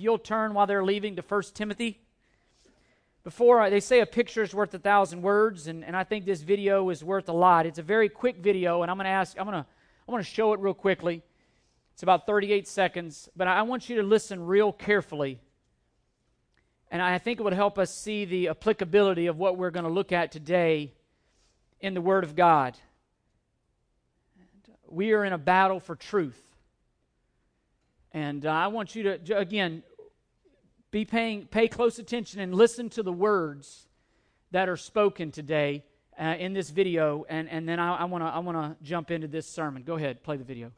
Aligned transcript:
You'll 0.00 0.18
turn 0.18 0.54
while 0.54 0.66
they're 0.66 0.84
leaving 0.84 1.16
to 1.16 1.22
1 1.22 1.42
Timothy. 1.54 2.00
Before, 3.22 3.68
they 3.68 3.80
say 3.80 4.00
a 4.00 4.06
picture 4.06 4.42
is 4.42 4.54
worth 4.54 4.72
a 4.72 4.78
thousand 4.78 5.20
words, 5.20 5.66
and, 5.66 5.84
and 5.84 5.94
I 5.94 6.04
think 6.04 6.24
this 6.24 6.40
video 6.40 6.88
is 6.88 7.04
worth 7.04 7.28
a 7.28 7.34
lot. 7.34 7.66
It's 7.66 7.78
a 7.78 7.82
very 7.82 8.08
quick 8.08 8.38
video, 8.38 8.80
and 8.80 8.90
I'm 8.90 8.96
going 8.96 9.04
to 9.04 9.10
ask, 9.10 9.38
I'm 9.38 9.44
going 9.44 9.62
to, 9.62 9.66
I'm 10.08 10.12
going 10.12 10.24
to 10.24 10.28
show 10.28 10.54
it 10.54 10.60
real 10.60 10.72
quickly. 10.72 11.22
It's 11.92 12.02
about 12.02 12.24
38 12.24 12.66
seconds, 12.66 13.28
but 13.36 13.46
I 13.46 13.60
want 13.60 13.90
you 13.90 13.96
to 13.96 14.02
listen 14.02 14.46
real 14.46 14.72
carefully. 14.72 15.38
And 16.90 17.02
I 17.02 17.18
think 17.18 17.38
it 17.38 17.42
would 17.42 17.52
help 17.52 17.78
us 17.78 17.94
see 17.94 18.24
the 18.24 18.48
applicability 18.48 19.26
of 19.26 19.36
what 19.36 19.58
we're 19.58 19.70
going 19.70 19.84
to 19.84 19.92
look 19.92 20.12
at 20.12 20.32
today 20.32 20.94
in 21.78 21.92
the 21.92 22.00
Word 22.00 22.24
of 22.24 22.34
God. 22.34 22.78
We 24.88 25.12
are 25.12 25.26
in 25.26 25.34
a 25.34 25.38
battle 25.38 25.78
for 25.78 25.94
truth. 25.94 26.40
And 28.12 28.44
uh, 28.44 28.50
I 28.50 28.66
want 28.68 28.96
you 28.96 29.04
to, 29.04 29.38
again, 29.38 29.82
be 30.90 31.04
paying, 31.04 31.46
pay 31.46 31.68
close 31.68 31.98
attention 31.98 32.40
and 32.40 32.54
listen 32.54 32.88
to 32.90 33.02
the 33.02 33.12
words 33.12 33.86
that 34.50 34.68
are 34.68 34.76
spoken 34.76 35.30
today 35.30 35.84
uh, 36.18 36.36
in 36.38 36.52
this 36.52 36.70
video. 36.70 37.24
And, 37.28 37.48
and 37.48 37.68
then 37.68 37.78
I, 37.78 38.04
want 38.04 38.24
to 38.24 38.28
I 38.28 38.38
wanna 38.40 38.76
jump 38.82 39.10
into 39.10 39.28
this 39.28 39.46
sermon. 39.46 39.82
Go 39.82 39.94
ahead, 39.94 40.22
play 40.22 40.36
the 40.36 40.44
video. 40.44 40.72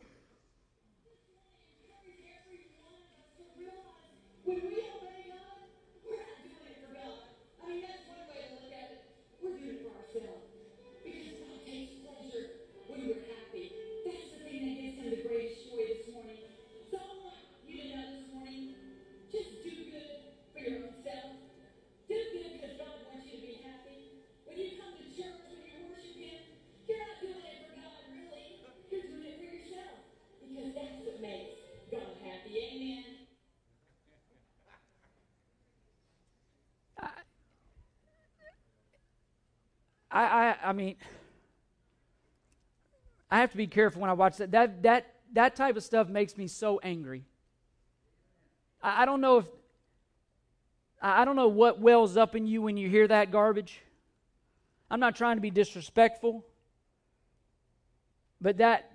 I, 40.13 40.25
I, 40.25 40.57
I 40.69 40.73
mean, 40.73 40.97
I 43.31 43.41
have 43.41 43.51
to 43.53 43.57
be 43.57 43.67
careful 43.67 44.03
when 44.03 44.11
I 44.11 44.13
watch 44.13 44.37
that. 44.37 44.51
That, 44.51 44.83
that, 44.83 45.15
that 45.33 45.57
type 45.57 45.77
of 45.77 45.83
stuff 45.83 46.09
makes 46.09 46.37
me 46.37 46.47
so 46.47 46.79
angry. 46.83 47.25
I, 48.83 49.03
I 49.03 49.05
don't 49.07 49.23
know 49.23 49.39
if, 49.39 49.47
I 51.01 51.25
don't 51.25 51.35
know 51.35 51.49
what 51.49 51.81
wells 51.81 52.17
up 52.17 52.37
in 52.37 52.47
you 52.47 52.63
when 52.63 52.77
you 52.77 52.89
hear 52.89 53.09
that 53.09 53.33
garbage. 53.33 53.81
I'm 54.91 55.01
not 55.01 55.17
trying 55.17 55.37
to 55.37 55.41
be 55.41 55.51
disrespectful, 55.51 56.45
but 58.41 58.59
that, 58.59 58.93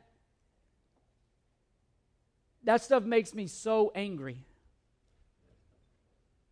that 2.63 2.81
stuff 2.83 3.03
makes 3.03 3.33
me 3.33 3.47
so 3.47 3.91
angry 3.95 4.37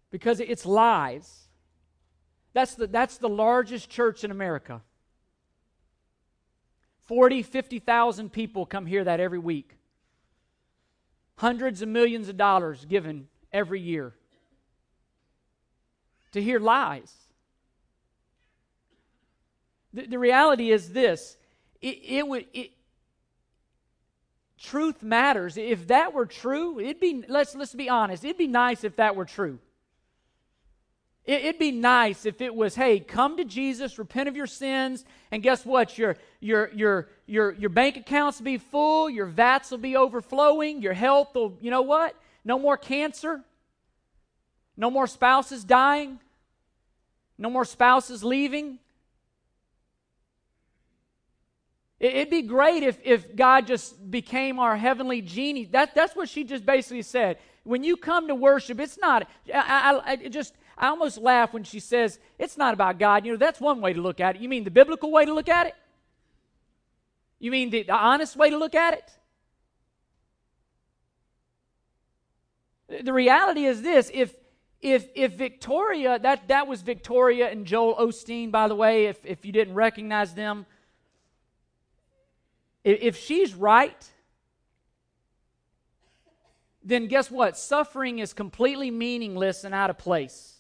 because 0.10 0.40
it's 0.40 0.66
lies. 0.66 1.45
That's 2.56 2.74
the, 2.76 2.88
that's 2.88 3.18
the 3.18 3.28
largest 3.28 3.90
church 3.90 4.24
in 4.24 4.32
America. 4.32 4.82
40, 7.02 7.44
50,000 7.44 8.32
people 8.32 8.66
come 8.66 8.86
hear 8.86 9.04
that 9.04 9.20
every 9.20 9.40
week. 9.40 9.76
Hundreds 11.36 11.82
of 11.82 11.90
millions 11.90 12.30
of 12.30 12.38
dollars 12.38 12.86
given 12.86 13.28
every 13.52 13.82
year 13.82 14.14
to 16.32 16.42
hear 16.42 16.58
lies. 16.58 17.14
The, 19.94 20.08
the 20.08 20.18
reality 20.18 20.72
is 20.72 20.94
this 20.94 21.36
it, 21.82 22.00
it 22.04 22.28
would. 22.28 22.46
It, 22.54 22.72
truth 24.58 25.04
matters. 25.04 25.58
If 25.58 25.88
that 25.88 26.14
were 26.14 26.26
true, 26.26 26.80
it'd 26.80 27.02
be 27.02 27.26
let's 27.28 27.54
let's 27.54 27.74
be 27.74 27.90
honest. 27.90 28.24
It'd 28.24 28.38
be 28.38 28.48
nice 28.48 28.86
if 28.86 28.96
that 28.96 29.18
were 29.18 29.26
true. 29.26 29.60
It'd 31.26 31.58
be 31.58 31.72
nice 31.72 32.28
if 32.28 32.40
it 32.40 32.54
was, 32.54 32.76
hey, 32.76 33.00
come 33.00 33.38
to 33.38 33.46
Jesus, 33.46 33.98
repent 33.98 34.30
of 34.30 34.36
your 34.36 34.46
sins, 34.46 35.06
and 35.32 35.42
guess 35.42 35.66
what? 35.66 35.98
Your, 35.98 36.18
your, 36.40 36.70
your, 36.72 37.10
your, 37.26 37.52
your 37.54 37.72
bank 37.72 37.98
accounts 37.98 38.38
will 38.38 38.46
be 38.46 38.60
full, 38.60 39.10
your 39.10 39.26
vats 39.26 39.72
will 39.72 39.80
be 39.80 39.96
overflowing, 39.96 40.84
your 40.84 40.94
health 40.94 41.34
will, 41.34 41.58
you 41.62 41.72
know 41.72 41.82
what? 41.82 42.16
No 42.44 42.60
more 42.60 42.78
cancer, 42.78 43.42
no 44.78 44.92
more 44.92 45.08
spouses 45.08 45.64
dying, 45.64 46.20
no 47.40 47.50
more 47.50 47.66
spouses 47.66 48.24
leaving. 48.24 48.78
It'd 52.00 52.30
be 52.30 52.44
great 52.44 52.84
if, 52.84 53.00
if 53.04 53.36
God 53.36 53.66
just 53.66 54.12
became 54.12 54.60
our 54.60 54.78
heavenly 54.78 55.22
genie. 55.22 55.66
That, 55.66 55.96
that's 55.96 56.16
what 56.16 56.30
she 56.30 56.44
just 56.44 56.68
basically 56.68 57.02
said. 57.02 57.40
When 57.64 57.84
you 57.84 57.98
come 57.98 58.28
to 58.28 58.36
worship, 58.36 58.80
it's 58.80 59.00
not, 59.00 59.28
I, 59.52 60.02
I, 60.06 60.12
I 60.12 60.16
just, 60.28 60.54
I 60.78 60.88
almost 60.88 61.18
laugh 61.18 61.54
when 61.54 61.64
she 61.64 61.80
says, 61.80 62.20
it's 62.38 62.58
not 62.58 62.74
about 62.74 63.00
God. 63.00 63.26
You 63.26 63.32
know, 63.32 63.38
that's 63.38 63.62
one 63.62 63.82
way 63.82 63.94
to 63.94 64.02
look 64.02 64.20
at 64.20 64.36
it. 64.36 64.42
You 64.42 64.50
mean 64.50 64.64
the 64.64 64.72
biblical 64.72 65.12
way 65.12 65.26
to 65.26 65.34
look 65.34 65.50
at 65.50 65.68
it? 65.68 65.76
You 67.40 67.52
mean 67.52 67.70
the, 67.70 67.84
the 67.84 67.94
honest 67.94 68.36
way 68.36 68.50
to 68.50 68.58
look 68.58 68.76
at 68.76 68.94
it? 68.94 69.12
The 73.04 73.14
reality 73.14 73.66
is 73.66 73.82
this 73.82 74.12
if 74.14 74.36
if 74.82 75.08
if 75.16 75.34
Victoria, 75.34 76.20
that 76.20 76.50
that 76.50 76.68
was 76.68 76.82
Victoria 76.82 77.50
and 77.50 77.66
Joel 77.66 77.96
Osteen, 77.96 78.52
by 78.52 78.68
the 78.68 78.76
way, 78.76 79.06
if 79.06 79.26
if 79.26 79.46
you 79.46 79.52
didn't 79.52 79.74
recognize 79.74 80.36
them, 80.36 80.66
if, 82.84 83.00
if 83.02 83.18
she's 83.18 83.56
right, 83.56 84.06
then 86.84 87.08
guess 87.08 87.32
what? 87.32 87.58
Suffering 87.58 88.20
is 88.20 88.34
completely 88.34 88.92
meaningless 88.92 89.64
and 89.64 89.74
out 89.74 89.90
of 89.90 89.98
place. 89.98 90.55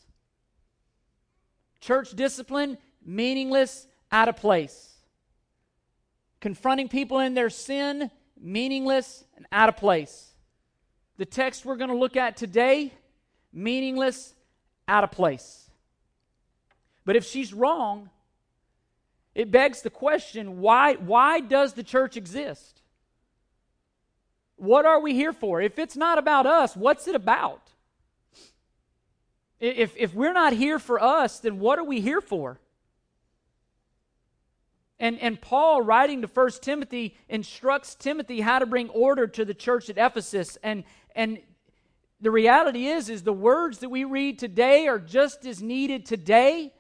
Church 1.86 2.16
discipline, 2.16 2.80
meaningless, 3.06 3.86
out 4.12 4.28
of 4.28 4.38
place. 4.38 4.96
Confronting 6.42 6.90
people 6.90 7.20
in 7.20 7.36
their 7.36 7.52
sin, 7.52 8.10
meaningless 8.42 9.24
and 9.38 9.46
out 9.52 9.70
of 9.70 9.78
place. 9.78 10.34
The 11.18 11.28
text 11.28 11.64
we're 11.64 11.76
going 11.76 11.92
to 11.92 11.96
look 11.96 12.18
at 12.18 12.38
today, 12.38 12.92
meaningless, 13.54 14.34
out 14.88 15.04
of 15.04 15.12
place. 15.12 15.70
But 17.06 17.18
if 17.18 17.24
she's 17.24 17.54
wrong, 17.54 18.10
it 19.36 19.52
begs 19.52 19.84
the 19.84 19.92
question 19.92 20.62
why, 20.62 20.96
why 20.96 21.40
does 21.40 21.74
the 21.74 21.84
church 21.84 22.18
exist? 22.18 22.82
What 24.56 24.88
are 24.88 25.00
we 25.00 25.14
here 25.14 25.34
for? 25.34 25.62
If 25.62 25.78
it's 25.78 25.96
not 25.96 26.18
about 26.18 26.48
us, 26.48 26.76
what's 26.76 27.08
it 27.08 27.14
about? 27.14 27.65
If, 29.60 29.96
if 29.98 30.14
we're 30.14 30.34
not 30.34 30.54
here 30.54 30.80
for 30.80 31.02
us, 31.02 31.40
then 31.40 31.60
what 31.60 31.80
are 31.80 31.84
we 31.84 32.02
here 32.02 32.22
for? 32.22 32.60
And, 35.00 35.20
and 35.20 35.40
Paul, 35.40 35.82
writing 35.82 36.22
to 36.22 36.28
First 36.28 36.64
Timothy, 36.64 37.16
instructs 37.28 37.96
Timothy 37.96 38.42
how 38.42 38.60
to 38.60 38.66
bring 38.66 38.90
order 38.90 39.28
to 39.28 39.46
the 39.46 39.54
church 39.54 39.90
at 39.90 39.98
Ephesus. 39.98 40.58
And, 40.64 40.84
and 41.16 41.40
the 42.22 42.32
reality 42.32 42.88
is, 42.88 43.10
is 43.10 43.24
the 43.24 43.34
words 43.34 43.80
that 43.80 43.90
we 43.90 44.04
read 44.04 44.40
today 44.40 44.88
are 44.88 45.00
just 45.00 45.46
as 45.46 45.62
needed 45.62 46.06
today 46.06 46.74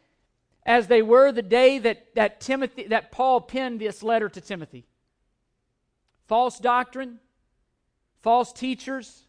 as 0.66 0.88
they 0.88 1.02
were 1.02 1.32
the 1.32 1.42
day 1.42 1.78
that, 1.80 2.16
that 2.16 2.40
Timothy 2.42 2.88
that 2.88 3.12
Paul 3.12 3.42
penned 3.42 3.80
this 3.82 4.02
letter 4.02 4.30
to 4.30 4.42
Timothy. 4.42 4.86
False 6.28 6.58
doctrine, 6.58 7.20
false 8.22 8.52
teachers, 8.52 9.25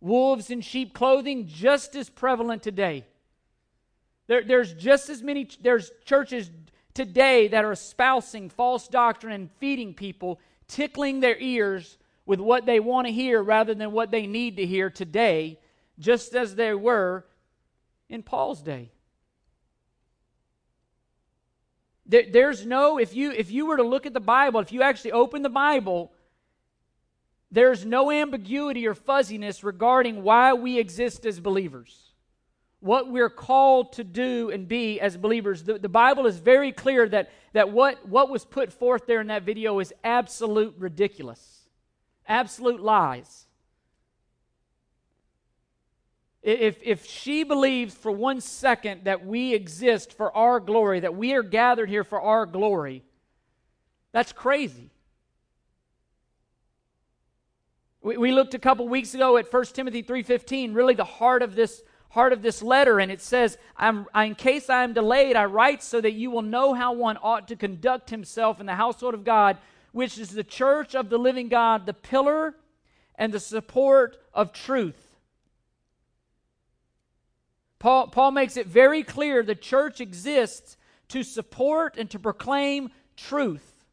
wolves 0.00 0.50
in 0.50 0.60
sheep 0.60 0.94
clothing 0.94 1.46
just 1.46 1.94
as 1.94 2.08
prevalent 2.08 2.62
today. 2.62 3.04
There, 4.26 4.42
there's 4.42 4.72
just 4.74 5.10
as 5.10 5.22
many, 5.22 5.48
there's 5.60 5.90
churches 6.04 6.50
today 6.94 7.48
that 7.48 7.64
are 7.64 7.72
espousing 7.72 8.48
false 8.48 8.88
doctrine 8.88 9.32
and 9.32 9.50
feeding 9.58 9.94
people, 9.94 10.40
tickling 10.68 11.20
their 11.20 11.38
ears 11.38 11.98
with 12.26 12.40
what 12.40 12.64
they 12.64 12.80
want 12.80 13.06
to 13.06 13.12
hear 13.12 13.42
rather 13.42 13.74
than 13.74 13.92
what 13.92 14.10
they 14.10 14.26
need 14.26 14.56
to 14.56 14.66
hear 14.66 14.88
today, 14.88 15.58
just 15.98 16.34
as 16.34 16.54
they 16.54 16.72
were 16.74 17.26
in 18.08 18.22
Paul's 18.22 18.62
day. 18.62 18.90
There, 22.06 22.24
there's 22.30 22.66
no, 22.66 22.98
if 22.98 23.14
you 23.14 23.30
if 23.30 23.50
you 23.50 23.66
were 23.66 23.76
to 23.76 23.82
look 23.82 24.04
at 24.06 24.14
the 24.14 24.20
Bible, 24.20 24.60
if 24.60 24.72
you 24.72 24.82
actually 24.82 25.12
open 25.12 25.42
the 25.42 25.48
Bible, 25.48 26.12
there's 27.50 27.84
no 27.84 28.10
ambiguity 28.10 28.86
or 28.86 28.94
fuzziness 28.94 29.64
regarding 29.64 30.22
why 30.22 30.52
we 30.52 30.78
exist 30.78 31.26
as 31.26 31.40
believers, 31.40 32.12
what 32.80 33.10
we're 33.10 33.30
called 33.30 33.92
to 33.94 34.04
do 34.04 34.50
and 34.50 34.68
be 34.68 35.00
as 35.00 35.16
believers. 35.16 35.64
The, 35.64 35.78
the 35.78 35.88
Bible 35.88 36.26
is 36.26 36.38
very 36.38 36.72
clear 36.72 37.08
that, 37.08 37.30
that 37.52 37.70
what, 37.70 38.06
what 38.06 38.30
was 38.30 38.44
put 38.44 38.72
forth 38.72 39.06
there 39.06 39.20
in 39.20 39.26
that 39.28 39.42
video 39.42 39.80
is 39.80 39.92
absolute 40.04 40.74
ridiculous, 40.78 41.68
absolute 42.26 42.80
lies. 42.80 43.46
if, 46.42 46.78
if 46.82 47.06
she 47.06 47.44
believes 47.44 47.94
for 47.94 48.10
one 48.10 48.40
second 48.40 49.04
that 49.04 49.26
we 49.26 49.54
exist 49.54 50.16
for 50.16 50.34
our 50.36 50.58
glory, 50.58 51.00
that 51.00 51.14
we 51.14 51.34
are 51.34 51.42
gathered 51.42 51.88
here 51.88 52.04
for 52.04 52.20
our 52.20 52.46
glory, 52.46 53.04
that's 54.12 54.32
crazy. 54.32 54.90
We, 58.02 58.16
we 58.16 58.32
looked 58.32 58.54
a 58.54 58.58
couple 58.58 58.88
weeks 58.88 59.14
ago 59.14 59.36
at 59.36 59.52
1 59.52 59.64
Timothy 59.66 60.02
3.15, 60.02 60.74
really 60.74 60.94
the 60.94 61.04
heart 61.04 61.42
of 61.42 61.54
this 61.54 61.82
heart 62.10 62.32
of 62.32 62.42
this 62.42 62.60
letter, 62.60 62.98
and 62.98 63.10
it 63.10 63.20
says, 63.20 63.56
I'm, 63.76 64.06
In 64.14 64.34
case 64.34 64.68
I 64.68 64.82
am 64.82 64.92
delayed, 64.92 65.36
I 65.36 65.44
write 65.44 65.82
so 65.82 66.00
that 66.00 66.12
you 66.12 66.30
will 66.30 66.42
know 66.42 66.74
how 66.74 66.92
one 66.92 67.16
ought 67.22 67.48
to 67.48 67.56
conduct 67.56 68.10
himself 68.10 68.58
in 68.58 68.66
the 68.66 68.74
household 68.74 69.14
of 69.14 69.24
God, 69.24 69.58
which 69.92 70.18
is 70.18 70.30
the 70.30 70.44
church 70.44 70.94
of 70.96 71.08
the 71.08 71.18
living 71.18 71.48
God, 71.48 71.86
the 71.86 71.94
pillar 71.94 72.56
and 73.14 73.32
the 73.32 73.38
support 73.38 74.16
of 74.34 74.52
truth. 74.52 75.18
Paul, 77.78 78.08
Paul 78.08 78.32
makes 78.32 78.56
it 78.56 78.66
very 78.66 79.02
clear 79.04 79.42
the 79.42 79.54
church 79.54 80.00
exists 80.00 80.76
to 81.08 81.22
support 81.22 81.96
and 81.96 82.10
to 82.10 82.18
proclaim 82.18 82.90
truth. 83.16 83.84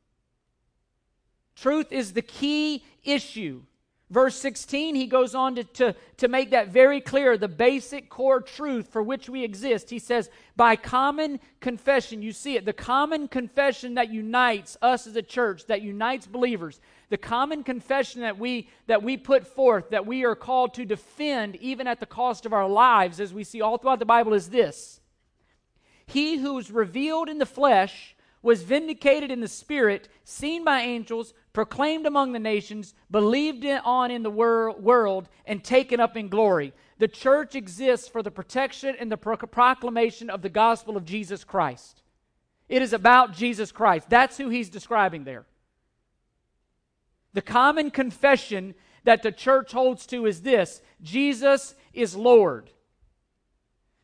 Truth 1.55 1.91
is 1.91 2.13
the 2.13 2.21
key 2.21 2.83
issue. 3.03 3.61
Verse 4.09 4.37
16, 4.37 4.95
he 4.95 5.05
goes 5.05 5.35
on 5.35 5.55
to, 5.55 5.63
to, 5.65 5.95
to 6.15 6.27
make 6.29 6.51
that 6.51 6.69
very 6.69 7.01
clear 7.01 7.37
the 7.37 7.49
basic 7.49 8.09
core 8.09 8.39
truth 8.39 8.87
for 8.87 9.03
which 9.03 9.27
we 9.27 9.43
exist. 9.43 9.89
He 9.89 9.99
says, 9.99 10.29
by 10.55 10.77
common 10.77 11.41
confession, 11.59 12.21
you 12.21 12.31
see 12.31 12.55
it, 12.55 12.63
the 12.63 12.71
common 12.71 13.27
confession 13.27 13.95
that 13.95 14.09
unites 14.09 14.77
us 14.81 15.07
as 15.07 15.17
a 15.17 15.21
church, 15.21 15.65
that 15.65 15.81
unites 15.81 16.25
believers, 16.25 16.79
the 17.09 17.17
common 17.17 17.63
confession 17.63 18.21
that 18.21 18.37
we 18.37 18.69
that 18.87 19.03
we 19.03 19.17
put 19.17 19.47
forth 19.47 19.89
that 19.89 20.05
we 20.05 20.23
are 20.25 20.35
called 20.35 20.73
to 20.73 20.85
defend 20.85 21.55
even 21.57 21.87
at 21.87 21.99
the 21.99 22.05
cost 22.05 22.45
of 22.45 22.53
our 22.53 22.67
lives 22.67 23.19
as 23.19 23.33
we 23.33 23.43
see 23.43 23.61
all 23.61 23.77
throughout 23.77 23.99
the 23.99 24.05
bible 24.05 24.33
is 24.33 24.49
this 24.49 24.99
he 26.05 26.37
who 26.37 26.53
was 26.53 26.71
revealed 26.71 27.29
in 27.29 27.37
the 27.37 27.45
flesh 27.45 28.15
was 28.41 28.63
vindicated 28.63 29.31
in 29.31 29.39
the 29.39 29.47
spirit 29.47 30.09
seen 30.23 30.63
by 30.63 30.81
angels 30.81 31.33
proclaimed 31.57 32.05
among 32.05 32.33
the 32.33 32.39
nations 32.39 32.93
believed 33.09 33.65
on 33.65 34.11
in 34.11 34.21
the 34.21 34.29
wor- 34.29 34.73
world 34.73 35.27
and 35.43 35.63
taken 35.63 35.99
up 35.99 36.15
in 36.15 36.27
glory. 36.27 36.71
The 36.99 37.07
church 37.07 37.55
exists 37.55 38.07
for 38.07 38.21
the 38.21 38.29
protection 38.29 38.95
and 38.99 39.11
the 39.11 39.17
pro- 39.17 39.37
proclamation 39.37 40.29
of 40.29 40.43
the 40.43 40.49
gospel 40.49 40.95
of 40.95 41.03
jesus 41.03 41.43
christ. 41.43 42.03
It 42.69 42.83
is 42.83 42.93
about 42.93 43.33
jesus 43.33 43.71
christ. 43.71 44.07
That's 44.07 44.37
who 44.37 44.49
he's 44.49 44.69
describing 44.69 45.23
there. 45.23 45.47
The 47.33 47.41
common 47.41 47.89
confession 47.89 48.75
that 49.03 49.23
the 49.23 49.31
church 49.31 49.71
holds 49.71 50.05
to 50.07 50.27
is 50.27 50.43
this 50.43 50.83
Jesus 51.01 51.73
is 51.91 52.15
Lord. 52.15 52.69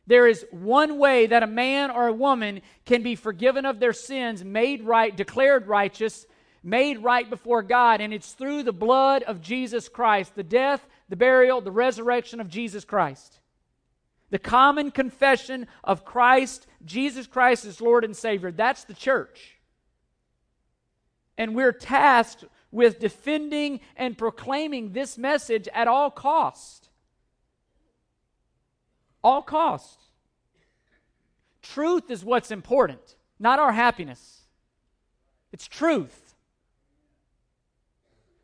There 0.08 0.26
is 0.26 0.44
one 0.50 0.98
way 0.98 1.26
that 1.26 1.44
a 1.44 1.46
man 1.46 1.92
or 1.92 2.08
a 2.08 2.12
woman 2.12 2.62
can 2.84 3.04
be 3.04 3.14
forgiven 3.14 3.64
of 3.64 3.78
their 3.78 3.92
sins, 3.92 4.42
made 4.42 4.82
right, 4.82 5.16
declared 5.16 5.68
righteous, 5.68 6.26
made 6.64 7.02
right 7.02 7.28
before 7.28 7.62
God, 7.62 8.00
and 8.00 8.12
it's 8.12 8.32
through 8.32 8.62
the 8.62 8.72
blood 8.72 9.22
of 9.22 9.42
Jesus 9.42 9.88
Christ, 9.88 10.34
the 10.34 10.42
death, 10.42 10.86
the 11.08 11.16
burial, 11.16 11.60
the 11.60 11.70
resurrection 11.70 12.40
of 12.40 12.48
Jesus 12.48 12.84
Christ. 12.84 13.38
The 14.30 14.38
common 14.38 14.90
confession 14.90 15.66
of 15.84 16.04
Christ, 16.04 16.66
Jesus 16.84 17.26
Christ 17.26 17.66
as 17.66 17.80
Lord 17.80 18.04
and 18.04 18.16
Savior. 18.16 18.50
That's 18.50 18.84
the 18.84 18.94
church. 18.94 19.58
And 21.36 21.54
we're 21.54 21.72
tasked 21.72 22.44
with 22.70 22.98
defending 22.98 23.80
and 23.96 24.16
proclaiming 24.16 24.92
this 24.92 25.18
message 25.18 25.68
at 25.72 25.86
all 25.86 26.10
cost. 26.10 26.88
All 29.22 29.42
cost. 29.42 30.00
Truth 31.62 32.10
is 32.10 32.24
what's 32.24 32.50
important, 32.50 33.16
not 33.38 33.58
our 33.58 33.72
happiness. 33.72 34.42
It's 35.52 35.68
truth. 35.68 36.23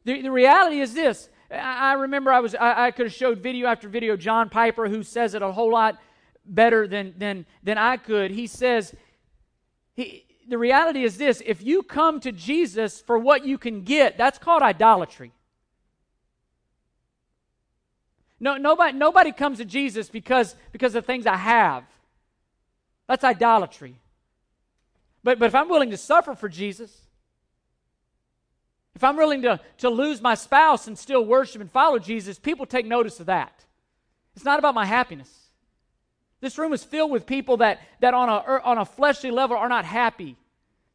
The, 0.04 0.22
the 0.22 0.30
reality 0.30 0.80
is 0.80 0.94
this. 0.94 1.28
I, 1.50 1.90
I 1.90 1.92
remember 1.94 2.32
I 2.32 2.40
was 2.40 2.54
I, 2.54 2.86
I 2.86 2.90
could 2.90 3.06
have 3.06 3.14
showed 3.14 3.38
video 3.38 3.66
after 3.66 3.88
video 3.88 4.16
John 4.16 4.48
Piper 4.48 4.88
who 4.88 5.02
says 5.02 5.34
it 5.34 5.42
a 5.42 5.52
whole 5.52 5.72
lot 5.72 5.98
better 6.44 6.86
than 6.86 7.14
than 7.18 7.46
than 7.62 7.78
I 7.78 7.96
could. 7.96 8.30
He 8.30 8.46
says 8.46 8.94
he 9.94 10.24
the 10.48 10.58
reality 10.58 11.04
is 11.04 11.16
this 11.16 11.42
if 11.46 11.62
you 11.62 11.82
come 11.82 12.20
to 12.20 12.32
Jesus 12.32 13.00
for 13.00 13.18
what 13.18 13.44
you 13.46 13.56
can 13.56 13.82
get, 13.82 14.18
that's 14.18 14.38
called 14.38 14.62
idolatry. 14.62 15.32
No, 18.40 18.56
nobody, 18.56 18.96
nobody 18.96 19.32
comes 19.32 19.58
to 19.58 19.66
Jesus 19.66 20.08
because, 20.08 20.56
because 20.72 20.94
of 20.94 21.04
things 21.04 21.26
I 21.26 21.36
have. 21.36 21.84
That's 23.06 23.22
idolatry. 23.22 23.96
But, 25.22 25.38
but 25.38 25.46
if 25.46 25.54
I'm 25.54 25.68
willing 25.68 25.90
to 25.90 25.98
suffer 25.98 26.34
for 26.34 26.48
Jesus, 26.48 26.90
if 29.00 29.04
I'm 29.04 29.16
willing 29.16 29.40
to, 29.42 29.58
to 29.78 29.88
lose 29.88 30.20
my 30.20 30.34
spouse 30.34 30.86
and 30.86 30.98
still 30.98 31.24
worship 31.24 31.62
and 31.62 31.72
follow 31.72 31.98
Jesus, 31.98 32.38
people 32.38 32.66
take 32.66 32.84
notice 32.84 33.18
of 33.18 33.26
that. 33.26 33.64
It's 34.36 34.44
not 34.44 34.58
about 34.58 34.74
my 34.74 34.84
happiness. 34.84 35.34
This 36.42 36.58
room 36.58 36.74
is 36.74 36.84
filled 36.84 37.10
with 37.10 37.24
people 37.24 37.56
that, 37.56 37.80
that 38.00 38.12
on, 38.12 38.28
a, 38.28 38.44
er, 38.46 38.60
on 38.60 38.76
a 38.76 38.84
fleshly 38.84 39.30
level 39.30 39.56
are 39.56 39.70
not 39.70 39.86
happy. 39.86 40.36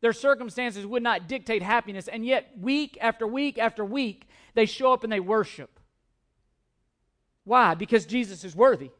Their 0.01 0.13
circumstances 0.13 0.85
would 0.85 1.01
not 1.01 1.27
dictate 1.27 1.63
happiness, 1.63 2.07
and 2.07 2.23
yet, 2.23 2.51
week 2.61 2.95
after 3.01 3.25
week 3.25 3.57
after 3.57 3.83
week, 3.83 4.29
they 4.53 4.67
show 4.67 4.93
up 4.93 5.03
and 5.03 5.11
they 5.11 5.19
worship. 5.19 5.79
Why? 7.43 7.73
Because 7.73 8.05
Jesus 8.05 8.43
is 8.43 8.55
worthy. 8.55 8.91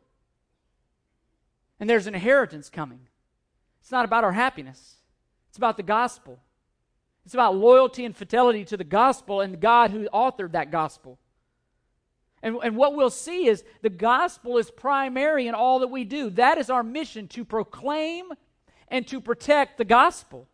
And 1.80 1.88
there's 1.88 2.08
an 2.08 2.16
inheritance 2.16 2.72
coming. 2.72 3.02
It's 3.82 3.92
not 3.92 4.04
about 4.04 4.24
our 4.24 4.34
happiness, 4.34 4.96
it's 5.50 5.58
about 5.58 5.78
the 5.78 5.84
gospel. 5.84 6.40
It's 7.26 7.34
about 7.34 7.56
loyalty 7.56 8.06
and 8.06 8.16
fidelity 8.16 8.64
to 8.66 8.78
the 8.78 8.84
gospel 8.84 9.42
and 9.42 9.60
God 9.60 9.92
who 9.92 10.08
authored 10.10 10.52
that 10.52 10.72
gospel. 10.72 11.18
And, 12.44 12.58
and 12.64 12.78
what 12.78 12.94
we'll 12.96 13.10
see 13.10 13.48
is 13.48 13.64
the 13.82 13.90
gospel 13.90 14.60
is 14.60 14.70
primary 14.70 15.48
in 15.48 15.56
all 15.56 15.80
that 15.80 15.88
we 15.88 16.04
do. 16.04 16.30
That 16.30 16.60
is 16.60 16.70
our 16.70 16.84
mission 16.84 17.28
to 17.30 17.44
proclaim 17.44 18.26
and 18.88 19.08
to 19.08 19.20
protect 19.20 19.80
the 19.80 19.86
gospel. 19.86 20.48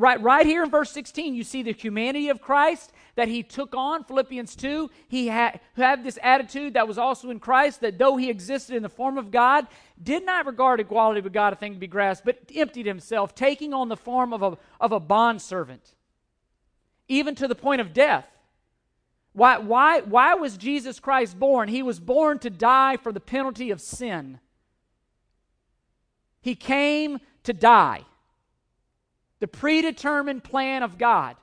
Right, 0.00 0.18
right 0.22 0.46
here 0.46 0.62
in 0.62 0.70
verse 0.70 0.90
16, 0.92 1.34
you 1.34 1.44
see 1.44 1.62
the 1.62 1.74
humanity 1.74 2.30
of 2.30 2.40
Christ 2.40 2.90
that 3.16 3.28
he 3.28 3.42
took 3.42 3.74
on. 3.74 4.02
Philippians 4.02 4.56
2, 4.56 4.88
he 5.08 5.26
had, 5.26 5.60
had 5.76 6.02
this 6.02 6.18
attitude 6.22 6.72
that 6.72 6.88
was 6.88 6.96
also 6.96 7.28
in 7.28 7.38
Christ, 7.38 7.82
that 7.82 7.98
though 7.98 8.16
he 8.16 8.30
existed 8.30 8.76
in 8.76 8.82
the 8.82 8.88
form 8.88 9.18
of 9.18 9.30
God, 9.30 9.66
did 10.02 10.24
not 10.24 10.46
regard 10.46 10.80
equality 10.80 11.20
with 11.20 11.34
God 11.34 11.52
a 11.52 11.56
thing 11.56 11.74
to 11.74 11.78
be 11.78 11.86
grasped, 11.86 12.24
but 12.24 12.38
emptied 12.54 12.86
himself, 12.86 13.34
taking 13.34 13.74
on 13.74 13.90
the 13.90 13.96
form 13.96 14.32
of 14.32 14.42
a, 14.42 14.56
of 14.80 14.92
a 14.92 14.98
bondservant, 14.98 15.94
even 17.06 17.34
to 17.34 17.46
the 17.46 17.54
point 17.54 17.82
of 17.82 17.92
death. 17.92 18.26
Why, 19.34 19.58
why, 19.58 20.00
why 20.00 20.32
was 20.32 20.56
Jesus 20.56 20.98
Christ 20.98 21.38
born? 21.38 21.68
He 21.68 21.82
was 21.82 22.00
born 22.00 22.38
to 22.38 22.48
die 22.48 22.96
for 22.96 23.12
the 23.12 23.20
penalty 23.20 23.70
of 23.70 23.82
sin. 23.82 24.40
He 26.40 26.54
came 26.54 27.18
to 27.42 27.52
die 27.52 28.06
the 29.40 29.48
predetermined 29.48 30.44
plan 30.44 30.82
of 30.82 30.98
God. 30.98 31.36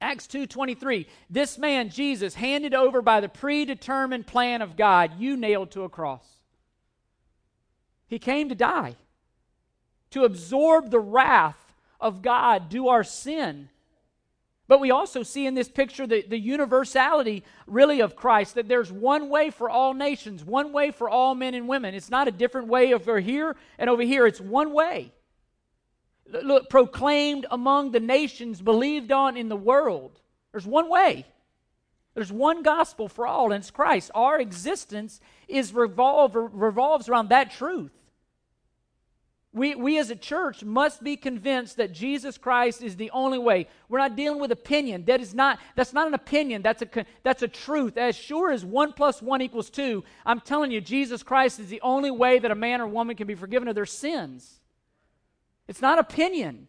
Acts 0.00 0.26
2:23 0.26 1.06
This 1.30 1.56
man 1.56 1.90
Jesus 1.90 2.34
handed 2.34 2.74
over 2.74 3.00
by 3.00 3.20
the 3.20 3.28
predetermined 3.28 4.26
plan 4.26 4.60
of 4.60 4.76
God 4.76 5.18
you 5.18 5.36
nailed 5.36 5.70
to 5.72 5.84
a 5.84 5.88
cross. 5.88 6.26
He 8.06 8.18
came 8.18 8.48
to 8.48 8.54
die 8.54 8.96
to 10.10 10.24
absorb 10.24 10.90
the 10.90 11.00
wrath 11.00 11.74
of 12.00 12.22
God 12.22 12.68
due 12.68 12.88
our 12.88 13.04
sin. 13.04 13.68
But 14.66 14.80
we 14.80 14.90
also 14.90 15.22
see 15.22 15.46
in 15.46 15.54
this 15.54 15.68
picture 15.68 16.06
the, 16.06 16.22
the 16.22 16.38
universality 16.38 17.44
really 17.66 18.00
of 18.00 18.16
Christ, 18.16 18.54
that 18.54 18.66
there's 18.66 18.90
one 18.90 19.28
way 19.28 19.50
for 19.50 19.68
all 19.68 19.92
nations, 19.92 20.42
one 20.42 20.72
way 20.72 20.90
for 20.90 21.10
all 21.10 21.34
men 21.34 21.52
and 21.52 21.68
women. 21.68 21.94
It's 21.94 22.10
not 22.10 22.28
a 22.28 22.32
different 22.32 22.68
way 22.68 22.94
over 22.94 23.20
here 23.20 23.56
and 23.78 23.90
over 23.90 24.02
here, 24.02 24.26
it's 24.26 24.40
one 24.40 24.72
way 24.72 25.12
look, 26.26 26.68
proclaimed 26.68 27.46
among 27.50 27.92
the 27.92 28.00
nations, 28.00 28.60
believed 28.60 29.12
on 29.12 29.36
in 29.36 29.48
the 29.48 29.56
world. 29.56 30.20
There's 30.52 30.66
one 30.66 30.88
way. 30.88 31.26
There's 32.14 32.32
one 32.32 32.62
gospel 32.62 33.08
for 33.08 33.26
all, 33.26 33.52
and 33.52 33.60
it's 33.60 33.70
Christ. 33.70 34.10
Our 34.14 34.40
existence 34.40 35.20
is 35.48 35.74
revolve, 35.74 36.32
revolves 36.34 37.08
around 37.08 37.30
that 37.30 37.50
truth. 37.50 37.90
We, 39.52 39.76
we 39.76 39.98
as 39.98 40.10
a 40.10 40.16
church 40.16 40.64
must 40.64 41.02
be 41.02 41.16
convinced 41.16 41.76
that 41.76 41.92
Jesus 41.92 42.38
Christ 42.38 42.82
is 42.82 42.96
the 42.96 43.10
only 43.12 43.38
way. 43.38 43.68
We're 43.88 43.98
not 43.98 44.16
dealing 44.16 44.40
with 44.40 44.50
opinion. 44.50 45.04
That 45.04 45.20
is 45.20 45.32
not, 45.32 45.60
that's 45.76 45.92
not 45.92 46.08
an 46.08 46.14
opinion. 46.14 46.62
That's 46.62 46.82
a, 46.82 47.06
that's 47.22 47.42
a 47.42 47.48
truth. 47.48 47.96
As 47.96 48.16
sure 48.16 48.50
as 48.50 48.64
one 48.64 48.92
plus 48.92 49.22
one 49.22 49.42
equals 49.42 49.70
two, 49.70 50.02
I'm 50.26 50.40
telling 50.40 50.72
you, 50.72 50.80
Jesus 50.80 51.22
Christ 51.22 51.60
is 51.60 51.68
the 51.68 51.80
only 51.82 52.10
way 52.10 52.40
that 52.40 52.50
a 52.50 52.56
man 52.56 52.80
or 52.80 52.88
woman 52.88 53.14
can 53.14 53.28
be 53.28 53.36
forgiven 53.36 53.68
of 53.68 53.76
their 53.76 53.86
sins. 53.86 54.60
It's 55.68 55.82
not 55.82 55.98
opinion. 55.98 56.68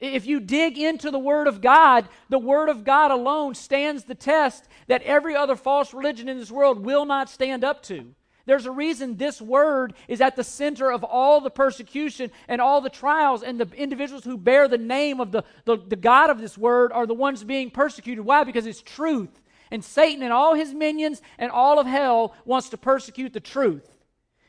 If 0.00 0.26
you 0.26 0.40
dig 0.40 0.78
into 0.78 1.10
the 1.10 1.18
Word 1.18 1.46
of 1.46 1.60
God, 1.60 2.08
the 2.28 2.38
Word 2.38 2.68
of 2.68 2.84
God 2.84 3.10
alone 3.10 3.54
stands 3.54 4.04
the 4.04 4.14
test 4.14 4.68
that 4.88 5.02
every 5.02 5.34
other 5.34 5.56
false 5.56 5.94
religion 5.94 6.28
in 6.28 6.38
this 6.38 6.50
world 6.50 6.84
will 6.84 7.06
not 7.06 7.30
stand 7.30 7.64
up 7.64 7.82
to. 7.84 8.14
There's 8.46 8.66
a 8.66 8.70
reason 8.70 9.16
this 9.16 9.42
word 9.42 9.94
is 10.06 10.20
at 10.20 10.36
the 10.36 10.44
center 10.44 10.92
of 10.92 11.02
all 11.02 11.40
the 11.40 11.50
persecution 11.50 12.30
and 12.46 12.60
all 12.60 12.80
the 12.80 12.88
trials, 12.88 13.42
and 13.42 13.58
the 13.58 13.68
individuals 13.76 14.22
who 14.22 14.38
bear 14.38 14.68
the 14.68 14.78
name 14.78 15.20
of 15.20 15.32
the, 15.32 15.42
the, 15.64 15.76
the, 15.76 15.96
God 15.96 16.30
of 16.30 16.40
this 16.40 16.56
word 16.56 16.92
are 16.92 17.06
the 17.06 17.14
ones 17.14 17.42
being 17.42 17.70
persecuted. 17.70 18.24
Why? 18.24 18.44
Because 18.44 18.66
it's 18.66 18.82
truth. 18.82 19.40
And 19.72 19.84
Satan 19.84 20.22
and 20.22 20.32
all 20.32 20.54
his 20.54 20.72
minions 20.72 21.20
and 21.38 21.50
all 21.50 21.80
of 21.80 21.88
hell 21.88 22.36
wants 22.44 22.68
to 22.68 22.76
persecute 22.76 23.32
the 23.32 23.40
truth. 23.40 23.96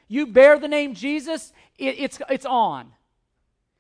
You 0.08 0.28
bear 0.28 0.60
the 0.60 0.68
name 0.68 0.94
Jesus, 0.94 1.52
it, 1.78 1.96
it's, 2.00 2.22
it's 2.30 2.46
on. 2.46 2.92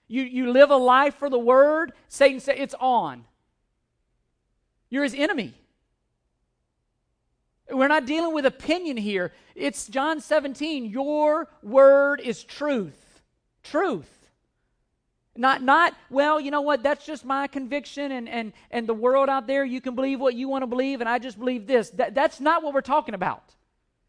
You, 0.07 0.23
you 0.23 0.51
live 0.51 0.71
a 0.71 0.77
life 0.77 1.15
for 1.15 1.29
the 1.29 1.39
word, 1.39 1.93
Satan 2.07 2.39
says 2.39 2.55
it's 2.57 2.75
on. 2.79 3.25
You're 4.89 5.03
his 5.03 5.13
enemy. 5.13 5.53
We're 7.69 7.89
not 7.89 8.05
dealing 8.05 8.33
with 8.33 8.45
opinion 8.45 8.95
here. 8.95 9.33
It's 9.53 9.87
John 9.87 10.21
17. 10.21 10.85
Your 10.85 11.49
word 11.61 12.21
is 12.21 12.43
truth. 12.43 13.21
Truth. 13.63 14.09
Not, 15.35 15.61
not, 15.61 15.93
well, 16.09 16.39
you 16.39 16.49
know 16.49 16.61
what, 16.61 16.81
that's 16.81 17.05
just 17.05 17.23
my 17.23 17.45
conviction, 17.45 18.11
and, 18.11 18.27
and, 18.27 18.53
and 18.71 18.87
the 18.87 18.93
world 18.93 19.29
out 19.29 19.45
there, 19.45 19.63
you 19.63 19.79
can 19.81 19.93
believe 19.93 20.19
what 20.19 20.33
you 20.33 20.47
want 20.47 20.63
to 20.63 20.67
believe, 20.67 20.99
and 20.99 21.07
I 21.07 21.19
just 21.19 21.37
believe 21.37 21.67
this. 21.67 21.91
That, 21.91 22.15
that's 22.15 22.39
not 22.39 22.63
what 22.63 22.73
we're 22.73 22.81
talking 22.81 23.13
about. 23.13 23.53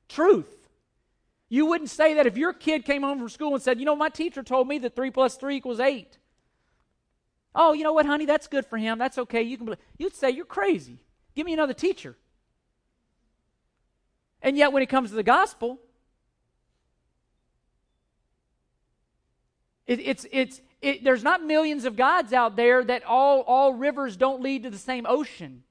Truth. 0.09 0.58
You 1.49 1.67
wouldn't 1.67 1.91
say 1.91 2.15
that 2.15 2.27
if 2.27 2.37
your 2.37 2.53
kid 2.53 2.85
came 2.85 3.03
home 3.03 3.19
from 3.19 3.29
school 3.29 3.55
and 3.55 3.63
said, 3.63 3.79
You 3.79 3.87
know, 3.87 3.97
my 3.97 4.09
teacher 4.09 4.43
told 4.43 4.69
me 4.69 4.79
that 4.79 4.95
3 4.95 5.11
plus 5.11 5.37
3 5.37 5.57
equals 5.57 5.81
8. 5.81 6.19
Oh, 7.55 7.73
you 7.73 7.85
know 7.85 7.93
what, 7.93 8.07
honey? 8.07 8.27
That's 8.27 8.47
good 8.47 8.67
for 8.67 8.77
him. 8.77 8.99
That's 8.99 9.19
okay. 9.19 9.43
You 9.43 9.57
can 9.57 9.67
believe. 9.67 9.81
You'd 9.97 10.15
say, 10.15 10.31
You're 10.31 10.45
crazy. 10.45 11.03
Give 11.35 11.47
me 11.47 11.55
another 11.55 11.73
teacher. 11.73 12.17
And 14.43 14.57
yet, 14.57 14.73
when 14.73 14.83
it 14.83 14.89
comes 14.89 15.11
to 15.11 15.17
the 15.17 15.23
gospel, 15.23 15.79
it, 19.87 20.01
it's, 20.01 20.27
it's, 20.31 20.61
it, 20.81 21.03
there's 21.03 21.25
not 21.25 21.43
millions 21.43 21.85
of 21.85 21.97
gods 21.97 22.33
out 22.33 22.57
there 22.57 22.85
that 22.85 23.05
all, 23.05 23.41
all 23.41 23.73
rivers 23.73 24.17
don't 24.17 24.43
lead 24.43 24.63
to 24.65 24.71
the 24.71 24.79
same 24.79 25.07
ocean. 25.09 25.65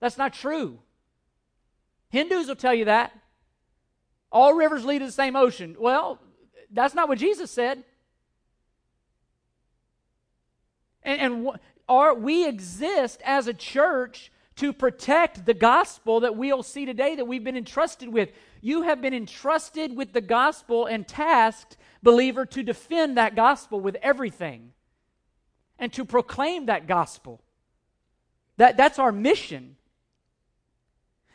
That's 0.00 0.16
not 0.16 0.32
true. 0.32 0.78
Hindus 2.08 2.46
will 2.46 2.56
tell 2.56 2.74
you 2.74 2.86
that. 2.86 3.12
All 4.34 4.52
rivers 4.52 4.84
lead 4.84 4.98
to 4.98 5.06
the 5.06 5.12
same 5.12 5.36
ocean. 5.36 5.76
Well, 5.78 6.18
that's 6.72 6.92
not 6.92 7.08
what 7.08 7.18
Jesus 7.18 7.52
said. 7.52 7.84
And, 11.04 11.20
and 11.20 11.50
are, 11.88 12.14
we 12.14 12.48
exist 12.48 13.22
as 13.24 13.46
a 13.46 13.54
church 13.54 14.32
to 14.56 14.72
protect 14.72 15.46
the 15.46 15.54
gospel 15.54 16.20
that 16.20 16.36
we'll 16.36 16.64
see 16.64 16.84
today 16.84 17.14
that 17.14 17.26
we've 17.26 17.44
been 17.44 17.56
entrusted 17.56 18.08
with. 18.08 18.30
You 18.60 18.82
have 18.82 19.00
been 19.00 19.14
entrusted 19.14 19.96
with 19.96 20.12
the 20.12 20.20
gospel 20.20 20.86
and 20.86 21.06
tasked, 21.06 21.76
believer, 22.02 22.44
to 22.46 22.64
defend 22.64 23.16
that 23.16 23.36
gospel 23.36 23.80
with 23.80 23.96
everything 24.02 24.72
and 25.78 25.92
to 25.92 26.04
proclaim 26.04 26.66
that 26.66 26.88
gospel. 26.88 27.40
That, 28.56 28.76
that's 28.76 28.98
our 28.98 29.12
mission. 29.12 29.76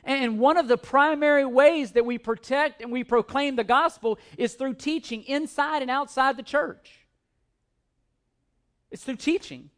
And 0.03 0.39
one 0.39 0.57
of 0.57 0.67
the 0.67 0.77
primary 0.77 1.45
ways 1.45 1.91
that 1.91 2.05
we 2.05 2.17
protect 2.17 2.81
and 2.81 2.91
we 2.91 3.03
proclaim 3.03 3.55
the 3.55 3.63
gospel 3.63 4.17
is 4.37 4.53
through 4.53 4.75
teaching 4.75 5.23
inside 5.23 5.81
and 5.81 5.91
outside 5.91 6.37
the 6.37 6.43
church. 6.43 7.05
It's 8.91 9.03
through 9.03 9.17
teaching. 9.17 9.69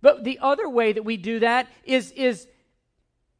But 0.00 0.24
the 0.24 0.38
other 0.40 0.68
way 0.68 0.92
that 0.92 1.04
we 1.04 1.16
do 1.16 1.38
that 1.40 1.68
is, 1.84 2.10
is 2.12 2.46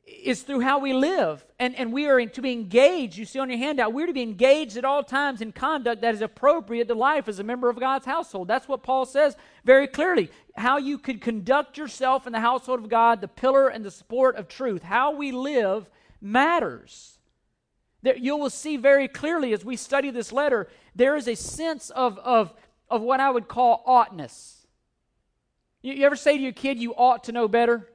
is 0.06 0.42
through 0.42 0.60
how 0.60 0.78
we 0.78 0.92
live. 0.92 1.44
And, 1.58 1.74
and 1.76 1.92
we 1.92 2.06
are 2.08 2.24
to 2.24 2.42
be 2.42 2.52
engaged. 2.52 3.16
You 3.16 3.24
see 3.24 3.38
on 3.38 3.48
your 3.48 3.58
handout, 3.58 3.92
we're 3.92 4.06
to 4.06 4.12
be 4.12 4.22
engaged 4.22 4.76
at 4.76 4.84
all 4.84 5.02
times 5.02 5.40
in 5.40 5.52
conduct 5.52 6.02
that 6.02 6.14
is 6.14 6.20
appropriate 6.20 6.88
to 6.88 6.94
life 6.94 7.28
as 7.28 7.38
a 7.38 7.44
member 7.44 7.68
of 7.68 7.80
God's 7.80 8.06
household. 8.06 8.48
That's 8.48 8.68
what 8.68 8.82
Paul 8.82 9.06
says 9.06 9.36
very 9.64 9.86
clearly. 9.86 10.30
How 10.56 10.76
you 10.78 10.98
could 10.98 11.20
conduct 11.20 11.78
yourself 11.78 12.26
in 12.26 12.32
the 12.32 12.40
household 12.40 12.80
of 12.80 12.88
God, 12.88 13.20
the 13.20 13.28
pillar 13.28 13.68
and 13.68 13.84
the 13.84 13.90
support 13.90 14.36
of 14.36 14.48
truth. 14.48 14.82
How 14.82 15.12
we 15.12 15.32
live 15.32 15.88
matters. 16.20 17.18
There, 18.02 18.16
you 18.16 18.36
will 18.36 18.50
see 18.50 18.76
very 18.76 19.08
clearly 19.08 19.52
as 19.54 19.64
we 19.64 19.76
study 19.76 20.10
this 20.10 20.32
letter, 20.32 20.68
there 20.94 21.16
is 21.16 21.26
a 21.26 21.34
sense 21.34 21.88
of, 21.90 22.18
of, 22.18 22.52
of 22.90 23.00
what 23.00 23.20
I 23.20 23.30
would 23.30 23.48
call 23.48 23.82
oughtness. 23.86 24.66
You, 25.80 25.94
you 25.94 26.06
ever 26.06 26.16
say 26.16 26.36
to 26.36 26.42
your 26.42 26.52
kid, 26.52 26.78
you 26.78 26.94
ought 26.94 27.24
to 27.24 27.32
know 27.32 27.48
better? 27.48 27.88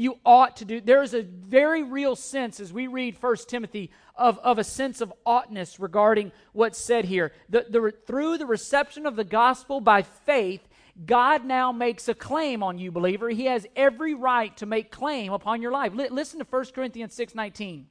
You 0.00 0.18
ought 0.24 0.56
to 0.56 0.64
do. 0.64 0.80
There 0.80 1.02
is 1.02 1.12
a 1.12 1.20
very 1.20 1.82
real 1.82 2.16
sense 2.16 2.58
as 2.58 2.72
we 2.72 2.86
read 2.86 3.18
First 3.18 3.50
Timothy 3.50 3.90
of, 4.16 4.38
of 4.38 4.58
a 4.58 4.64
sense 4.64 5.02
of 5.02 5.12
oughtness 5.26 5.78
regarding 5.78 6.32
what's 6.54 6.78
said 6.78 7.04
here. 7.04 7.32
The, 7.50 7.66
the, 7.68 7.92
through 8.06 8.38
the 8.38 8.46
reception 8.46 9.04
of 9.04 9.14
the 9.14 9.24
gospel 9.24 9.78
by 9.78 10.00
faith, 10.00 10.66
God 11.04 11.44
now 11.44 11.70
makes 11.70 12.08
a 12.08 12.14
claim 12.14 12.62
on 12.62 12.78
you, 12.78 12.90
believer. 12.90 13.28
He 13.28 13.44
has 13.44 13.66
every 13.76 14.14
right 14.14 14.56
to 14.56 14.64
make 14.64 14.90
claim 14.90 15.34
upon 15.34 15.60
your 15.60 15.70
life. 15.70 15.92
L- 15.92 16.08
listen 16.10 16.38
to 16.38 16.46
1 16.46 16.72
Corinthians 16.74 17.14
6:19. 17.14 17.84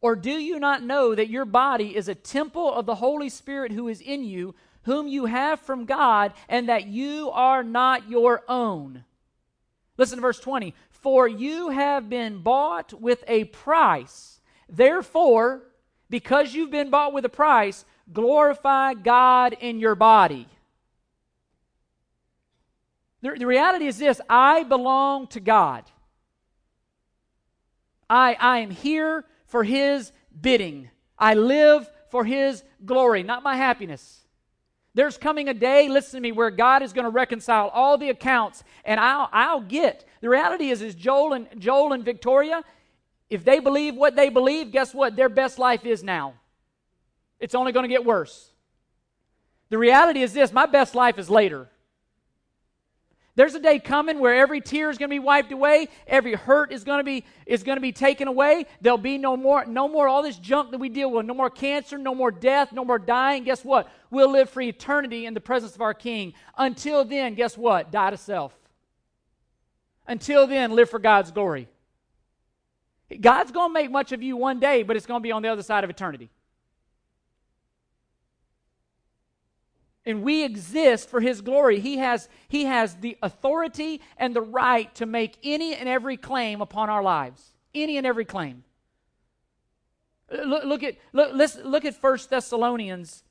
Or 0.00 0.14
do 0.14 0.30
you 0.30 0.60
not 0.60 0.84
know 0.84 1.16
that 1.16 1.28
your 1.28 1.46
body 1.46 1.96
is 1.96 2.06
a 2.06 2.14
temple 2.14 2.72
of 2.72 2.86
the 2.86 2.94
Holy 2.94 3.28
Spirit 3.28 3.72
who 3.72 3.88
is 3.88 4.00
in 4.00 4.22
you, 4.22 4.54
whom 4.82 5.08
you 5.08 5.24
have 5.24 5.58
from 5.58 5.84
God, 5.84 6.32
and 6.48 6.68
that 6.68 6.86
you 6.86 7.28
are 7.32 7.64
not 7.64 8.08
your 8.08 8.44
own? 8.46 9.04
Listen 9.96 10.18
to 10.18 10.22
verse 10.22 10.40
20. 10.40 10.74
For 10.90 11.28
you 11.28 11.70
have 11.70 12.08
been 12.08 12.38
bought 12.42 12.92
with 13.00 13.22
a 13.28 13.44
price. 13.44 14.40
Therefore, 14.68 15.62
because 16.10 16.54
you've 16.54 16.70
been 16.70 16.90
bought 16.90 17.12
with 17.12 17.24
a 17.24 17.30
price, 17.30 17.84
glorify 18.12 18.94
God 18.94 19.56
in 19.60 19.78
your 19.78 19.94
body. 19.94 20.48
The, 23.22 23.36
the 23.38 23.46
reality 23.46 23.86
is 23.86 23.98
this 23.98 24.20
I 24.28 24.62
belong 24.64 25.28
to 25.28 25.40
God. 25.40 25.84
I, 28.08 28.36
I 28.38 28.58
am 28.58 28.70
here 28.70 29.24
for 29.46 29.64
His 29.64 30.12
bidding. 30.38 30.90
I 31.18 31.34
live 31.34 31.90
for 32.10 32.24
His 32.24 32.62
glory, 32.84 33.22
not 33.22 33.42
my 33.42 33.56
happiness. 33.56 34.25
There's 34.96 35.18
coming 35.18 35.50
a 35.50 35.54
day, 35.54 35.90
listen 35.90 36.16
to 36.16 36.22
me, 36.22 36.32
where 36.32 36.50
God 36.50 36.82
is 36.82 36.94
going 36.94 37.04
to 37.04 37.10
reconcile 37.10 37.68
all 37.68 37.98
the 37.98 38.08
accounts, 38.08 38.64
and 38.82 38.98
I'll, 38.98 39.28
I'll 39.30 39.60
get. 39.60 40.06
The 40.22 40.30
reality 40.30 40.70
is, 40.70 40.80
is 40.80 40.94
Joel 40.94 41.34
and 41.34 41.46
Joel 41.58 41.92
and 41.92 42.02
Victoria, 42.02 42.64
if 43.28 43.44
they 43.44 43.60
believe 43.60 43.94
what 43.94 44.16
they 44.16 44.30
believe, 44.30 44.72
guess 44.72 44.94
what? 44.94 45.14
Their 45.14 45.28
best 45.28 45.58
life 45.58 45.84
is 45.84 46.02
now. 46.02 46.32
It's 47.38 47.54
only 47.54 47.72
going 47.72 47.82
to 47.84 47.90
get 47.90 48.06
worse. 48.06 48.52
The 49.68 49.76
reality 49.76 50.22
is 50.22 50.32
this: 50.32 50.50
my 50.50 50.64
best 50.64 50.94
life 50.94 51.18
is 51.18 51.28
later. 51.28 51.68
There's 53.36 53.54
a 53.54 53.60
day 53.60 53.78
coming 53.78 54.18
where 54.18 54.34
every 54.34 54.62
tear 54.62 54.88
is 54.88 54.96
going 54.96 55.10
to 55.10 55.14
be 55.14 55.18
wiped 55.18 55.52
away, 55.52 55.88
every 56.06 56.34
hurt 56.34 56.72
is 56.72 56.84
going 56.84 57.00
to 57.00 57.04
be 57.04 57.24
is 57.44 57.62
going 57.62 57.76
to 57.76 57.82
be 57.82 57.92
taken 57.92 58.28
away. 58.28 58.64
There'll 58.80 58.96
be 58.96 59.18
no 59.18 59.36
more 59.36 59.66
no 59.66 59.88
more 59.88 60.08
all 60.08 60.22
this 60.22 60.38
junk 60.38 60.70
that 60.70 60.78
we 60.78 60.88
deal 60.88 61.10
with, 61.10 61.26
no 61.26 61.34
more 61.34 61.50
cancer, 61.50 61.98
no 61.98 62.14
more 62.14 62.30
death, 62.30 62.72
no 62.72 62.82
more 62.82 62.98
dying. 62.98 63.44
Guess 63.44 63.62
what? 63.62 63.90
We'll 64.10 64.32
live 64.32 64.48
for 64.48 64.62
eternity 64.62 65.26
in 65.26 65.34
the 65.34 65.40
presence 65.40 65.74
of 65.74 65.82
our 65.82 65.92
King. 65.92 66.32
Until 66.56 67.04
then, 67.04 67.34
guess 67.34 67.58
what? 67.58 67.92
Die 67.92 68.10
to 68.10 68.16
self. 68.16 68.54
Until 70.06 70.46
then, 70.46 70.72
live 70.72 70.88
for 70.88 70.98
God's 70.98 71.30
glory. 71.30 71.68
God's 73.20 73.52
going 73.52 73.68
to 73.68 73.74
make 73.74 73.90
much 73.90 74.12
of 74.12 74.22
you 74.22 74.36
one 74.36 74.60
day, 74.60 74.82
but 74.82 74.96
it's 74.96 75.06
going 75.06 75.20
to 75.20 75.22
be 75.22 75.32
on 75.32 75.42
the 75.42 75.48
other 75.48 75.62
side 75.62 75.84
of 75.84 75.90
eternity. 75.90 76.30
And 80.06 80.22
we 80.22 80.44
exist 80.44 81.10
for 81.10 81.20
his 81.20 81.40
glory. 81.40 81.80
He 81.80 81.98
has 81.98 82.28
he 82.48 82.64
has 82.64 82.94
the 82.94 83.18
authority 83.22 84.00
and 84.16 84.34
the 84.34 84.40
right 84.40 84.94
to 84.94 85.04
make 85.04 85.36
any 85.42 85.74
and 85.74 85.88
every 85.88 86.16
claim 86.16 86.60
upon 86.60 86.88
our 86.88 87.02
lives. 87.02 87.52
Any 87.74 87.98
and 87.98 88.06
every 88.06 88.24
claim. 88.24 88.62
Uh, 90.32 90.42
look, 90.42 90.64
look 90.64 90.82
at 90.84 90.96
look, 91.12 91.32
let's 91.34 91.56
look 91.56 91.84
at 91.84 92.00
1 92.00 92.18
thessalonians 92.30 93.24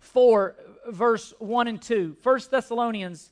4 0.00 0.56
verse 0.88 1.34
1 1.38 1.68
and 1.68 1.82
2 1.82 2.16
first 2.22 2.50
thessalonians 2.50 3.30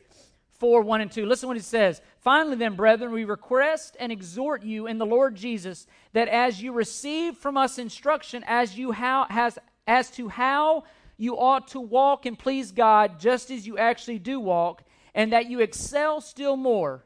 4 0.59 0.83
1 0.83 1.01
and 1.01 1.11
2 1.11 1.27
listen 1.27 1.49
what 1.49 1.57
it 1.57 1.65
says. 1.65 2.03
Finally 2.19 2.57
then 2.57 2.75
brethren 2.75 3.11
we 3.11 3.25
request 3.25 3.97
and 3.99 4.13
exhort 4.13 4.63
you 4.63 4.87
in 4.87 4.99
the 4.99 5.07
lord 5.07 5.35
jesus 5.35 5.87
that 6.13 6.29
as 6.29 6.63
you 6.63 6.73
receive 6.73 7.37
from 7.37 7.57
us 7.57 7.79
instruction 7.79 8.45
as 8.47 8.77
you 8.77 8.93
how 8.93 9.27
has 9.31 9.59
as 9.87 10.11
to 10.11 10.29
how 10.29 10.85
you 11.17 11.39
ought 11.39 11.69
to 11.69 11.81
walk 11.81 12.27
and 12.27 12.39
please 12.39 12.73
God 12.73 13.21
just 13.21 13.51
as 13.51 13.67
you 13.67 13.79
actually 13.79 14.19
do 14.19 14.41
walk, 14.41 14.83
and 15.15 15.33
that 15.33 15.47
you 15.47 15.61
excel 15.61 16.21
still 16.21 16.57
more. 16.57 17.05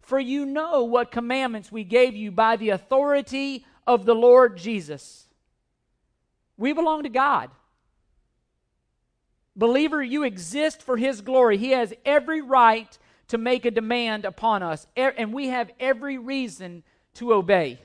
For 0.00 0.18
you 0.18 0.46
know 0.46 0.84
what 0.84 1.12
commandments 1.12 1.70
we 1.70 1.84
gave 1.84 2.16
you 2.16 2.32
by 2.32 2.56
the 2.56 2.70
authority 2.70 3.64
of 3.86 4.06
the 4.06 4.14
Lord 4.14 4.56
Jesus. 4.56 5.28
We 6.56 6.72
belong 6.72 7.04
to 7.04 7.08
God. 7.08 7.50
Believer, 9.54 10.02
you 10.02 10.22
exist 10.22 10.82
for 10.82 10.96
His 10.96 11.20
glory. 11.20 11.58
He 11.58 11.70
has 11.70 11.92
every 12.04 12.40
right 12.40 12.98
to 13.28 13.38
make 13.38 13.64
a 13.64 13.70
demand 13.70 14.24
upon 14.24 14.62
us, 14.62 14.86
and 14.96 15.32
we 15.32 15.48
have 15.48 15.70
every 15.78 16.18
reason 16.18 16.82
to 17.14 17.32
obey. 17.32 17.78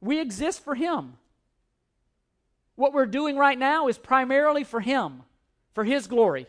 We 0.00 0.20
exist 0.20 0.62
for 0.62 0.74
Him. 0.74 1.14
What 2.76 2.92
we're 2.92 3.06
doing 3.06 3.36
right 3.36 3.58
now 3.58 3.88
is 3.88 3.98
primarily 3.98 4.62
for 4.62 4.80
Him, 4.80 5.22
for 5.74 5.82
His 5.82 6.06
glory. 6.06 6.46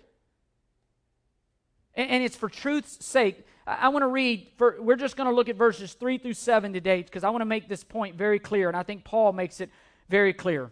And, 1.96 2.24
it's 2.24 2.36
for 2.36 2.48
truth's 2.48 3.04
sake. 3.04 3.44
I, 3.66 3.90
want 3.90 4.04
to 4.04 4.08
read, 4.08 4.50
for, 4.58 4.76
we're 4.80 4.98
just 4.98 5.18
going 5.18 5.28
to 5.28 5.36
look 5.36 5.50
at 5.50 5.56
verses 5.56 5.94
3 5.94 6.20
through 6.20 6.34
7 6.34 6.72
today 6.72 7.02
because 7.02 7.24
I 7.24 7.32
want 7.32 7.42
to 7.42 7.46
make 7.46 7.68
this 7.68 7.84
point 7.84 8.16
very 8.16 8.38
clear, 8.38 8.68
and 8.68 8.78
I 8.78 8.84
think 8.84 9.04
Paul 9.04 9.34
makes 9.34 9.60
it 9.60 9.72
very 10.10 10.32
clear. 10.32 10.72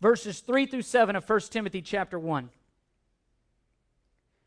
Verses 0.00 0.40
3 0.40 0.64
through 0.66 0.82
7 0.82 1.16
of 1.16 1.28
1 1.28 1.40
Timothy 1.50 1.82
chapter 1.82 2.18
1. 2.18 2.48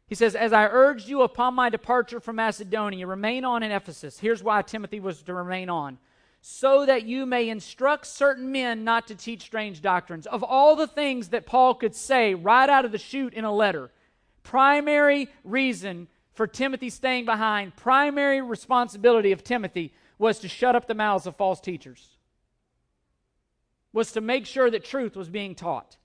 He 0.08 0.16
says, 0.16 0.36
As 0.36 0.54
I 0.54 0.66
urged 0.66 1.08
you 1.08 1.22
upon 1.22 1.54
my 1.54 1.70
departure 1.70 2.20
from 2.20 2.38
Macedonia, 2.38 3.06
remain 3.06 3.46
on 3.46 3.62
in 3.62 3.72
Ephesus. 3.72 4.20
Here's 4.20 4.42
why 4.42 4.64
Timothy 4.64 5.00
was 5.00 5.22
to 5.24 5.34
remain 5.34 5.70
on 5.70 6.00
so 6.50 6.86
that 6.86 7.04
you 7.04 7.25
may 7.25 7.50
instruct 7.50 8.08
certain 8.08 8.54
men 8.54 8.86
not 8.86 9.06
to 9.06 9.16
teach 9.16 9.42
strange 9.42 9.82
doctrines. 9.82 10.25
Of 10.25 10.44
all 10.44 10.77
the 10.77 10.88
things 10.88 11.27
that 11.30 11.46
Paul 11.46 11.75
could 11.75 11.94
say 11.94 12.36
right 12.36 12.70
out 12.70 12.86
of 12.86 12.94
the 12.94 12.98
chute 12.98 13.34
in 13.34 13.44
a 13.44 13.54
letter, 13.54 13.92
primary 14.44 15.27
reason 15.44 16.08
for 16.32 16.48
Timothy 16.48 16.89
staying 16.89 17.25
behind, 17.25 17.75
primary 17.75 18.42
responsibility 18.42 19.34
of 19.34 19.44
Timothy 19.44 19.94
was 20.18 20.39
to 20.39 20.48
shut 20.48 20.74
up 20.74 20.88
the 20.88 20.96
mouths 20.96 21.27
of 21.27 21.36
false 21.36 21.60
teachers, 21.60 22.16
was 23.92 24.13
to 24.13 24.22
make 24.22 24.46
sure 24.46 24.72
that 24.72 24.86
truth 24.86 25.18
was 25.18 25.27
being 25.27 25.54
taught. 25.54 25.98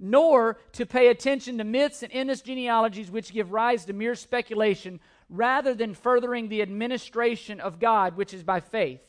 Nor 0.00 0.58
to 0.72 0.84
pay 0.84 1.06
attention 1.06 1.58
to 1.58 1.64
myths 1.64 2.02
and 2.02 2.12
endless 2.12 2.40
genealogies 2.40 3.12
which 3.12 3.32
give 3.32 3.52
rise 3.52 3.84
to 3.84 3.92
mere 3.92 4.16
speculation 4.16 4.98
rather 5.28 5.74
than 5.74 5.94
furthering 5.94 6.48
the 6.48 6.62
administration 6.62 7.60
of 7.60 7.80
God, 7.80 8.16
which 8.16 8.32
is 8.32 8.42
by 8.42 8.60
faith. 8.60 9.00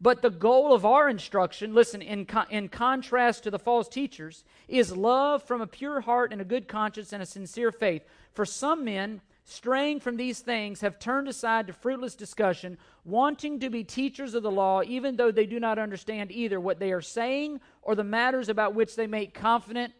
But 0.00 0.22
the 0.22 0.30
goal 0.30 0.72
of 0.72 0.86
our 0.86 1.10
instruction, 1.10 1.74
listen, 1.74 2.00
in, 2.00 2.24
co- 2.24 2.44
in 2.48 2.68
contrast 2.68 3.42
to 3.44 3.50
the 3.50 3.58
false 3.58 3.88
teachers, 3.88 4.44
is 4.66 4.96
love 4.96 5.42
from 5.42 5.60
a 5.60 5.66
pure 5.66 6.00
heart 6.00 6.32
and 6.32 6.40
a 6.40 6.44
good 6.44 6.68
conscience 6.68 7.12
and 7.12 7.22
a 7.22 7.26
sincere 7.26 7.70
faith. 7.70 8.02
For 8.32 8.46
some 8.46 8.84
men, 8.84 9.20
straying 9.44 10.00
from 10.00 10.16
these 10.16 10.40
things, 10.40 10.80
have 10.80 10.98
turned 10.98 11.28
aside 11.28 11.66
to 11.66 11.74
fruitless 11.74 12.14
discussion, 12.14 12.78
wanting 13.04 13.60
to 13.60 13.68
be 13.68 13.84
teachers 13.84 14.34
of 14.34 14.42
the 14.42 14.50
law, 14.50 14.80
even 14.86 15.16
though 15.16 15.30
they 15.30 15.44
do 15.44 15.60
not 15.60 15.78
understand 15.78 16.30
either 16.32 16.58
what 16.58 16.78
they 16.78 16.92
are 16.92 17.02
saying 17.02 17.60
or 17.82 17.94
the 17.94 18.04
matters 18.04 18.48
about 18.48 18.74
which 18.74 18.96
they 18.96 19.06
make 19.06 19.34
confident 19.34 19.92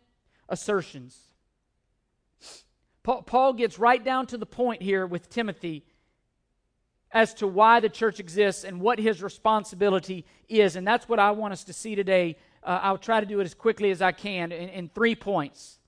assertions. 0.49 1.30
Paul, 3.03 3.53
gets 3.55 3.79
right 3.79 4.03
down 4.03 4.27
to 4.27 4.37
the 4.37 4.47
point 4.47 4.83
here 4.83 5.07
with 5.07 5.31
Timothy 5.31 5.85
as 7.13 7.35
to 7.35 7.47
why 7.47 7.81
the 7.81 7.89
church 7.89 8.21
exists 8.21 8.63
and 8.63 8.81
what 8.81 8.99
his 8.99 9.23
responsibility 9.23 10.25
is. 10.49 10.77
And 10.77 10.87
that's 10.87 11.09
what 11.09 11.19
I 11.19 11.31
want 11.33 11.53
us 11.53 11.65
to 11.65 11.73
see 11.73 11.95
today. 11.95 12.37
Uh, 12.63 12.79
I'll 12.83 12.99
try 12.99 13.21
to 13.21 13.27
do 13.27 13.41
it 13.41 13.45
as 13.45 13.55
quickly 13.55 13.91
as 13.91 14.03
I 14.03 14.13
can 14.13 14.53
in, 14.53 14.69
in 14.69 14.89
three 14.89 15.15
points. 15.15 15.79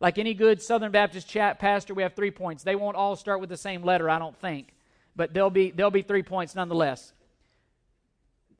Like 0.00 0.18
any 0.18 0.34
good 0.34 0.60
Southern 0.60 0.92
Baptist 0.92 1.28
chat 1.28 1.58
pastor, 1.58 1.94
we 1.94 2.02
have 2.02 2.14
three 2.14 2.30
points. 2.30 2.62
They 2.62 2.76
won't 2.76 2.96
all 2.96 3.16
start 3.16 3.40
with 3.40 3.48
the 3.48 3.56
same 3.56 3.82
letter, 3.82 4.10
I 4.10 4.18
don't 4.18 4.36
think, 4.36 4.74
but 5.14 5.32
there'll 5.32 5.50
be 5.50 5.70
there'll 5.70 5.90
be 5.90 6.02
three 6.02 6.22
points 6.22 6.54
nonetheless. 6.54 7.14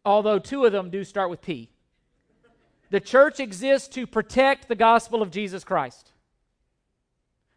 Although 0.05 0.39
two 0.39 0.65
of 0.65 0.73
them 0.73 0.89
do 0.89 1.05
start 1.05 1.29
with 1.29 1.43
P. 1.43 1.71
The 2.91 3.01
church 3.01 3.41
exists 3.41 3.89
to 3.89 4.07
protect 4.07 4.69
the 4.69 4.77
gospel 4.77 5.21
of 5.21 5.31
Jesus 5.31 5.65
Christ. 5.65 6.13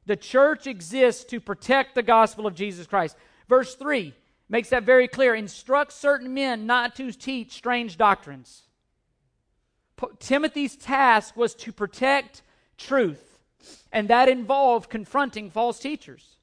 The 0.09 0.17
church 0.17 0.65
exists 0.65 1.23
to 1.25 1.39
protect 1.39 1.93
the 1.93 2.01
gospel 2.01 2.47
of 2.47 2.55
Jesus 2.55 2.87
Christ. 2.87 3.15
Verse 3.47 3.75
3 3.75 4.15
makes 4.49 4.69
that 4.69 4.81
very 4.81 5.07
clear. 5.07 5.35
Instruct 5.35 5.91
certain 5.93 6.33
men 6.33 6.65
not 6.65 6.95
to 6.95 7.11
teach 7.11 7.51
strange 7.51 7.95
doctrines. 7.95 8.63
Timothy's 10.17 10.75
task 10.75 11.37
was 11.37 11.53
to 11.53 11.72
protect 11.72 12.41
truth, 12.75 13.37
and 13.91 14.07
that 14.07 14.29
involved 14.29 14.89
confronting 14.89 15.51
false 15.51 15.77
teachers. 15.77 16.37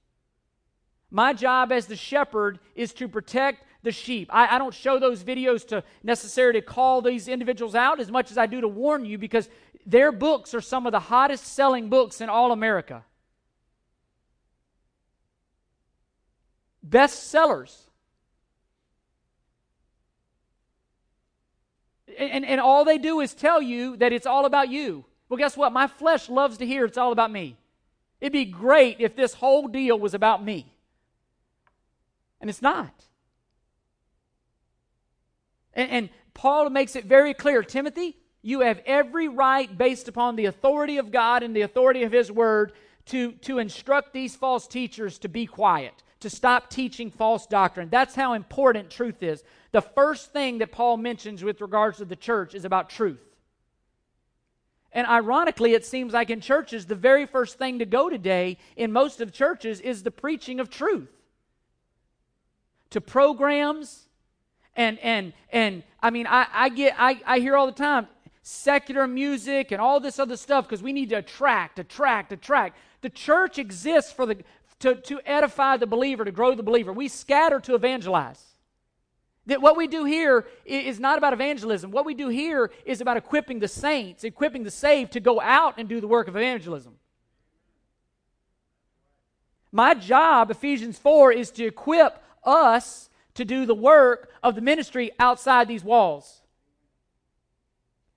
My 1.11 1.33
job 1.33 1.73
as 1.73 1.87
the 1.87 1.97
shepherd 1.97 2.61
is 2.77 2.93
to 2.95 3.09
protect 3.09 3.65
the 3.83 3.91
sheep. 3.91 4.31
I, 4.33 4.55
I, 4.55 4.59
don't 4.59 4.75
show 4.75 5.01
those 5.01 5.25
videos 5.25 5.67
to 5.71 5.83
necessarily 6.05 6.61
call 6.61 7.03
these 7.03 7.27
individuals 7.27 7.75
out 7.75 7.99
as 7.99 8.13
much 8.13 8.31
as 8.31 8.39
I 8.39 8.47
do 8.47 8.61
to 8.61 8.69
warn 8.69 9.05
you 9.05 9.19
because 9.19 9.49
their 9.85 10.13
books 10.13 10.55
are 10.55 10.61
some 10.61 10.87
of 10.87 10.93
the 10.93 11.01
hottest 11.01 11.45
selling 11.47 11.89
books 11.89 12.21
in 12.21 12.29
all 12.29 12.53
America. 12.53 13.03
Bestsellers. 16.89 17.77
And, 22.19 22.45
and 22.47 22.61
all 22.61 22.85
they 22.85 22.99
do 22.99 23.21
is 23.21 23.35
tell 23.35 23.61
you 23.61 23.97
that 23.99 24.13
it's 24.13 24.27
all 24.27 24.47
about 24.47 24.71
you. 24.71 25.05
Well, 25.29 25.39
guess 25.39 25.57
what? 25.57 25.73
My 25.73 25.87
flesh 25.87 26.29
loves 26.29 26.59
to 26.59 26.67
hear 26.67 26.85
it's 26.85 26.97
all 26.97 27.13
about 27.13 27.31
me. 27.31 27.57
It'd 28.21 28.33
be 28.33 28.45
great 28.45 28.97
if 29.01 29.17
this 29.17 29.35
whole 29.35 29.69
deal 29.69 29.99
was 29.99 30.15
about 30.15 30.43
me. 30.43 30.73
And 32.41 32.49
it's 32.49 32.63
not. 32.63 33.05
And, 35.75 35.91
and 35.91 36.09
Paul 36.33 36.71
makes 36.71 36.97
it 36.97 37.05
very 37.05 37.35
clear 37.35 37.63
Timothy, 37.63 38.17
you 38.41 38.61
have 38.61 38.81
every 38.87 39.29
right, 39.29 39.77
based 39.77 40.09
upon 40.09 40.37
the 40.37 40.47
authority 40.47 40.99
of 40.99 41.11
God 41.11 41.43
and 41.43 41.55
the 41.55 41.63
authority 41.63 42.05
of 42.05 42.13
His 42.13 42.31
Word, 42.31 42.73
to, 43.07 43.33
to 43.33 43.59
instruct 43.59 44.13
these 44.13 44.37
false 44.37 44.67
teachers 44.67 45.19
to 45.19 45.29
be 45.29 45.47
quiet 45.47 46.03
to 46.27 46.31
stop 46.31 46.69
teaching 46.69 47.09
false 47.09 47.47
doctrine. 47.47 47.89
That's 47.89 48.17
how 48.17 48.33
important 48.33 48.91
truth 48.91 49.23
is. 49.23 49.45
The 49.71 49.81
first 49.81 50.33
thing 50.33 50.59
that 50.59 50.73
Paul 50.73 50.97
mentions 50.97 51.45
with 51.45 51.61
regards 51.61 51.99
to 51.99 52.05
the 52.05 52.17
church 52.17 52.53
is 52.53 52.65
about 52.65 52.91
truth. 52.91 53.23
And 54.91 55.07
ironically, 55.07 55.75
it 55.75 55.87
seems 55.87 56.13
like 56.13 56.29
in 56.29 56.41
churches, 56.41 56.87
the 56.87 56.97
very 56.97 57.27
first 57.27 57.59
thing 57.59 57.79
to 57.79 57.87
go 57.87 58.11
today 58.11 58.59
in 58.75 58.91
most 58.91 59.21
of 59.21 59.33
churches 59.33 59.81
is 59.81 60.03
the 60.03 60.11
preaching 60.11 60.59
of 60.59 60.69
truth. 60.69 61.11
To 62.91 63.01
programs, 63.01 64.09
and 64.75 64.99
and 64.99 65.33
and 65.53 65.85
I 66.03 66.11
mean, 66.11 66.27
I, 66.27 66.49
I 66.53 66.69
get 66.71 66.97
I, 66.99 67.21
I 67.25 67.39
hear 67.39 67.57
all 67.57 67.67
the 67.67 67.73
time 67.73 68.09
secular 68.43 69.09
music 69.09 69.73
and 69.73 69.81
all 69.81 69.99
this 69.99 70.21
other 70.21 70.37
stuff 70.37 70.69
because 70.69 70.81
we 70.81 70.93
need 70.93 71.09
to 71.11 71.17
attract, 71.17 71.81
attract, 71.81 72.31
attract. 72.31 72.77
The 73.01 73.11
church 73.11 73.59
exists 73.59 74.13
for 74.13 74.25
the 74.25 74.39
to, 74.81 74.97
to 74.97 75.21
edify 75.25 75.77
the 75.77 75.87
believer, 75.87 76.25
to 76.25 76.33
grow 76.33 76.55
the 76.55 76.63
believer. 76.63 76.93
We 76.93 77.09
scatter 77.09 77.61
to 77.61 77.75
evangelize. 77.75 78.43
That 79.47 79.63
what 79.63 79.77
we 79.77 79.87
do 79.87 80.05
here 80.05 80.47
is 80.65 80.99
not 80.99 81.19
about 81.19 81.33
evangelism. 81.33 81.93
What 81.93 82.05
we 82.05 82.15
do 82.15 82.29
here 82.29 82.71
is 82.85 83.01
about 83.01 83.17
equipping 83.17 83.61
the 83.61 83.69
saints, 83.69 84.25
equipping 84.25 84.65
the 84.65 84.71
saved 84.71 85.13
to 85.13 85.21
go 85.21 85.41
out 85.41 85.75
and 85.79 85.89
do 85.89 86.01
the 86.01 86.09
work 86.09 86.27
of 86.27 86.37
evangelism. 86.37 86.95
My 89.71 89.95
job, 89.95 90.51
Ephesians 90.51 90.99
4, 90.99 91.33
is 91.33 91.51
to 91.53 91.65
equip 91.65 92.23
us 92.45 93.09
to 93.35 93.45
do 93.45 93.67
the 93.67 93.75
work 93.75 94.31
of 94.43 94.55
the 94.55 94.61
ministry 94.61 95.13
outside 95.19 95.69
these 95.69 95.85
walls. 95.85 96.43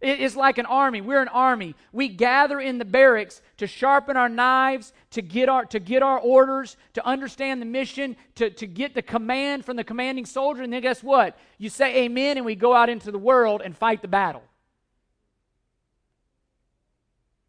It's 0.01 0.37
like 0.37 0.57
an 0.57 0.65
army. 0.65 1.01
We're 1.01 1.21
an 1.21 1.27
army. 1.27 1.75
We 1.91 2.07
gather 2.07 2.59
in 2.61 2.77
the 2.77 2.85
barracks 2.85 3.41
to 3.57 3.67
sharpen 3.67 4.15
our 4.15 4.29
knives, 4.29 4.93
to 5.11 5.21
get 5.21 5.49
our, 5.49 5.65
to 5.65 5.79
get 5.79 6.01
our 6.01 6.17
orders, 6.17 6.77
to 6.93 7.05
understand 7.05 7.61
the 7.61 7.65
mission, 7.65 8.15
to, 8.35 8.49
to 8.49 8.65
get 8.65 8.93
the 8.93 9.01
command 9.01 9.65
from 9.65 9.75
the 9.75 9.83
commanding 9.83 10.25
soldier. 10.25 10.63
And 10.63 10.71
then 10.71 10.81
guess 10.81 11.03
what? 11.03 11.37
You 11.57 11.69
say 11.69 12.05
amen, 12.05 12.37
and 12.37 12.45
we 12.45 12.55
go 12.55 12.73
out 12.73 12.87
into 12.87 13.11
the 13.11 13.19
world 13.19 13.61
and 13.63 13.75
fight 13.75 14.01
the 14.01 14.07
battle. 14.07 14.43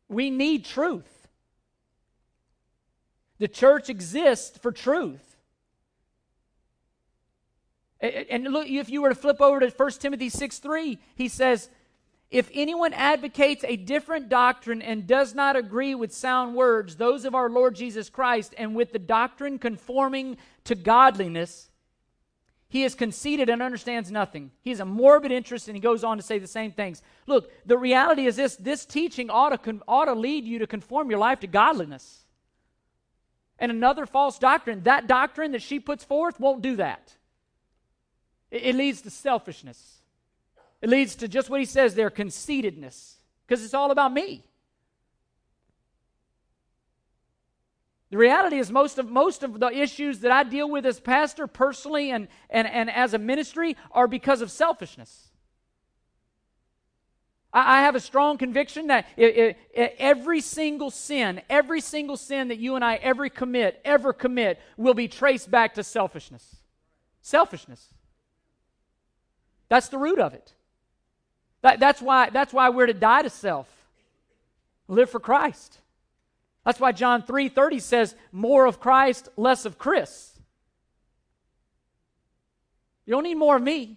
We 0.09 0.29
need 0.31 0.65
truth. 0.65 1.29
The 3.39 3.47
church 3.47 3.89
exists 3.89 4.59
for 4.59 4.73
truth. 4.73 5.37
And 8.01 8.45
look, 8.45 8.67
if 8.67 8.91
you 8.91 9.03
were 9.03 9.11
to 9.11 9.15
flip 9.15 9.41
over 9.41 9.61
to 9.61 9.69
1 9.69 9.91
Timothy 9.93 10.31
6 10.31 10.59
3, 10.59 10.99
he 11.15 11.29
says, 11.29 11.71
if 12.31 12.49
anyone 12.55 12.93
advocates 12.93 13.65
a 13.65 13.77
different 13.77 14.29
doctrine 14.29 14.83
and 14.83 15.07
does 15.07 15.35
not 15.35 15.57
agree 15.57 15.97
with 15.97 16.13
sound 16.13 16.55
words, 16.55 16.97
those 16.97 17.25
of 17.25 17.35
our 17.35 17.51
Lord 17.51 17.75
Jesus 17.75 18.09
Christ, 18.09 18.55
and 18.57 18.77
with 18.77 18.93
the 18.93 19.01
doctrine 19.01 19.59
conforming 19.59 20.37
to 20.65 20.77
godliness, 20.77 21.71
he 22.69 22.85
is 22.85 22.95
conceited 22.95 23.49
and 23.49 23.61
understands 23.61 24.13
nothing. 24.13 24.53
He 24.63 24.71
has 24.71 24.79
a 24.79 24.85
morbid 24.85 25.33
interest, 25.33 25.67
and 25.67 25.77
he 25.77 25.81
goes 25.81 26.05
on 26.05 26.19
to 26.19 26.23
say 26.23 26.39
the 26.39 26.47
same 26.47 26.71
things. 26.71 27.03
Look, 27.27 27.51
the 27.67 27.77
reality 27.77 28.27
is 28.27 28.37
this 28.37 28.55
this 28.55 28.87
teaching 28.87 29.29
ought 29.29 29.65
to, 29.65 29.81
ought 29.89 30.05
to 30.05 30.15
lead 30.15 30.45
you 30.45 30.61
to 30.61 30.69
conform 30.69 31.11
your 31.11 31.19
life 31.19 31.41
to 31.41 31.49
godliness. 31.49 32.25
And 33.59 33.73
another 33.73 34.07
false 34.07 34.39
doctrine, 34.39 34.85
that 34.85 35.09
doctrine 35.09 35.51
that 35.51 35.63
she 35.63 35.81
puts 35.81 36.05
forth, 36.05 36.39
won't 36.39 36.63
do 36.63 36.77
that. 36.77 37.13
It, 38.53 38.63
it 38.67 38.75
leads 38.77 39.03
to 39.03 39.11
selfishness. 39.11 40.00
It 40.83 40.89
leads 40.89 41.15
to 41.17 41.29
just 41.29 41.51
what 41.51 41.61
he 41.61 41.67
says 41.67 41.95
there 41.95 42.11
conceitedness. 42.11 43.17
because 43.47 43.65
it's 43.65 43.75
all 43.75 43.91
about 43.91 44.13
me. 44.13 44.45
The 48.11 48.17
reality 48.17 48.59
is 48.59 48.73
most 48.73 48.99
of 48.99 49.09
most 49.09 49.45
of 49.45 49.61
the 49.61 49.69
issues 49.69 50.21
that 50.21 50.33
I 50.33 50.43
deal 50.43 50.69
with 50.69 50.85
as 50.85 50.99
pastor 50.99 51.47
personally 51.47 52.11
and, 52.11 52.27
and, 52.49 52.67
and 52.67 52.91
as 52.91 53.15
a 53.15 53.19
ministry 53.19 53.77
are 53.93 54.09
because 54.09 54.41
of 54.41 54.51
selfishness. 54.51 55.29
I, 57.53 57.79
I 57.79 57.83
have 57.83 57.95
a 57.95 58.01
strong 58.01 58.37
conviction 58.37 58.89
that 58.89 59.07
it, 59.17 59.57
it, 59.73 59.97
every 59.99 60.41
single 60.41 60.91
sin, 60.91 61.41
every 61.49 61.81
single 61.81 62.17
sin 62.17 62.49
that 62.49 62.59
you 62.59 62.75
and 62.75 62.85
I 62.85 62.97
ever 62.97 63.29
commit, 63.29 63.81
ever 63.85 64.13
commit, 64.13 64.61
will 64.77 64.95
be 64.95 65.07
traced 65.07 65.49
back 65.49 65.75
to 65.75 65.85
selfishness. 65.85 66.57
Selfishness. 67.23 67.91
That's 69.69 69.89
the 69.89 69.99
root 69.99 70.19
of 70.19 70.35
it. 70.35 70.53
That, 71.63 71.81
that's, 71.81 72.01
why, 72.01 72.31
that's 72.31 72.53
why 72.53 72.71
we're 72.71 72.87
to 72.87 72.95
die 72.95 73.23
to 73.23 73.31
self, 73.31 73.69
live 74.89 75.11
for 75.11 75.21
Christ. 75.21 75.79
That's 76.65 76.81
why 76.81 76.93
John 76.93 77.23
3:30 77.23 77.81
says 77.81 78.15
more 78.33 78.67
of 78.67 78.81
Christ, 78.81 79.29
less 79.37 79.65
of 79.65 79.79
Chris. 79.79 80.39
You 83.07 83.15
don't 83.15 83.25
need 83.25 83.37
more 83.37 83.57
of 83.57 83.63
me. 83.63 83.97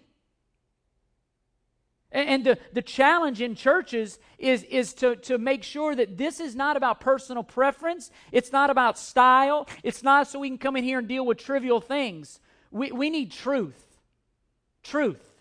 And 2.10 2.44
the, 2.44 2.58
the 2.72 2.82
challenge 2.82 3.40
in 3.40 3.56
churches 3.56 4.20
is, 4.38 4.62
is 4.64 4.94
to, 4.94 5.16
to 5.16 5.36
make 5.36 5.64
sure 5.64 5.96
that 5.96 6.16
this 6.16 6.38
is 6.38 6.54
not 6.54 6.76
about 6.76 7.00
personal 7.00 7.42
preference. 7.42 8.12
It's 8.30 8.52
not 8.52 8.70
about 8.70 8.98
style. 8.98 9.68
It's 9.82 10.04
not 10.04 10.28
so 10.28 10.38
we 10.38 10.48
can 10.48 10.58
come 10.58 10.76
in 10.76 10.84
here 10.84 11.00
and 11.00 11.08
deal 11.08 11.26
with 11.26 11.38
trivial 11.38 11.80
things. 11.80 12.38
We, 12.70 12.92
we 12.92 13.10
need 13.10 13.32
truth. 13.32 13.84
Truth. 14.84 15.33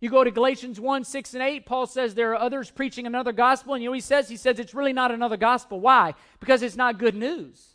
You 0.00 0.08
go 0.08 0.24
to 0.24 0.30
Galatians 0.30 0.80
1 0.80 1.04
6 1.04 1.34
and 1.34 1.42
8, 1.42 1.66
Paul 1.66 1.86
says 1.86 2.14
there 2.14 2.32
are 2.32 2.40
others 2.40 2.70
preaching 2.70 3.06
another 3.06 3.32
gospel. 3.32 3.74
And 3.74 3.82
you 3.82 3.90
know 3.90 3.94
he 3.94 4.00
says? 4.00 4.28
He 4.28 4.36
says 4.36 4.58
it's 4.58 4.74
really 4.74 4.94
not 4.94 5.10
another 5.10 5.36
gospel. 5.36 5.78
Why? 5.78 6.14
Because 6.40 6.62
it's 6.62 6.76
not 6.76 6.98
good 6.98 7.14
news. 7.14 7.74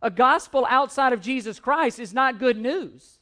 A 0.00 0.10
gospel 0.10 0.66
outside 0.70 1.12
of 1.12 1.20
Jesus 1.20 1.58
Christ 1.58 1.98
is 1.98 2.14
not 2.14 2.38
good 2.38 2.56
news. 2.56 3.18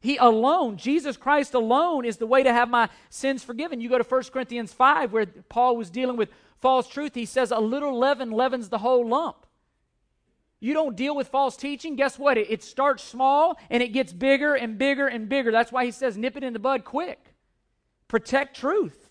He 0.00 0.16
alone, 0.16 0.78
Jesus 0.78 1.18
Christ 1.18 1.52
alone, 1.52 2.06
is 2.06 2.16
the 2.16 2.26
way 2.26 2.42
to 2.42 2.52
have 2.52 2.70
my 2.70 2.88
sins 3.10 3.44
forgiven. 3.44 3.80
You 3.80 3.90
go 3.90 3.98
to 3.98 4.04
1 4.04 4.22
Corinthians 4.32 4.72
5, 4.72 5.12
where 5.12 5.26
Paul 5.26 5.76
was 5.76 5.90
dealing 5.90 6.16
with 6.16 6.30
false 6.60 6.88
truth. 6.88 7.14
He 7.14 7.26
says, 7.26 7.50
A 7.50 7.58
little 7.58 7.98
leaven 7.98 8.30
leavens 8.30 8.70
the 8.70 8.78
whole 8.78 9.06
lump. 9.06 9.44
You 10.60 10.74
don't 10.74 10.94
deal 10.94 11.16
with 11.16 11.28
false 11.28 11.56
teaching, 11.56 11.96
guess 11.96 12.18
what? 12.18 12.36
It, 12.36 12.50
it, 12.50 12.62
starts 12.62 13.02
small 13.02 13.58
and 13.70 13.82
it 13.82 13.88
gets 13.88 14.12
bigger 14.12 14.54
and 14.54 14.76
bigger 14.76 15.08
and 15.08 15.26
bigger. 15.26 15.50
That's 15.50 15.72
why 15.72 15.86
he 15.86 15.90
says, 15.90 16.18
nip 16.18 16.36
it 16.36 16.44
in 16.44 16.52
the 16.52 16.58
bud 16.58 16.84
quick. 16.84 17.34
Protect 18.08 18.54
truth. 18.54 19.08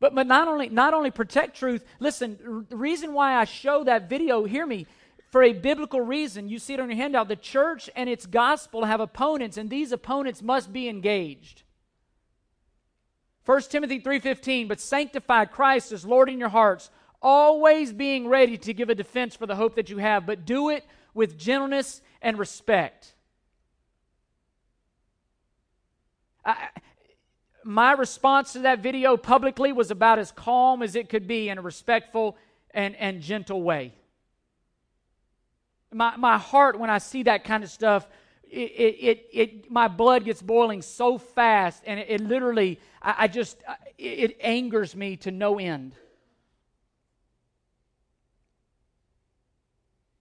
But, 0.00 0.14
but 0.14 0.26
not, 0.26 0.48
only, 0.48 0.68
not 0.68 0.92
only 0.92 1.10
protect 1.10 1.56
truth, 1.56 1.82
listen, 1.98 2.66
the 2.68 2.76
reason 2.76 3.14
why 3.14 3.36
I 3.36 3.44
show 3.44 3.84
that 3.84 4.10
video, 4.10 4.44
hear 4.44 4.66
me, 4.66 4.86
for 5.30 5.42
a 5.42 5.54
biblical 5.54 6.00
reason. 6.00 6.48
You 6.48 6.58
see 6.58 6.74
it 6.74 6.80
on 6.80 6.90
your 6.90 6.96
handout. 6.96 7.28
The 7.28 7.36
church 7.36 7.88
and 7.96 8.08
its 8.08 8.26
gospel 8.26 8.84
have 8.84 9.00
opponents, 9.00 9.56
and 9.56 9.70
these 9.70 9.92
opponents 9.92 10.42
must 10.42 10.72
be 10.72 10.88
engaged. 10.88 11.62
1 13.44 13.62
Timothy 13.62 13.98
3:15, 13.98 14.68
but 14.68 14.78
sanctify 14.78 15.46
Christ 15.46 15.90
as 15.90 16.04
Lord 16.04 16.28
in 16.28 16.38
your 16.38 16.50
hearts 16.50 16.90
always 17.24 17.92
being 17.92 18.28
ready 18.28 18.58
to 18.58 18.74
give 18.74 18.90
a 18.90 18.94
defense 18.94 19.34
for 19.34 19.46
the 19.46 19.56
hope 19.56 19.74
that 19.76 19.88
you 19.88 19.98
have, 19.98 20.26
but 20.26 20.44
do 20.44 20.68
it 20.68 20.84
with 21.14 21.38
gentleness 21.38 22.02
and 22.20 22.38
respect. 22.38 23.14
I, 26.44 26.68
my 27.64 27.92
response 27.92 28.52
to 28.52 28.58
that 28.60 28.80
video 28.80 29.16
publicly 29.16 29.72
was 29.72 29.90
about 29.90 30.18
as 30.18 30.30
calm 30.30 30.82
as 30.82 30.94
it 30.94 31.08
could 31.08 31.26
be 31.26 31.48
in 31.48 31.56
a 31.56 31.62
respectful 31.62 32.36
and, 32.72 32.94
and 32.96 33.22
gentle 33.22 33.62
way. 33.62 33.94
My, 35.90 36.16
my 36.16 36.36
heart, 36.36 36.78
when 36.78 36.90
I 36.90 36.98
see 36.98 37.22
that 37.22 37.44
kind 37.44 37.64
of 37.64 37.70
stuff, 37.70 38.06
it, 38.42 38.56
it, 38.56 39.26
it, 39.32 39.70
my 39.70 39.88
blood 39.88 40.24
gets 40.24 40.42
boiling 40.42 40.82
so 40.82 41.16
fast, 41.16 41.82
and 41.86 41.98
it, 41.98 42.06
it 42.08 42.20
literally, 42.20 42.78
I, 43.00 43.14
I 43.20 43.28
just, 43.28 43.56
it, 43.96 44.30
it 44.30 44.36
angers 44.40 44.94
me 44.94 45.16
to 45.18 45.30
no 45.30 45.58
end. 45.58 45.94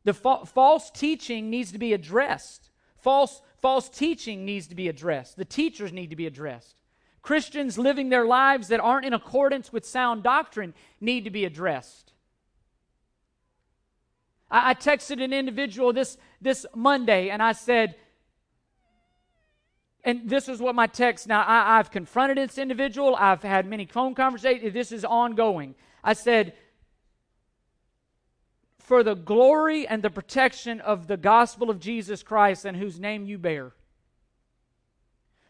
The 0.03 0.13
fa- 0.13 0.45
false 0.45 0.91
teaching 0.91 1.49
needs 1.49 1.71
to 1.71 1.77
be 1.77 1.93
addressed. 1.93 2.69
False, 2.97 3.41
false 3.61 3.89
teaching 3.89 4.45
needs 4.45 4.67
to 4.67 4.75
be 4.75 4.87
addressed. 4.87 5.37
The 5.37 5.45
teachers 5.45 5.91
need 5.91 6.09
to 6.09 6.15
be 6.15 6.25
addressed. 6.25 6.81
Christians 7.21 7.77
living 7.77 8.09
their 8.09 8.25
lives 8.25 8.67
that 8.67 8.81
aren't 8.81 9.05
in 9.05 9.13
accordance 9.13 9.71
with 9.71 9.85
sound 9.85 10.23
doctrine 10.23 10.73
need 10.99 11.23
to 11.23 11.29
be 11.29 11.45
addressed. 11.45 12.11
I, 14.51 14.71
I 14.71 14.73
texted 14.73 15.23
an 15.23 15.33
individual 15.33 15.93
this, 15.93 16.17
this 16.41 16.65
Monday 16.75 17.29
and 17.29 17.41
I 17.41 17.53
said, 17.53 17.95
and 20.03 20.29
this 20.29 20.49
is 20.49 20.59
what 20.59 20.75
my 20.75 20.87
text 20.87 21.27
now 21.27 21.43
I, 21.47 21.77
have 21.77 21.89
confronted 21.89 22.37
this 22.37 22.57
individual 22.57 23.15
i've 23.17 23.41
had 23.41 23.65
many 23.65 23.85
phone 23.85 24.15
conversations 24.15 24.73
this 24.73 24.91
is 24.91 25.05
ongoing 25.05 25.75
i 26.03 26.13
said 26.13 26.53
for 28.83 29.01
the 29.01 29.15
glory 29.15 29.87
and 29.87 30.03
the 30.03 30.09
protection 30.09 30.81
of 30.81 31.07
the 31.07 31.17
gospel 31.17 31.69
of 31.69 31.79
Jesus 31.79 32.21
Christ 32.21 32.65
and 32.65 32.75
whose 32.75 32.99
name 32.99 33.25
you 33.25 33.37
bear. 33.37 33.71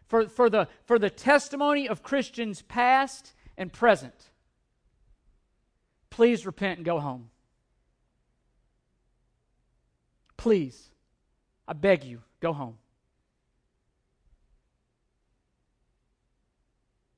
For, 0.08 0.30
for, 0.30 0.50
the, 0.52 0.68
for 0.86 1.00
the 1.00 1.10
testimony 1.10 1.90
of 1.90 2.04
Christians 2.04 2.62
past 2.62 3.34
and 3.58 3.74
present. 3.74 4.14
Please 6.12 6.46
repent 6.46 6.78
and 6.78 6.86
go 6.86 7.00
home. 7.00 7.30
Please, 10.38 10.92
I 11.68 11.74
beg 11.74 12.04
you, 12.04 12.22
go 12.40 12.54
home. 12.54 12.78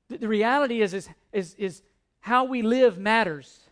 The, 0.08 0.16
the 0.16 0.28
reality 0.28 0.80
is, 0.80 0.94
is, 0.94 1.10
is, 1.32 1.54
is 1.56 1.82
how 2.20 2.44
we 2.44 2.62
live 2.62 2.96
matters 2.96 3.65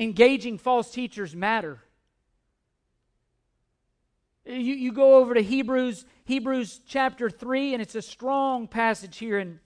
engaging 0.00 0.56
false 0.56 0.90
teachers 0.90 1.36
matter. 1.36 1.78
You, 4.46 4.54
you 4.54 4.92
go 4.92 5.16
over 5.16 5.34
to 5.34 5.42
Hebrews, 5.42 6.06
Hebrews 6.24 6.80
chapter 6.88 7.28
3, 7.28 7.74
and 7.74 7.82
it's 7.82 7.94
a 7.94 8.02
strong 8.02 8.66
passage 8.66 9.18
here. 9.18 9.38
And, 9.38 9.60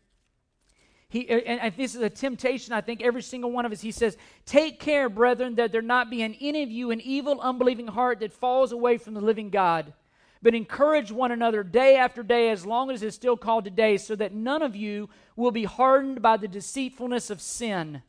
he, 1.08 1.30
and 1.30 1.72
this 1.76 1.94
is 1.94 2.02
a 2.02 2.10
temptation, 2.10 2.72
I 2.72 2.80
think, 2.80 3.00
every 3.00 3.22
single 3.22 3.52
one 3.52 3.64
of 3.64 3.70
us. 3.70 3.80
He 3.80 3.92
says, 3.92 4.18
Take 4.44 4.80
care, 4.80 5.08
brethren, 5.08 5.54
that 5.54 5.70
there 5.70 5.80
not 5.80 6.10
be 6.10 6.22
in 6.22 6.34
any 6.40 6.64
of 6.64 6.70
you 6.70 6.90
an 6.90 7.00
evil, 7.00 7.40
unbelieving 7.40 7.86
heart 7.86 8.18
that 8.18 8.32
falls 8.32 8.72
away 8.72 8.98
from 8.98 9.14
the 9.14 9.20
living 9.20 9.50
God. 9.50 9.94
But 10.42 10.56
encourage 10.56 11.12
one 11.12 11.30
another 11.30 11.62
day 11.62 11.96
after 11.96 12.24
day, 12.24 12.50
as 12.50 12.66
long 12.66 12.90
as 12.90 13.04
it 13.04 13.06
is 13.06 13.14
still 13.14 13.36
called 13.36 13.64
today, 13.64 13.96
so 13.96 14.16
that 14.16 14.34
none 14.34 14.62
of 14.62 14.74
you 14.74 15.08
will 15.36 15.52
be 15.52 15.64
hardened 15.64 16.20
by 16.20 16.36
the 16.36 16.48
deceitfulness 16.48 17.30
of 17.30 17.40
sin. 17.40 18.02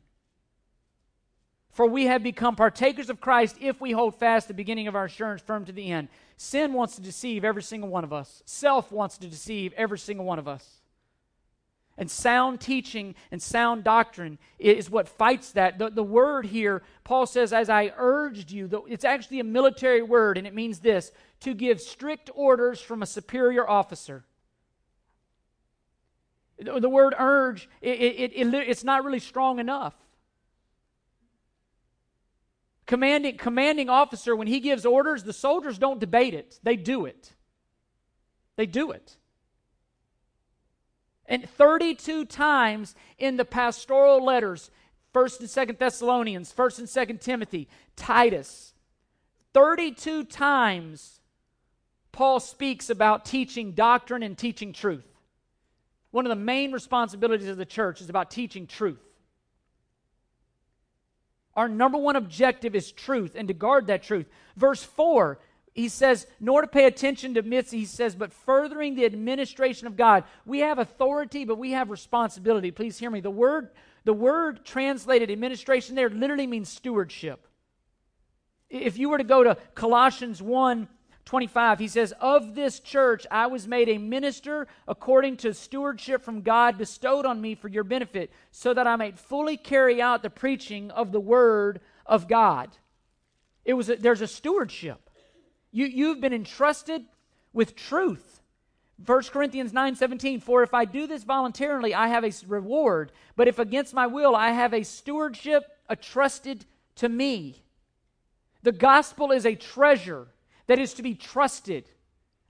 For 1.76 1.86
we 1.86 2.06
have 2.06 2.22
become 2.22 2.56
partakers 2.56 3.10
of 3.10 3.20
Christ 3.20 3.56
if 3.60 3.82
we 3.82 3.92
hold 3.92 4.14
fast 4.14 4.48
the 4.48 4.54
beginning 4.54 4.88
of 4.88 4.96
our 4.96 5.04
assurance 5.04 5.42
firm 5.42 5.66
to 5.66 5.72
the 5.72 5.92
end. 5.92 6.08
Sin 6.38 6.72
wants 6.72 6.96
to 6.96 7.02
deceive 7.02 7.44
every 7.44 7.62
single 7.62 7.90
one 7.90 8.02
of 8.02 8.14
us, 8.14 8.42
self 8.46 8.90
wants 8.90 9.18
to 9.18 9.28
deceive 9.28 9.74
every 9.74 9.98
single 9.98 10.24
one 10.24 10.38
of 10.38 10.48
us. 10.48 10.80
And 11.98 12.10
sound 12.10 12.62
teaching 12.62 13.14
and 13.30 13.42
sound 13.42 13.84
doctrine 13.84 14.38
is 14.58 14.88
what 14.88 15.06
fights 15.06 15.52
that. 15.52 15.78
The, 15.78 15.90
the 15.90 16.02
word 16.02 16.46
here, 16.46 16.82
Paul 17.04 17.26
says, 17.26 17.52
as 17.52 17.68
I 17.68 17.92
urged 17.98 18.50
you, 18.50 18.86
it's 18.88 19.04
actually 19.04 19.40
a 19.40 19.44
military 19.44 20.00
word, 20.00 20.38
and 20.38 20.46
it 20.46 20.54
means 20.54 20.78
this 20.78 21.12
to 21.40 21.52
give 21.52 21.82
strict 21.82 22.30
orders 22.34 22.80
from 22.80 23.02
a 23.02 23.06
superior 23.06 23.68
officer. 23.68 24.24
The, 26.58 26.80
the 26.80 26.88
word 26.88 27.14
urge, 27.18 27.68
it, 27.82 28.00
it, 28.00 28.32
it, 28.34 28.54
it's 28.54 28.84
not 28.84 29.04
really 29.04 29.20
strong 29.20 29.58
enough 29.58 29.94
commanding, 32.86 33.36
commanding 33.36 33.88
officer, 33.88 34.34
when 34.34 34.46
he 34.46 34.60
gives 34.60 34.86
orders, 34.86 35.24
the 35.24 35.32
soldiers 35.32 35.78
don't 35.78 36.00
debate 36.00 36.34
it, 36.34 36.58
they 36.62 36.76
do 36.76 37.04
it. 37.04 37.32
They 38.56 38.66
do 38.66 38.90
it. 38.90 39.16
And 41.26 41.48
32 41.48 42.24
times 42.24 42.94
in 43.18 43.36
the 43.36 43.44
pastoral 43.44 44.24
letters, 44.24 44.70
1st 45.12 45.40
and 45.40 45.48
2nd 45.48 45.78
Thessalonians, 45.78 46.52
1st 46.52 46.78
and 46.78 46.88
2nd 46.88 47.20
Timothy, 47.20 47.68
Titus, 47.96 48.72
32 49.52 50.24
times 50.24 51.20
Paul 52.12 52.40
speaks 52.40 52.88
about 52.88 53.26
teaching 53.26 53.72
doctrine 53.72 54.22
and 54.22 54.38
teaching 54.38 54.72
truth. 54.72 55.06
One 56.12 56.24
of 56.24 56.30
the 56.30 56.36
main 56.36 56.72
responsibilities 56.72 57.48
of 57.48 57.58
the 57.58 57.66
church 57.66 58.00
is 58.00 58.08
about 58.08 58.30
teaching 58.30 58.66
truth. 58.66 59.02
Our 61.56 61.68
number 61.68 61.98
one 61.98 62.16
objective 62.16 62.74
is 62.74 62.92
truth 62.92 63.34
and 63.34 63.48
to 63.48 63.54
guard 63.54 63.88
that 63.88 64.02
truth. 64.02 64.26
Verse 64.56 64.82
4 64.82 65.38
he 65.76 65.90
says, 65.90 66.26
nor 66.40 66.62
to 66.62 66.66
pay 66.66 66.86
attention 66.86 67.34
to 67.34 67.42
myths, 67.42 67.70
he 67.70 67.84
says, 67.84 68.14
but 68.14 68.32
furthering 68.32 68.94
the 68.94 69.04
administration 69.04 69.86
of 69.86 69.94
God. 69.94 70.24
We 70.46 70.60
have 70.60 70.78
authority, 70.78 71.44
but 71.44 71.58
we 71.58 71.72
have 71.72 71.90
responsibility. 71.90 72.70
Please 72.70 72.98
hear 72.98 73.10
me. 73.10 73.20
The 73.20 73.30
word, 73.30 73.68
the 74.04 74.14
word 74.14 74.64
translated 74.64 75.30
administration 75.30 75.94
there 75.94 76.08
literally 76.08 76.46
means 76.46 76.70
stewardship. 76.70 77.46
If 78.70 78.96
you 78.96 79.10
were 79.10 79.18
to 79.18 79.24
go 79.24 79.44
to 79.44 79.58
Colossians 79.74 80.40
1 80.40 80.88
25, 81.26 81.80
he 81.80 81.88
says, 81.88 82.14
Of 82.20 82.54
this 82.54 82.78
church 82.78 83.26
I 83.30 83.48
was 83.48 83.66
made 83.66 83.88
a 83.88 83.98
minister 83.98 84.68
according 84.86 85.36
to 85.38 85.52
stewardship 85.52 86.22
from 86.22 86.40
God 86.40 86.78
bestowed 86.78 87.26
on 87.26 87.40
me 87.40 87.56
for 87.56 87.68
your 87.68 87.82
benefit, 87.84 88.30
so 88.52 88.72
that 88.72 88.86
I 88.86 88.94
might 88.94 89.18
fully 89.18 89.56
carry 89.56 90.00
out 90.00 90.22
the 90.22 90.30
preaching 90.30 90.90
of 90.92 91.10
the 91.10 91.20
word 91.20 91.80
of 92.06 92.28
God. 92.28 92.70
It 93.64 93.74
was 93.74 93.90
a, 93.90 93.96
there's 93.96 94.20
a 94.20 94.28
stewardship. 94.28 95.10
You, 95.72 95.86
you've 95.86 96.20
been 96.20 96.32
entrusted 96.32 97.04
with 97.52 97.74
truth. 97.74 98.40
1 99.04 99.22
Corinthians 99.24 99.72
9:17 99.72 100.40
For 100.40 100.62
if 100.62 100.72
I 100.72 100.84
do 100.84 101.08
this 101.08 101.24
voluntarily 101.24 101.92
I 101.92 102.06
have 102.06 102.24
a 102.24 102.32
reward 102.46 103.12
but 103.34 103.48
if 103.48 103.58
against 103.58 103.92
my 103.92 104.06
will 104.06 104.34
I 104.34 104.52
have 104.52 104.72
a 104.72 104.84
stewardship 104.84 105.64
entrusted 105.90 106.64
to 106.94 107.08
me. 107.08 107.62
The 108.62 108.72
gospel 108.72 109.32
is 109.32 109.44
a 109.44 109.54
treasure 109.54 110.28
that 110.66 110.78
is 110.78 110.94
to 110.94 111.02
be 111.02 111.14
trusted. 111.14 111.90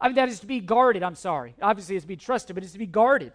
I 0.00 0.08
mean 0.08 0.16
that 0.16 0.28
is 0.28 0.40
to 0.40 0.46
be 0.46 0.60
guarded, 0.60 1.02
I'm 1.02 1.14
sorry. 1.14 1.54
Obviously 1.60 1.96
it's 1.96 2.04
to 2.04 2.08
be 2.08 2.16
trusted 2.16 2.54
but 2.54 2.62
it's 2.62 2.72
to 2.72 2.78
be 2.78 2.86
guarded. 2.86 3.32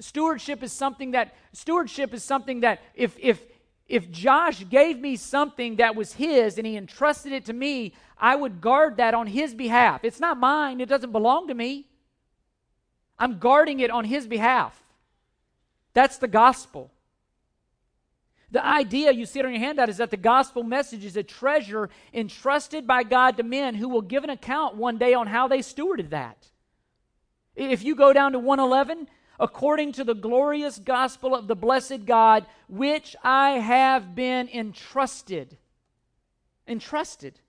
Stewardship 0.00 0.62
is 0.62 0.72
something 0.72 1.12
that 1.12 1.34
stewardship 1.52 2.12
is 2.12 2.24
something 2.24 2.60
that 2.60 2.80
if 2.94 3.16
if 3.20 3.40
if 3.86 4.10
Josh 4.10 4.66
gave 4.68 4.98
me 4.98 5.16
something 5.16 5.76
that 5.76 5.94
was 5.94 6.14
his 6.14 6.56
and 6.56 6.66
he 6.66 6.76
entrusted 6.76 7.32
it 7.32 7.44
to 7.46 7.52
me, 7.52 7.92
I 8.16 8.34
would 8.34 8.60
guard 8.60 8.96
that 8.96 9.12
on 9.12 9.26
his 9.26 9.54
behalf. 9.54 10.04
It's 10.04 10.20
not 10.20 10.38
mine, 10.38 10.80
it 10.80 10.88
doesn't 10.88 11.12
belong 11.12 11.48
to 11.48 11.54
me. 11.54 11.86
I'm 13.18 13.38
guarding 13.38 13.80
it 13.80 13.90
on 13.90 14.04
his 14.04 14.26
behalf. 14.26 14.82
That's 15.92 16.18
the 16.18 16.28
gospel. 16.28 16.90
The 18.54 18.64
idea, 18.64 19.10
you 19.10 19.26
see 19.26 19.40
it 19.40 19.46
on 19.46 19.50
your 19.50 19.60
handout, 19.60 19.88
is 19.88 19.96
that 19.96 20.12
the 20.12 20.16
gospel 20.16 20.62
message 20.62 21.04
is 21.04 21.16
a 21.16 21.24
treasure 21.24 21.90
entrusted 22.12 22.86
by 22.86 23.02
God 23.02 23.36
to 23.36 23.42
men 23.42 23.74
who 23.74 23.88
will 23.88 24.00
give 24.00 24.22
an 24.22 24.30
account 24.30 24.76
one 24.76 24.96
day 24.96 25.12
on 25.12 25.26
how 25.26 25.48
they 25.48 25.58
stewarded 25.58 26.10
that. 26.10 26.52
If 27.56 27.82
you 27.82 27.96
go 27.96 28.12
down 28.12 28.30
to 28.30 28.38
111, 28.38 29.08
according 29.40 29.90
to 29.94 30.04
the 30.04 30.14
glorious 30.14 30.78
gospel 30.78 31.34
of 31.34 31.48
the 31.48 31.56
blessed 31.56 32.06
God, 32.06 32.46
which 32.68 33.16
I 33.24 33.58
have 33.58 34.14
been 34.14 34.48
entrusted. 34.48 35.58
Entrusted. 36.68 37.40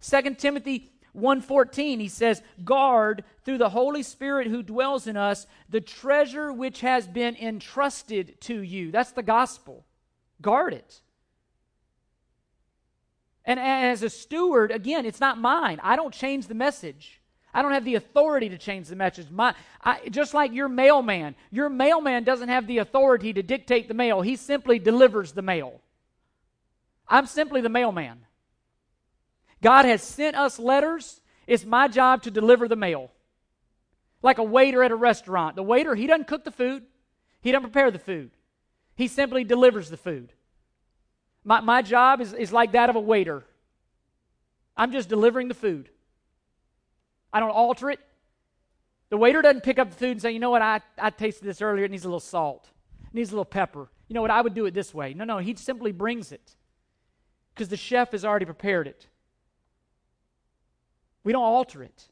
2 0.00 0.38
Timothy 0.38 0.90
1:14 1.12 2.00
he 2.00 2.08
says, 2.08 2.42
"Guard 2.64 3.24
through 3.44 3.58
the 3.58 3.68
Holy 3.68 4.02
Spirit 4.02 4.46
who 4.46 4.62
dwells 4.62 5.06
in 5.06 5.18
us 5.18 5.46
the 5.68 5.82
treasure 5.82 6.50
which 6.50 6.80
has 6.80 7.06
been 7.06 7.36
entrusted 7.36 8.40
to 8.40 8.62
you." 8.62 8.90
That's 8.90 9.12
the 9.12 9.22
gospel. 9.22 9.84
Guard 10.40 10.74
it. 10.74 11.00
And 13.44 13.58
as 13.58 14.02
a 14.02 14.10
steward, 14.10 14.70
again, 14.70 15.06
it's 15.06 15.20
not 15.20 15.38
mine. 15.38 15.80
I 15.82 15.96
don't 15.96 16.14
change 16.14 16.46
the 16.46 16.54
message. 16.54 17.20
I 17.52 17.62
don't 17.62 17.72
have 17.72 17.84
the 17.84 17.96
authority 17.96 18.48
to 18.50 18.58
change 18.58 18.88
the 18.88 18.96
message. 18.96 19.28
My, 19.30 19.54
I, 19.82 20.08
just 20.08 20.34
like 20.34 20.52
your 20.52 20.68
mailman, 20.68 21.34
your 21.50 21.68
mailman 21.68 22.22
doesn't 22.22 22.48
have 22.48 22.66
the 22.66 22.78
authority 22.78 23.32
to 23.32 23.42
dictate 23.42 23.88
the 23.88 23.94
mail. 23.94 24.20
He 24.20 24.36
simply 24.36 24.78
delivers 24.78 25.32
the 25.32 25.42
mail. 25.42 25.80
I'm 27.08 27.26
simply 27.26 27.60
the 27.60 27.68
mailman. 27.68 28.20
God 29.62 29.84
has 29.84 30.02
sent 30.02 30.36
us 30.36 30.58
letters. 30.58 31.20
It's 31.46 31.64
my 31.64 31.88
job 31.88 32.22
to 32.22 32.30
deliver 32.30 32.68
the 32.68 32.76
mail. 32.76 33.10
Like 34.22 34.38
a 34.38 34.44
waiter 34.44 34.84
at 34.84 34.92
a 34.92 34.96
restaurant. 34.96 35.56
The 35.56 35.62
waiter, 35.62 35.96
he 35.96 36.06
doesn't 36.06 36.28
cook 36.28 36.44
the 36.44 36.52
food, 36.52 36.84
he 37.40 37.50
doesn't 37.50 37.64
prepare 37.64 37.90
the 37.90 37.98
food. 37.98 38.30
He 39.00 39.08
simply 39.08 39.44
delivers 39.44 39.88
the 39.88 39.96
food. 39.96 40.30
My, 41.42 41.62
my 41.62 41.80
job 41.80 42.20
is, 42.20 42.34
is 42.34 42.52
like 42.52 42.72
that 42.72 42.90
of 42.90 42.96
a 42.96 43.00
waiter. 43.00 43.46
I'm 44.76 44.92
just 44.92 45.08
delivering 45.08 45.48
the 45.48 45.54
food. 45.54 45.88
I 47.32 47.40
don't 47.40 47.48
alter 47.48 47.88
it. 47.88 47.98
The 49.08 49.16
waiter 49.16 49.40
doesn't 49.40 49.62
pick 49.62 49.78
up 49.78 49.88
the 49.88 49.96
food 49.96 50.10
and 50.10 50.20
say, 50.20 50.32
you 50.32 50.38
know 50.38 50.50
what, 50.50 50.60
I, 50.60 50.82
I 50.98 51.08
tasted 51.08 51.46
this 51.46 51.62
earlier, 51.62 51.86
it 51.86 51.90
needs 51.90 52.04
a 52.04 52.08
little 52.08 52.20
salt, 52.20 52.68
it 53.06 53.14
needs 53.14 53.30
a 53.30 53.32
little 53.32 53.46
pepper. 53.46 53.88
You 54.08 54.12
know 54.12 54.20
what, 54.20 54.30
I 54.30 54.42
would 54.42 54.52
do 54.52 54.66
it 54.66 54.74
this 54.74 54.92
way. 54.92 55.14
No, 55.14 55.24
no, 55.24 55.38
he 55.38 55.54
simply 55.54 55.92
brings 55.92 56.30
it 56.30 56.54
because 57.54 57.68
the 57.68 57.78
chef 57.78 58.12
has 58.12 58.22
already 58.22 58.44
prepared 58.44 58.86
it. 58.86 59.06
We 61.24 61.32
don't 61.32 61.42
alter 61.42 61.82
it. 61.82 62.06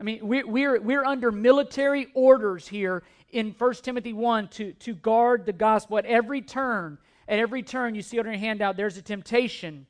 I 0.00 0.04
mean, 0.04 0.20
we're, 0.22 0.46
we're, 0.46 0.80
we're 0.80 1.04
under 1.04 1.32
military 1.32 2.06
orders 2.14 2.68
here 2.68 3.02
in 3.34 3.54
1 3.58 3.74
Timothy 3.82 4.12
1 4.12 4.48
to, 4.48 4.72
to 4.74 4.94
guard 4.94 5.44
the 5.44 5.52
gospel 5.52 5.98
at 5.98 6.06
every 6.06 6.40
turn. 6.40 6.98
At 7.26 7.40
every 7.40 7.64
turn, 7.64 7.96
you 7.96 8.02
see 8.02 8.18
on 8.20 8.26
your 8.26 8.36
handout, 8.36 8.76
there's 8.76 8.96
a 8.96 9.02
temptation 9.02 9.86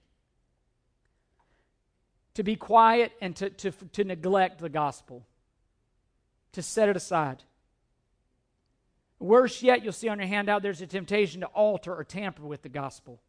to 2.33 2.43
be 2.43 2.57
quiet 2.57 3.13
and 3.21 3.37
to, 3.37 3.51
to, 3.51 3.71
to 3.71 4.05
neglect 4.05 4.61
the 4.61 4.71
gospel, 4.71 5.27
to 6.53 6.63
set 6.63 6.89
it 6.89 6.97
aside. 6.97 7.43
Worse 9.19 9.63
yet, 9.63 9.85
you'll 9.85 9.93
see 9.93 10.09
on 10.09 10.19
your 10.19 10.29
handout 10.29 10.63
there's 10.63 10.81
a 10.81 10.87
temptation 10.87 11.43
to 11.43 11.47
alter 11.49 11.95
or 11.95 12.03
tamper 12.03 12.45
with 12.45 12.63
the 12.63 12.71
gospel 12.71 13.21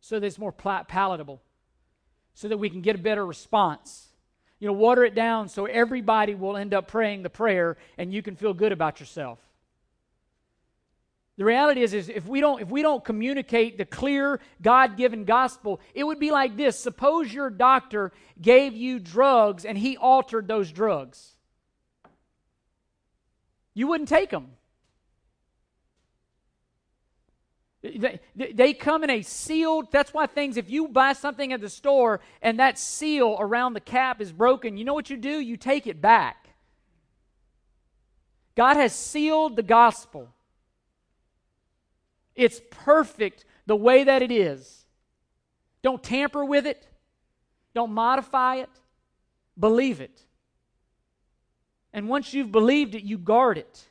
so 0.00 0.18
that 0.18 0.26
it's 0.26 0.38
more 0.38 0.52
palatable, 0.52 1.42
so 2.34 2.48
that 2.48 2.58
we 2.58 2.68
can 2.68 2.80
get 2.80 2.96
a 2.96 2.98
better 2.98 3.24
response. 3.24 4.08
You 4.60 4.68
know, 4.68 4.72
water 4.72 5.04
it 5.04 5.14
down 5.14 5.48
so 5.48 5.66
everybody 5.66 6.34
will 6.34 6.56
end 6.56 6.72
up 6.72 6.88
praying 6.88 7.22
the 7.22 7.30
prayer 7.30 7.76
and 7.98 8.12
you 8.12 8.22
can 8.22 8.36
feel 8.36 8.54
good 8.54 8.72
about 8.72 9.00
yourself. 9.00 9.38
The 11.36 11.44
reality 11.44 11.82
is, 11.82 11.92
is 11.92 12.08
if 12.08 12.26
we 12.26 12.40
don't 12.40 12.62
if 12.62 12.70
we 12.70 12.80
don't 12.80 13.04
communicate 13.04 13.76
the 13.76 13.84
clear 13.84 14.40
God-given 14.62 15.24
gospel, 15.24 15.80
it 15.92 16.04
would 16.04 16.20
be 16.20 16.30
like 16.30 16.56
this. 16.56 16.78
Suppose 16.78 17.34
your 17.34 17.50
doctor 17.50 18.12
gave 18.40 18.74
you 18.74 19.00
drugs 19.00 19.64
and 19.64 19.76
he 19.76 19.96
altered 19.96 20.46
those 20.46 20.70
drugs. 20.70 21.32
You 23.74 23.88
wouldn't 23.88 24.08
take 24.08 24.30
them. 24.30 24.52
They, 27.84 28.18
they 28.34 28.72
come 28.72 29.04
in 29.04 29.10
a 29.10 29.20
sealed, 29.20 29.92
that's 29.92 30.14
why 30.14 30.26
things, 30.26 30.56
if 30.56 30.70
you 30.70 30.88
buy 30.88 31.12
something 31.12 31.52
at 31.52 31.60
the 31.60 31.68
store 31.68 32.20
and 32.40 32.58
that 32.58 32.78
seal 32.78 33.36
around 33.38 33.74
the 33.74 33.80
cap 33.80 34.22
is 34.22 34.32
broken, 34.32 34.78
you 34.78 34.86
know 34.86 34.94
what 34.94 35.10
you 35.10 35.18
do? 35.18 35.38
You 35.38 35.58
take 35.58 35.86
it 35.86 36.00
back. 36.00 36.48
God 38.54 38.78
has 38.78 38.94
sealed 38.94 39.56
the 39.56 39.62
gospel. 39.62 40.30
It's 42.34 42.62
perfect 42.70 43.44
the 43.66 43.76
way 43.76 44.04
that 44.04 44.22
it 44.22 44.32
is. 44.32 44.86
Don't 45.82 46.02
tamper 46.02 46.42
with 46.42 46.66
it, 46.66 46.88
don't 47.74 47.92
modify 47.92 48.56
it, 48.56 48.70
believe 49.58 50.00
it. 50.00 50.22
And 51.92 52.08
once 52.08 52.32
you've 52.32 52.50
believed 52.50 52.94
it, 52.94 53.04
you 53.04 53.18
guard 53.18 53.58
it. 53.58 53.86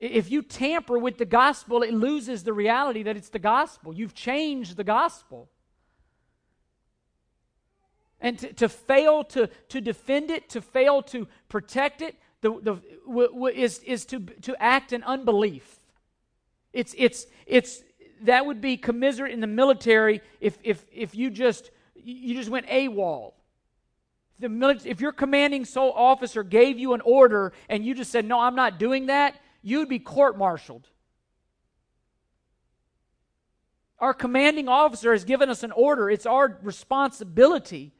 If 0.00 0.30
you 0.30 0.42
tamper 0.42 0.98
with 0.98 1.18
the 1.18 1.26
gospel, 1.26 1.82
it 1.82 1.92
loses 1.92 2.42
the 2.42 2.52
reality 2.52 3.02
that 3.02 3.16
it's 3.16 3.28
the 3.28 3.38
gospel. 3.38 3.94
You've 3.94 4.14
changed 4.14 4.76
the 4.76 4.84
gospel. 4.84 5.50
And 8.20 8.38
to, 8.38 8.52
to 8.54 8.68
fail 8.68 9.24
to, 9.24 9.48
to 9.68 9.80
defend 9.80 10.30
it, 10.30 10.48
to 10.50 10.62
fail 10.62 11.02
to 11.04 11.28
protect 11.48 12.02
it, 12.02 12.16
the, 12.40 12.50
the, 12.50 12.74
w- 13.06 13.28
w- 13.28 13.54
is, 13.54 13.80
is 13.80 14.06
to, 14.06 14.20
to 14.20 14.60
act 14.62 14.92
in 14.92 15.02
unbelief. 15.02 15.80
It's, 16.72 16.94
it's, 16.96 17.26
it's, 17.46 17.82
that 18.22 18.46
would 18.46 18.60
be 18.60 18.76
commiserate 18.76 19.32
in 19.32 19.40
the 19.40 19.46
military 19.46 20.22
if, 20.40 20.58
if, 20.62 20.84
if 20.92 21.14
you 21.14 21.30
just 21.30 21.70
you 22.04 22.34
just 22.34 22.50
went 22.50 22.66
AWOL. 22.66 23.32
The 24.38 24.48
military, 24.48 24.90
if 24.90 25.00
your 25.00 25.12
commanding 25.12 25.64
sole 25.64 25.92
officer 25.92 26.42
gave 26.42 26.78
you 26.78 26.94
an 26.94 27.02
order 27.02 27.52
and 27.68 27.84
you 27.84 27.94
just 27.94 28.10
said, 28.10 28.24
No, 28.24 28.40
I'm 28.40 28.54
not 28.54 28.78
doing 28.78 29.06
that, 29.06 29.38
you'd 29.62 29.88
be 29.88 29.98
court 29.98 30.38
martialed. 30.38 30.88
Our 33.98 34.14
commanding 34.14 34.68
officer 34.68 35.12
has 35.12 35.24
given 35.24 35.50
us 35.50 35.62
an 35.62 35.72
order. 35.72 36.08
It's 36.08 36.26
our 36.26 36.58
responsibility. 36.62 37.92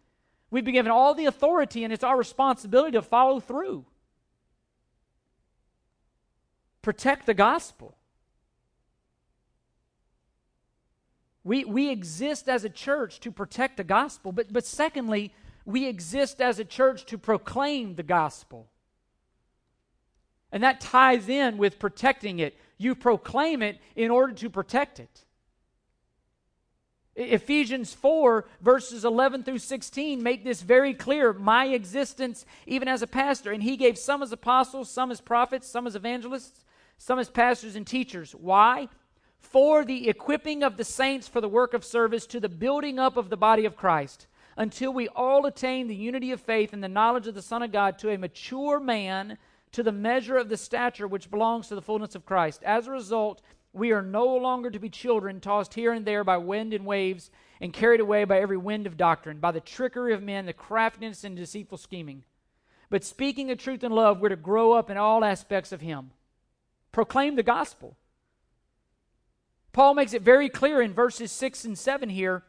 We've 0.50 0.64
been 0.64 0.74
given 0.74 0.90
all 0.90 1.14
the 1.14 1.26
authority, 1.26 1.84
and 1.84 1.92
it's 1.92 2.04
our 2.04 2.16
responsibility 2.16 2.92
to 2.92 3.02
follow 3.02 3.40
through 3.40 3.84
protect 6.82 7.26
the 7.26 7.34
gospel. 7.34 7.96
We, 11.42 11.64
we 11.64 11.90
exist 11.90 12.48
as 12.48 12.64
a 12.64 12.68
church 12.68 13.20
to 13.20 13.30
protect 13.30 13.76
the 13.76 13.84
gospel, 13.84 14.32
but, 14.32 14.52
but 14.52 14.66
secondly, 14.66 15.32
we 15.64 15.86
exist 15.86 16.40
as 16.40 16.58
a 16.58 16.64
church 16.64 17.06
to 17.06 17.18
proclaim 17.18 17.94
the 17.94 18.02
gospel. 18.02 18.68
And 20.52 20.62
that 20.62 20.80
ties 20.80 21.28
in 21.28 21.58
with 21.58 21.78
protecting 21.78 22.38
it. 22.38 22.56
You 22.76 22.94
proclaim 22.94 23.62
it 23.62 23.78
in 23.94 24.10
order 24.10 24.32
to 24.34 24.50
protect 24.50 25.00
it. 25.00 25.24
Ephesians 27.16 27.92
4, 27.92 28.46
verses 28.60 29.04
11 29.04 29.42
through 29.42 29.58
16, 29.58 30.22
make 30.22 30.44
this 30.44 30.62
very 30.62 30.94
clear. 30.94 31.32
My 31.32 31.66
existence, 31.66 32.46
even 32.66 32.88
as 32.88 33.02
a 33.02 33.06
pastor, 33.06 33.52
and 33.52 33.62
he 33.62 33.76
gave 33.76 33.98
some 33.98 34.22
as 34.22 34.32
apostles, 34.32 34.90
some 34.90 35.10
as 35.10 35.20
prophets, 35.20 35.68
some 35.68 35.86
as 35.86 35.96
evangelists, 35.96 36.64
some 36.96 37.18
as 37.18 37.28
pastors 37.28 37.76
and 37.76 37.86
teachers. 37.86 38.32
Why? 38.32 38.88
For 39.38 39.84
the 39.84 40.08
equipping 40.08 40.62
of 40.62 40.76
the 40.76 40.84
saints 40.84 41.28
for 41.28 41.40
the 41.40 41.48
work 41.48 41.74
of 41.74 41.84
service 41.84 42.26
to 42.28 42.40
the 42.40 42.48
building 42.48 42.98
up 42.98 43.16
of 43.16 43.28
the 43.28 43.36
body 43.36 43.64
of 43.64 43.76
Christ, 43.76 44.26
until 44.56 44.92
we 44.92 45.08
all 45.08 45.46
attain 45.46 45.88
the 45.88 45.94
unity 45.94 46.30
of 46.32 46.40
faith 46.40 46.72
and 46.72 46.82
the 46.82 46.88
knowledge 46.88 47.26
of 47.26 47.34
the 47.34 47.42
Son 47.42 47.62
of 47.62 47.72
God 47.72 47.98
to 47.98 48.10
a 48.10 48.18
mature 48.18 48.78
man, 48.78 49.36
to 49.72 49.82
the 49.82 49.92
measure 49.92 50.36
of 50.36 50.48
the 50.48 50.56
stature 50.56 51.06
which 51.06 51.30
belongs 51.30 51.68
to 51.68 51.74
the 51.74 51.82
fullness 51.82 52.14
of 52.14 52.26
Christ. 52.26 52.62
As 52.64 52.86
a 52.86 52.90
result, 52.90 53.42
we 53.72 53.92
are 53.92 54.02
no 54.02 54.26
longer 54.26 54.70
to 54.70 54.78
be 54.78 54.88
children 54.88 55.40
tossed 55.40 55.74
here 55.74 55.92
and 55.92 56.04
there 56.04 56.24
by 56.24 56.36
wind 56.38 56.74
and 56.74 56.84
waves 56.84 57.30
and 57.60 57.72
carried 57.72 58.00
away 58.00 58.24
by 58.24 58.40
every 58.40 58.56
wind 58.56 58.86
of 58.86 58.96
doctrine, 58.96 59.38
by 59.38 59.52
the 59.52 59.60
trickery 59.60 60.12
of 60.12 60.22
men, 60.22 60.46
the 60.46 60.52
craftiness 60.52 61.24
and 61.24 61.36
deceitful 61.36 61.78
scheming. 61.78 62.24
But 62.88 63.04
speaking 63.04 63.46
the 63.46 63.56
truth 63.56 63.84
in 63.84 63.92
love, 63.92 64.20
we're 64.20 64.30
to 64.30 64.36
grow 64.36 64.72
up 64.72 64.90
in 64.90 64.96
all 64.96 65.24
aspects 65.24 65.70
of 65.70 65.80
Him. 65.80 66.10
Proclaim 66.90 67.36
the 67.36 67.44
gospel. 67.44 67.96
Paul 69.72 69.94
makes 69.94 70.12
it 70.12 70.22
very 70.22 70.48
clear 70.48 70.82
in 70.82 70.92
verses 70.92 71.30
6 71.30 71.64
and 71.64 71.78
7 71.78 72.08
here. 72.08 72.42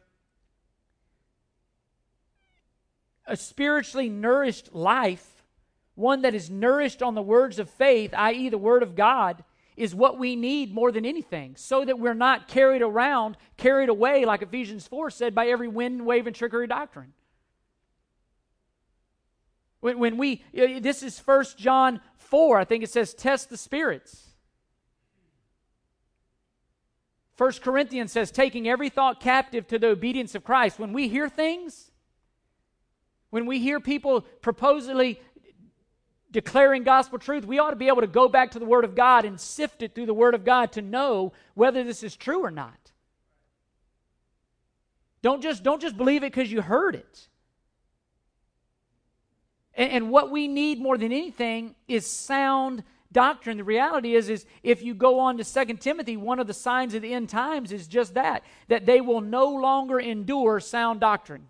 A 3.24 3.36
spiritually 3.36 4.08
nourished 4.08 4.74
life, 4.74 5.31
one 6.02 6.22
that 6.22 6.34
is 6.34 6.50
nourished 6.50 7.02
on 7.02 7.14
the 7.14 7.22
words 7.22 7.58
of 7.58 7.70
faith, 7.70 8.12
i.e., 8.12 8.50
the 8.50 8.58
Word 8.58 8.82
of 8.82 8.94
God, 8.94 9.42
is 9.76 9.94
what 9.94 10.18
we 10.18 10.36
need 10.36 10.74
more 10.74 10.92
than 10.92 11.06
anything 11.06 11.54
so 11.56 11.84
that 11.84 11.98
we're 11.98 12.12
not 12.12 12.48
carried 12.48 12.82
around, 12.82 13.38
carried 13.56 13.88
away, 13.88 14.26
like 14.26 14.42
Ephesians 14.42 14.86
4 14.86 15.10
said, 15.10 15.34
by 15.34 15.46
every 15.46 15.68
wind, 15.68 16.04
wave, 16.04 16.26
and 16.26 16.36
trickery 16.36 16.66
doctrine. 16.66 17.14
When, 19.80 19.98
when 19.98 20.18
we, 20.18 20.44
this 20.52 21.02
is 21.02 21.18
First 21.18 21.56
John 21.56 22.00
4, 22.16 22.58
I 22.58 22.64
think 22.64 22.84
it 22.84 22.90
says, 22.90 23.14
test 23.14 23.48
the 23.48 23.56
spirits. 23.56 24.28
First 27.34 27.62
Corinthians 27.62 28.12
says, 28.12 28.30
taking 28.30 28.68
every 28.68 28.90
thought 28.90 29.20
captive 29.20 29.66
to 29.68 29.78
the 29.78 29.88
obedience 29.88 30.34
of 30.34 30.44
Christ. 30.44 30.78
When 30.78 30.92
we 30.92 31.08
hear 31.08 31.28
things, 31.28 31.90
when 33.30 33.46
we 33.46 33.58
hear 33.58 33.80
people 33.80 34.26
proposally 34.42 35.18
declaring 36.32 36.82
gospel 36.82 37.18
truth, 37.18 37.44
we 37.44 37.58
ought 37.58 37.70
to 37.70 37.76
be 37.76 37.88
able 37.88 38.00
to 38.00 38.06
go 38.06 38.28
back 38.28 38.50
to 38.52 38.58
the 38.58 38.64
Word 38.64 38.84
of 38.84 38.94
God 38.94 39.24
and 39.24 39.38
sift 39.38 39.82
it 39.82 39.94
through 39.94 40.06
the 40.06 40.14
Word 40.14 40.34
of 40.34 40.44
God 40.44 40.72
to 40.72 40.82
know 40.82 41.32
whether 41.54 41.84
this 41.84 42.02
is 42.02 42.16
true 42.16 42.42
or 42.42 42.50
not. 42.50 42.90
Don't 45.20 45.42
just, 45.42 45.62
don't 45.62 45.80
just 45.80 45.96
believe 45.96 46.24
it 46.24 46.32
because 46.32 46.50
you 46.50 46.62
heard 46.62 46.96
it. 46.96 47.28
And, 49.74 49.92
and 49.92 50.10
what 50.10 50.30
we 50.30 50.48
need 50.48 50.80
more 50.80 50.98
than 50.98 51.12
anything 51.12 51.76
is 51.86 52.06
sound 52.06 52.82
doctrine. 53.12 53.58
The 53.58 53.64
reality 53.64 54.14
is, 54.14 54.28
is 54.28 54.46
if 54.62 54.82
you 54.82 54.94
go 54.94 55.20
on 55.20 55.36
to 55.36 55.44
Second 55.44 55.80
Timothy, 55.80 56.16
one 56.16 56.40
of 56.40 56.46
the 56.46 56.54
signs 56.54 56.94
of 56.94 57.02
the 57.02 57.12
end 57.12 57.28
times 57.28 57.70
is 57.70 57.86
just 57.86 58.14
that, 58.14 58.42
that 58.68 58.86
they 58.86 59.00
will 59.00 59.20
no 59.20 59.48
longer 59.48 60.00
endure 60.00 60.58
sound 60.60 61.00
doctrine. 61.00 61.48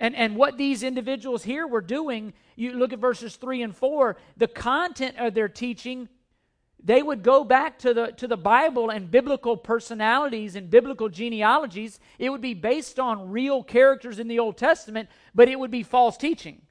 And, 0.00 0.16
and 0.16 0.34
what 0.34 0.56
these 0.56 0.82
individuals 0.82 1.42
here 1.42 1.66
were 1.66 1.82
doing, 1.82 2.32
you 2.56 2.72
look 2.72 2.94
at 2.94 2.98
verses 2.98 3.36
3 3.36 3.62
and 3.62 3.76
4, 3.76 4.16
the 4.38 4.48
content 4.48 5.18
of 5.18 5.34
their 5.34 5.48
teaching, 5.48 6.08
they 6.82 7.02
would 7.02 7.22
go 7.22 7.44
back 7.44 7.78
to 7.80 7.92
the, 7.92 8.06
to 8.12 8.26
the 8.26 8.38
Bible 8.38 8.88
and 8.88 9.10
biblical 9.10 9.58
personalities 9.58 10.56
and 10.56 10.70
biblical 10.70 11.10
genealogies. 11.10 12.00
It 12.18 12.30
would 12.30 12.40
be 12.40 12.54
based 12.54 12.98
on 12.98 13.30
real 13.30 13.62
characters 13.62 14.18
in 14.18 14.26
the 14.26 14.38
Old 14.38 14.56
Testament, 14.56 15.10
but 15.34 15.50
it 15.50 15.58
would 15.58 15.70
be 15.70 15.82
false 15.82 16.16
teaching. 16.16 16.62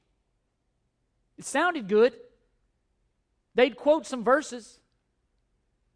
It 1.38 1.44
sounded 1.44 1.88
good. 1.88 2.14
They'd 3.54 3.76
quote 3.76 4.06
some 4.06 4.24
verses, 4.24 4.80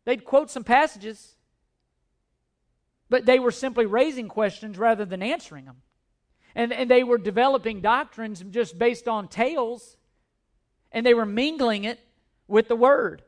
they'd 0.04 0.24
quote 0.24 0.50
some 0.50 0.64
passages, 0.64 1.34
but 3.08 3.26
they 3.26 3.40
were 3.40 3.50
simply 3.50 3.86
raising 3.86 4.28
questions 4.28 4.78
rather 4.78 5.04
than 5.04 5.22
answering 5.22 5.64
them. 5.64 5.76
And, 6.54 6.72
and 6.72 6.90
they 6.90 7.02
were 7.02 7.18
developing 7.18 7.80
doctrines 7.80 8.44
just 8.50 8.78
based 8.78 9.08
on 9.08 9.28
tales, 9.28 9.96
and 10.92 11.04
they 11.04 11.14
were 11.14 11.26
mingling 11.26 11.84
it 11.84 11.98
with 12.46 12.68
the 12.68 12.76
Word. 12.76 13.22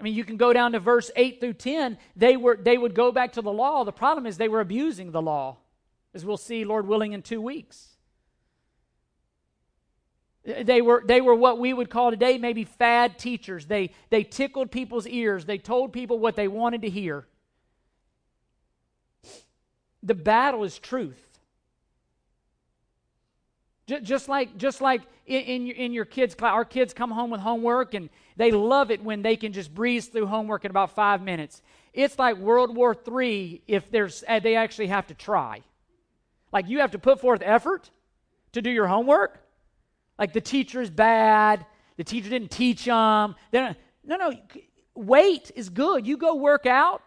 I 0.00 0.02
mean, 0.02 0.14
you 0.14 0.24
can 0.24 0.36
go 0.36 0.52
down 0.52 0.72
to 0.72 0.80
verse 0.80 1.10
8 1.14 1.40
through 1.40 1.52
10. 1.52 1.96
They, 2.16 2.36
were, 2.36 2.56
they 2.60 2.76
would 2.76 2.94
go 2.94 3.12
back 3.12 3.34
to 3.34 3.42
the 3.42 3.52
law. 3.52 3.84
The 3.84 3.92
problem 3.92 4.26
is 4.26 4.36
they 4.36 4.48
were 4.48 4.60
abusing 4.60 5.12
the 5.12 5.22
law, 5.22 5.58
as 6.12 6.24
we'll 6.24 6.36
see, 6.36 6.64
Lord 6.64 6.88
willing, 6.88 7.12
in 7.12 7.22
two 7.22 7.40
weeks. 7.40 7.88
They 10.44 10.82
were, 10.82 11.04
they 11.06 11.20
were 11.20 11.36
what 11.36 11.58
we 11.58 11.72
would 11.72 11.88
call 11.88 12.10
today 12.10 12.36
maybe 12.36 12.64
fad 12.64 13.16
teachers. 13.16 13.66
They, 13.66 13.90
they 14.10 14.24
tickled 14.24 14.72
people's 14.72 15.06
ears, 15.06 15.44
they 15.44 15.58
told 15.58 15.92
people 15.92 16.18
what 16.18 16.34
they 16.34 16.48
wanted 16.48 16.82
to 16.82 16.90
hear. 16.90 17.26
The 20.02 20.14
battle 20.14 20.64
is 20.64 20.80
truth. 20.80 21.31
Just 23.86 24.28
like, 24.28 24.56
just 24.56 24.80
like 24.80 25.02
in, 25.26 25.68
in, 25.68 25.92
your, 25.92 26.04
kids' 26.04 26.34
class, 26.34 26.52
our 26.52 26.64
kids 26.64 26.94
come 26.94 27.10
home 27.10 27.30
with 27.30 27.40
homework 27.40 27.94
and 27.94 28.10
they 28.36 28.50
love 28.52 28.90
it 28.90 29.02
when 29.02 29.22
they 29.22 29.36
can 29.36 29.52
just 29.52 29.74
breeze 29.74 30.06
through 30.06 30.26
homework 30.26 30.64
in 30.64 30.70
about 30.70 30.94
five 30.94 31.20
minutes. 31.20 31.62
It's 31.92 32.18
like 32.18 32.36
World 32.36 32.74
War 32.76 32.96
III 32.96 33.62
if 33.66 33.90
there's, 33.90 34.22
uh, 34.28 34.38
they 34.38 34.54
actually 34.54 34.86
have 34.86 35.08
to 35.08 35.14
try. 35.14 35.62
Like 36.52 36.68
you 36.68 36.78
have 36.80 36.92
to 36.92 36.98
put 36.98 37.20
forth 37.20 37.42
effort 37.44 37.90
to 38.52 38.62
do 38.62 38.70
your 38.70 38.86
homework. 38.86 39.40
Like 40.18 40.32
the 40.32 40.40
teacher's 40.40 40.90
bad, 40.90 41.66
the 41.96 42.04
teacher 42.04 42.30
didn't 42.30 42.50
teach 42.50 42.84
them. 42.84 43.34
no, 43.52 43.74
no, 44.04 44.32
weight 44.94 45.50
is 45.56 45.68
good. 45.68 46.06
You 46.06 46.16
go 46.16 46.34
work 46.34 46.66
out, 46.66 47.02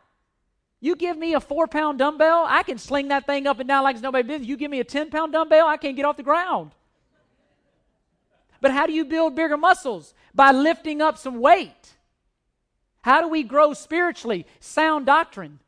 you 0.81 0.95
give 0.95 1.17
me 1.17 1.33
a 1.33 1.39
four 1.39 1.67
pound 1.67 1.99
dumbbell, 1.99 2.45
I 2.47 2.63
can 2.63 2.77
sling 2.77 3.07
that 3.09 3.25
thing 3.25 3.47
up 3.47 3.59
and 3.59 3.67
down 3.67 3.83
like 3.83 3.95
it's 3.95 4.03
nobody 4.03 4.27
business. 4.27 4.47
You 4.47 4.57
give 4.57 4.71
me 4.71 4.79
a 4.79 4.83
10 4.83 5.09
pound 5.09 5.33
dumbbell, 5.33 5.67
I 5.67 5.77
can't 5.77 5.95
get 5.95 6.05
off 6.05 6.17
the 6.17 6.23
ground. 6.23 6.71
But 8.61 8.71
how 8.71 8.85
do 8.87 8.93
you 8.93 9.05
build 9.05 9.35
bigger 9.35 9.57
muscles? 9.57 10.13
By 10.33 10.51
lifting 10.51 11.01
up 11.01 11.17
some 11.17 11.39
weight. 11.39 11.93
How 13.01 13.21
do 13.21 13.27
we 13.27 13.43
grow 13.43 13.73
spiritually? 13.73 14.45
Sound 14.59 15.05
doctrine. 15.05 15.59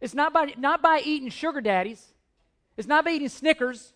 It's 0.00 0.14
not 0.14 0.32
by, 0.32 0.52
not 0.56 0.82
by 0.82 1.00
eating 1.04 1.30
sugar 1.30 1.60
daddies, 1.60 2.06
it's 2.76 2.86
not 2.86 3.04
by 3.04 3.12
eating 3.12 3.28
Snickers. 3.28 3.92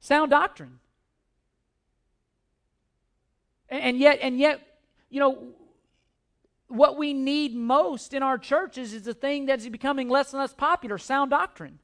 Sound 0.00 0.30
doctrine. 0.30 0.80
And, 3.70 3.82
and 3.82 3.98
yet, 3.98 4.18
and 4.20 4.38
yet, 4.38 4.60
you 5.08 5.18
know, 5.20 5.38
what 6.68 6.96
we 6.96 7.12
need 7.12 7.54
most 7.54 8.14
in 8.14 8.22
our 8.22 8.38
churches 8.38 8.92
is 8.92 9.02
the 9.02 9.14
thing 9.14 9.46
that's 9.46 9.68
becoming 9.68 10.08
less 10.08 10.32
and 10.32 10.40
less 10.40 10.54
popular 10.54 10.98
sound 10.98 11.30
doctrine. 11.30 11.78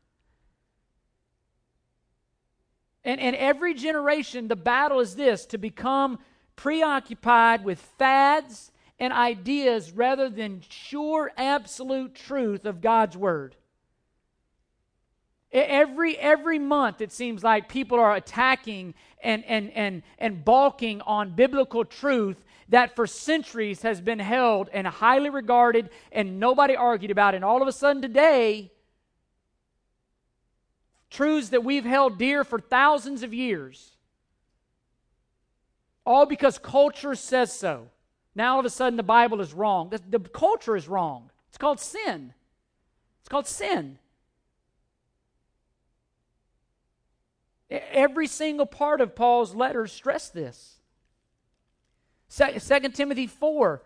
And, 3.05 3.21
and 3.21 3.35
every 3.37 3.75
generation, 3.75 4.49
the 4.49 4.57
battle 4.57 5.01
is 5.01 5.17
this 5.17 5.47
to 5.47 5.59
become 5.59 6.19
preoccupied 6.57 7.65
with 7.65 7.81
fads 7.99 8.73
and 8.99 9.13
ideas 9.13 9.93
rather 9.93 10.29
than 10.29 10.63
sure, 10.69 11.33
absolute 11.37 12.15
truth 12.15 12.67
of 12.67 12.83
God's 12.83 13.17
Word. 13.17 13.57
Every, 15.53 16.17
every 16.19 16.59
month, 16.59 17.01
it 17.01 17.11
seems 17.11 17.43
like 17.43 17.69
people 17.69 17.99
are 17.99 18.15
attacking 18.15 18.95
and, 19.23 19.45
and, 19.47 19.71
and, 19.71 20.03
and 20.19 20.45
balking 20.45 21.01
on 21.01 21.35
biblical 21.35 21.85
truth 21.85 22.45
that 22.71 22.97
for 22.97 23.07
centuries 23.07 23.83
has 23.83 24.01
been 24.01 24.19
held 24.19 24.69
and 24.73 24.87
highly 24.87 25.29
regarded 25.29 25.91
and 26.11 26.41
nobody 26.41 26.75
argued 26.75 27.11
about. 27.11 27.35
It, 27.35 27.39
and 27.39 27.45
all 27.45 27.63
of 27.63 27.69
a 27.69 27.73
sudden 27.73 28.01
today, 28.01 28.73
truths 31.11 31.51
that 31.51 31.65
we've 31.65 31.85
held 31.85 32.17
dear 32.17 32.45
for 32.45 32.59
thousands 32.59 33.23
of 33.23 33.35
years, 33.35 33.97
all 36.07 36.27
because 36.27 36.59
culture 36.59 37.15
says 37.15 37.53
so. 37.53 37.89
Now 38.35 38.55
all 38.55 38.61
of 38.61 38.67
a 38.67 38.71
sudden 38.71 38.97
the 38.97 39.03
Bible 39.03 39.41
is 39.41 39.53
wrong. 39.53 39.91
The, 39.91 40.01
the 40.09 40.21
culture 40.21 40.77
is 40.77 40.89
wrong. 40.89 41.31
It's 41.49 41.59
called 41.59 41.81
sin. 41.81 42.33
It's 43.21 43.29
called 43.29 43.49
sin. 43.49 43.99
Every 47.69 48.27
single 48.27 48.67
part 48.67 49.01
of 49.01 49.15
Paul's 49.15 49.55
letters 49.55 49.93
stress 49.93 50.29
this. 50.29 50.80
2 52.35 52.89
Timothy 52.91 53.27
4, 53.27 53.83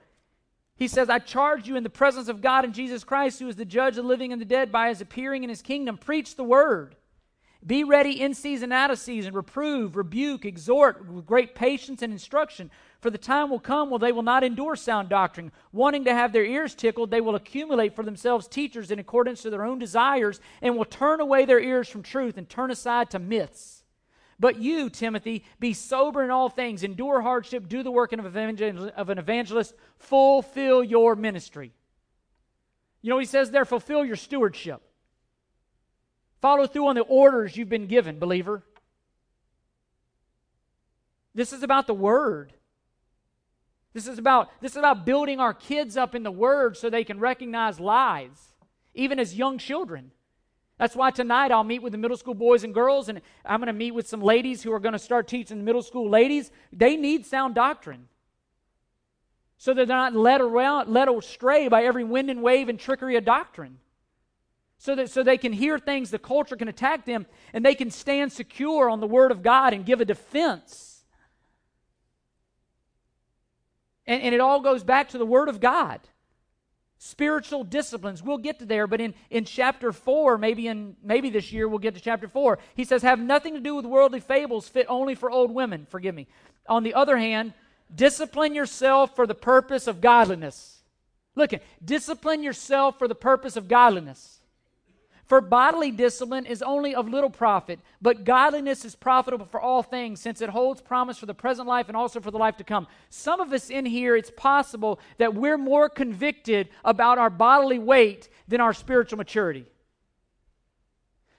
he 0.77 0.89
says, 0.89 1.09
I 1.09 1.19
charge 1.19 1.69
you 1.69 1.77
in 1.77 1.85
the 1.85 1.91
presence 1.91 2.29
of 2.29 2.41
God 2.41 2.65
and 2.65 2.75
Jesus 2.75 3.05
Christ, 3.05 3.39
who 3.39 3.49
is 3.49 3.57
the 3.57 3.65
judge 3.65 3.97
of 3.97 4.05
the 4.05 4.09
living 4.09 4.33
and 4.33 4.41
the 4.41 4.47
dead, 4.47 4.73
by 4.73 4.89
his 4.89 5.01
appearing 5.01 5.45
in 5.45 5.51
his 5.51 5.63
kingdom, 5.63 5.97
preach 5.97 6.37
the 6.37 6.45
word. 6.45 6.97
Be 7.67 7.83
ready 7.83 8.21
in 8.21 8.35
season, 8.35 8.73
out 8.73 8.91
of 8.91 8.99
season, 8.99 9.33
reprove, 9.33 9.97
rebuke, 9.97 10.45
exhort 10.45 11.09
with 11.09 11.25
great 11.25 11.55
patience 11.55 12.03
and 12.03 12.13
instruction. 12.13 12.71
For 13.01 13.09
the 13.09 13.17
time 13.17 13.49
will 13.49 13.61
come 13.61 13.89
when 13.89 14.03
they 14.03 14.13
will 14.13 14.23
not 14.23 14.45
endure 14.45 14.77
sound 14.77 15.09
doctrine. 15.09 15.51
Wanting 15.73 16.05
to 16.05 16.13
have 16.13 16.33
their 16.33 16.45
ears 16.45 16.75
tickled, 16.75 17.11
they 17.11 17.23
will 17.23 17.37
accumulate 17.37 17.97
for 17.97 18.03
themselves 18.03 18.49
teachers 18.49 18.91
in 18.91 18.99
accordance 18.99 19.41
to 19.43 19.51
their 19.51 19.65
own 19.65 19.79
desires 19.79 20.41
and 20.61 20.77
will 20.77 20.85
turn 20.85 21.21
away 21.21 21.47
their 21.47 21.61
ears 21.61 21.89
from 21.89 22.03
truth 22.03 22.37
and 22.37 22.49
turn 22.49 22.71
aside 22.71 23.11
to 23.11 23.19
myths. 23.19 23.84
But 24.39 24.59
you, 24.59 24.91
Timothy, 24.91 25.45
be 25.61 25.73
sober 25.73 26.23
in 26.25 26.31
all 26.31 26.49
things, 26.49 26.83
endure 26.83 27.21
hardship, 27.21 27.69
do 27.69 27.83
the 27.83 27.91
work 27.91 28.13
of 28.13 28.37
an 28.37 29.19
evangelist, 29.19 29.75
fulfill 29.99 30.83
your 30.83 31.15
ministry. 31.15 31.73
You 33.03 33.11
know, 33.11 33.19
he 33.19 33.27
says 33.27 33.51
there, 33.51 33.65
fulfill 33.65 34.05
your 34.05 34.17
stewardship. 34.17 34.83
Follow 36.41 36.67
through 36.67 36.89
on 36.89 36.95
the 36.95 37.03
orders 37.03 37.57
you've 37.57 37.69
been 37.69 37.87
given, 37.87 38.19
believer. 38.19 38.63
This 41.35 41.53
is 41.53 41.63
about 41.63 41.87
the 41.87 41.95
word. 41.95 42.53
This 43.93 44.07
is 44.07 44.19
about 44.19 44.51
this 44.61 44.73
is 44.73 44.77
about 44.77 45.07
building 45.07 45.39
our 45.39 45.55
kids 45.55 45.97
up 45.97 46.15
in 46.15 46.23
the 46.23 46.31
word 46.31 46.77
so 46.77 46.91
they 46.91 47.05
can 47.05 47.21
recognize 47.21 47.79
lies, 47.79 48.55
even 48.95 49.21
as 49.21 49.35
young 49.35 49.59
children. 49.59 50.11
That's 50.79 50.97
why 50.97 51.11
tonight 51.11 51.53
I'll 51.53 51.65
meet 51.65 51.83
with 51.83 51.93
the 51.93 51.99
middle 51.99 52.17
school 52.17 52.35
boys 52.35 52.65
and 52.65 52.75
girls, 52.75 53.09
and 53.09 53.21
I'm 53.45 53.61
going 53.61 53.69
to 53.69 53.73
meet 53.73 53.93
with 53.93 54.09
some 54.09 54.21
ladies 54.21 54.63
who 54.63 54.73
are 54.73 54.81
going 54.81 54.93
to 54.93 54.99
start 54.99 55.29
teaching 55.29 55.59
the 55.59 55.65
middle 55.65 55.83
school 55.83 56.11
ladies. 56.11 56.51
They 56.73 56.97
need 56.97 57.27
sound 57.27 57.55
doctrine. 57.55 58.09
So 59.57 59.73
that 59.73 59.87
they're 59.87 59.97
not 59.97 60.15
led 60.15 60.41
around, 60.41 60.93
led 60.93 61.09
astray 61.09 61.69
by 61.69 61.85
every 61.85 62.05
wind 62.05 62.29
and 62.29 62.43
wave 62.43 62.69
and 62.69 62.79
trickery 62.79 63.17
of 63.17 63.25
doctrine 63.25 63.79
so 64.85 64.95
that 64.95 65.11
so 65.11 65.23
they 65.23 65.39
can 65.39 65.53
hear 65.53 65.79
things 65.79 66.11
the 66.11 66.19
culture 66.19 66.57
can 66.57 66.69
attack 66.69 67.07
them 67.07 67.27
and 67.55 67.65
they 67.65 67.75
can 67.75 67.91
stand 67.91 68.31
secure 68.31 68.91
on 68.91 69.01
the 69.01 69.07
word 69.07 69.31
of 69.31 69.43
god 69.43 69.73
and 69.73 69.87
give 69.87 70.01
a 70.01 70.05
defense 70.05 71.05
and, 74.07 74.21
and 74.21 74.35
it 74.35 74.43
all 74.43 74.61
goes 74.61 74.85
back 74.85 75.09
to 75.09 75.17
the 75.17 75.25
word 75.25 75.49
of 75.49 75.59
god 75.59 76.01
spiritual 77.05 77.65
disciplines. 77.65 78.23
We'll 78.23 78.39
get 78.39 78.61
to 78.61 78.65
there 78.65 78.87
but 78.87 79.01
in, 79.01 79.13
in 79.29 79.45
chapter 79.45 79.93
4 79.93 80.39
maybe 80.39 80.69
in 80.69 80.97
maybe 81.03 81.29
this 81.29 81.53
year 81.53 81.69
we'll 81.69 81.79
get 81.79 81.95
to 81.95 82.01
chapter 82.01 82.29
4 82.29 82.59
he 82.75 82.85
says 82.85 83.03
have 83.03 83.21
nothing 83.21 83.53
to 83.53 83.61
do 83.61 83.75
with 83.75 83.85
worldly 83.85 84.21
fables 84.21 84.69
fit 84.69 84.87
only 84.89 85.15
for 85.15 85.31
old 85.31 85.53
women. 85.53 85.87
Forgive 85.91 86.15
me. 86.15 86.27
On 86.67 86.83
the 86.83 86.95
other 86.95 87.19
hand 87.19 87.53
discipline 87.95 88.55
yourself 88.55 89.15
for 89.15 89.27
the 89.27 89.35
purpose 89.35 89.87
of 89.87 90.01
godliness. 90.01 90.83
Look 91.35 91.53
at 91.53 91.63
discipline 91.85 92.43
yourself 92.43 92.99
for 92.99 93.07
the 93.07 93.15
purpose 93.15 93.57
of 93.57 93.69
godliness 93.69 94.34
for 95.27 95.41
bodily 95.41 95.91
discipline 95.91 96.45
is 96.45 96.61
only 96.61 96.95
of 96.95 97.09
little 97.09 97.31
profit, 97.31 97.81
but 98.03 98.25
godliness 98.25 98.85
is 98.85 98.95
profitable 98.95 99.47
for 99.47 99.61
all 99.61 99.83
things, 99.83 100.21
since 100.21 100.43
it 100.43 100.51
holds 100.51 100.83
promise 100.83 101.17
for 101.17 101.27
the 101.27 101.35
present 101.35 101.67
life 101.67 101.89
and 101.89 101.97
also 101.97 102.21
for 102.21 102.31
the 102.31 102.39
life 102.39 102.59
to 102.59 102.65
come. 102.65 102.87
Some 103.09 103.41
of 103.41 103.53
us 103.53 103.71
in 103.71 103.87
here, 103.87 104.17
it's 104.17 104.31
possible 104.37 105.01
that 105.19 105.35
we're 105.35 105.59
more 105.59 105.89
convicted 105.89 106.69
about 106.85 107.19
our 107.19 107.31
bodily 107.31 107.79
weight 107.79 108.29
than 108.49 108.61
our 108.61 108.75
spiritual 108.75 109.17
maturity. 109.17 109.65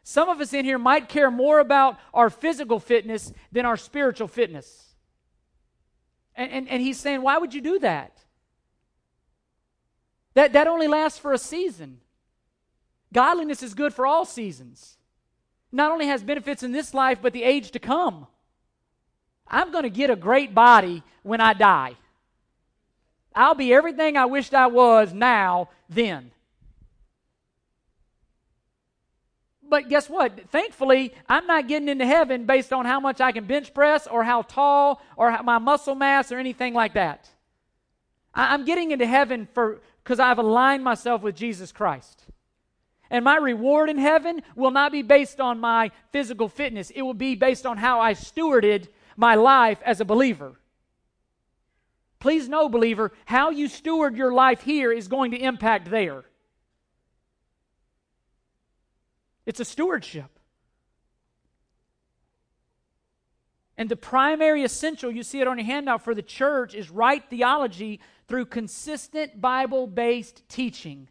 Some 0.04 0.30
of 0.30 0.42
us 0.42 0.54
in 0.54 0.66
here 0.66 0.78
might 0.80 1.10
care 1.10 1.32
more 1.32 1.60
about 1.60 2.00
our 2.14 2.30
physical 2.30 2.80
fitness 2.80 3.34
than 3.52 3.66
our 3.66 3.78
spiritual 3.78 4.28
fitness. 4.28 4.96
And, 6.36 6.52
and, 6.52 6.70
and 6.70 6.82
he's 6.82 7.00
saying, 7.00 7.22
why 7.22 7.38
would 7.38 7.54
you 7.54 7.62
do 7.62 7.80
that? 7.80 8.24
That, 10.34 10.54
that 10.54 10.68
only 10.68 10.88
lasts 10.88 11.18
for 11.18 11.34
a 11.34 11.38
season. 11.38 12.02
Godliness 13.16 13.64
is 13.64 13.74
good 13.74 13.94
for 13.94 14.06
all 14.06 14.26
seasons. 14.26 14.98
Not 15.72 15.90
only 15.90 16.08
has 16.08 16.22
benefits 16.22 16.64
in 16.64 16.74
this 16.74 16.94
life, 16.94 17.20
but 17.22 17.32
the 17.32 17.44
age 17.44 17.72
to 17.72 17.80
come. 17.80 18.28
I'm 19.48 19.72
going 19.72 19.86
to 19.86 19.90
get 19.90 20.10
a 20.10 20.18
great 20.18 20.54
body 20.54 21.02
when 21.24 21.40
I 21.40 21.54
die. 21.54 21.96
I'll 23.34 23.56
be 23.56 23.74
everything 23.74 24.18
I 24.18 24.26
wished 24.26 24.54
I 24.54 24.68
was 24.68 25.14
now, 25.14 25.70
then. 25.88 26.32
But 29.64 29.88
guess 29.88 30.10
what? 30.10 30.50
Thankfully, 30.50 31.14
I'm 31.30 31.48
not 31.48 31.70
getting 31.70 31.88
into 31.88 32.06
heaven 32.06 32.46
based 32.46 32.74
on 32.74 32.86
how 32.86 33.00
much 33.00 33.22
I 33.22 33.32
can 33.32 33.46
bench 33.46 33.74
press 33.74 34.08
or 34.08 34.26
how 34.26 34.42
tall 34.42 35.02
or 35.16 35.42
my 35.42 35.58
muscle 35.58 35.96
mass 35.96 36.34
or 36.34 36.38
anything 36.38 36.74
like 36.74 36.96
that. 36.96 37.30
I'm 38.34 38.66
getting 38.66 38.92
into 38.92 39.08
heaven 39.08 39.48
for 39.54 39.80
because 40.04 40.20
I've 40.20 40.38
aligned 40.38 40.84
myself 40.84 41.22
with 41.22 41.38
Jesus 41.38 41.72
Christ. 41.72 42.26
And 43.10 43.24
my 43.24 43.38
reward 43.38 43.90
in 43.90 43.98
heaven 43.98 44.42
will 44.56 44.72
not 44.72 44.92
be 44.92 45.02
based 45.02 45.40
on 45.40 45.60
my 45.60 45.92
physical 46.12 46.50
fitness, 46.50 46.90
it 46.90 47.02
will 47.02 47.14
be 47.14 47.36
based 47.36 47.66
on 47.66 47.78
how 47.78 48.00
I 48.00 48.14
stewarded 48.14 48.88
my 49.16 49.36
life 49.36 49.80
as 49.86 50.02
a 50.02 50.06
believer. 50.06 50.60
Please 52.20 52.50
know, 52.50 52.68
believer, 52.70 53.12
how 53.26 53.52
you 53.52 53.68
steward 53.68 54.18
your 54.18 54.34
life 54.34 54.62
here 54.62 54.92
is 54.92 55.08
going 55.08 55.32
to 55.32 55.38
impact 55.38 55.92
there. 55.92 56.26
It's 59.46 59.60
a 59.60 59.66
stewardship. 59.66 60.32
And 63.78 63.90
the 63.90 63.96
primary 63.96 64.64
essential, 64.64 65.12
you 65.12 65.22
see 65.22 65.42
it 65.42 65.48
on 65.48 65.58
your 65.58 65.66
handout 65.66 66.02
for 66.02 66.16
the 66.16 66.22
church, 66.22 66.74
is 66.74 66.90
right 66.90 67.24
theology 67.30 68.00
through 68.28 68.46
consistent 68.46 69.40
Bible 69.40 69.86
based 69.86 70.48
teaching 70.50 71.10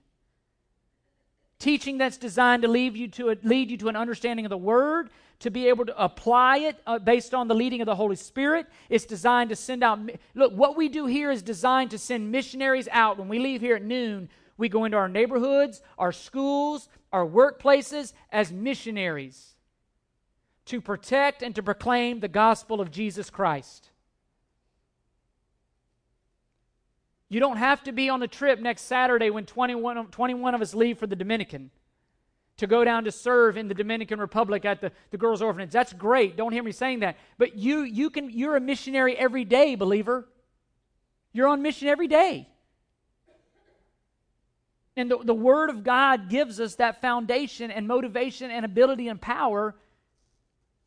teaching 1.59 1.99
that's 1.99 2.17
designed 2.17 2.63
to 2.63 2.69
lead 2.69 2.97
you 2.97 3.09
to, 3.09 3.31
a, 3.31 3.37
lead 3.43 3.71
you 3.71 3.77
to 3.79 3.89
an 3.89 3.97
understanding 3.97 4.45
of 4.47 4.51
the 4.51 4.57
Word, 4.57 5.11
to 5.41 5.51
be 5.51 5.69
able 5.69 5.85
to 5.87 6.03
apply 6.03 6.59
it 6.59 6.81
uh, 6.87 6.99
based 6.99 7.35
on 7.35 7.49
the 7.49 7.55
leading 7.55 7.81
of 7.81 7.87
the 7.87 7.95
Holy 7.95 8.17
Spirit. 8.17 8.67
It's 8.89 9.05
designed 9.05 9.51
to 9.51 9.57
send 9.57 9.83
out. 9.83 9.99
Look, 10.35 10.53
what 10.53 10.77
we 10.77 10.89
do 10.89 11.07
here 11.07 11.31
is 11.31 11.43
designed 11.43 11.91
to 11.91 11.99
send 11.99 12.31
missionaries 12.31 12.89
out. 12.91 13.19
When 13.19 13.29
we 13.29 13.39
leave 13.39 13.61
here 13.61 13.77
at 13.77 13.83
noon, 13.83 14.29
we 14.57 14.69
go 14.69 14.85
into 14.85 14.97
our 14.97 15.09
neighborhoods, 15.09 15.83
our 15.99 16.13
schools, 16.13 16.89
our 17.13 17.27
workplaces 17.27 18.13
as 18.31 18.53
missionaries 18.53 19.55
to 20.67 20.81
protect 20.81 21.43
and 21.43 21.55
to 21.55 21.63
proclaim 21.63 22.21
the 22.21 22.29
gospel 22.29 22.81
of 22.81 22.91
Jesus 22.91 23.31
Christ. 23.31 23.91
You 27.29 27.41
don't 27.41 27.57
have 27.57 27.83
to 27.85 27.93
be 27.93 28.09
on 28.09 28.20
the 28.20 28.29
trip 28.29 28.61
next 28.61 28.83
Saturday 28.83 29.31
when 29.31 29.47
21, 29.47 30.09
21 30.09 30.55
of 30.55 30.62
us 30.62 30.75
leave 30.75 30.99
for 30.99 31.07
the 31.07 31.16
Dominican 31.16 31.70
to 32.57 32.66
go 32.66 32.85
down 32.85 33.05
to 33.05 33.12
serve 33.12 33.57
in 33.57 33.66
the 33.66 33.75
Dominican 33.75 34.20
Republic 34.20 34.64
at 34.64 34.81
the, 34.81 34.93
the 35.11 35.18
girls' 35.18 35.43
orphanage. 35.43 35.70
That's 35.70 35.93
great. 35.93 36.37
Don't 36.37 36.53
hear 36.53 36.62
me 36.62 36.72
saying 36.72 37.01
that. 37.01 37.16
But 37.37 37.57
you, 37.57 37.83
you 37.83 38.11
can, 38.11 38.31
you're 38.31 38.57
a 38.57 38.61
missionary 38.61 39.16
every 39.16 39.45
day, 39.45 39.75
believer. 39.75 40.29
You're 41.33 41.49
on 41.49 41.62
mission 41.62 41.89
every 41.89 42.07
day. 42.07 42.49
And 44.97 45.11
the, 45.11 45.18
the 45.18 45.35
Word 45.35 45.70
of 45.70 45.83
God 45.83 46.29
gives 46.29 46.61
us 46.61 46.77
that 46.77 47.01
foundation 47.01 47.72
and 47.72 47.89
motivation 47.89 48.53
and 48.53 48.64
ability 48.64 49.09
and 49.09 49.20
power 49.20 49.75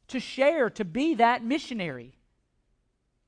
to 0.08 0.20
share, 0.22 0.70
to 0.70 0.86
be 0.86 1.16
that 1.16 1.44
missionary. 1.44 2.14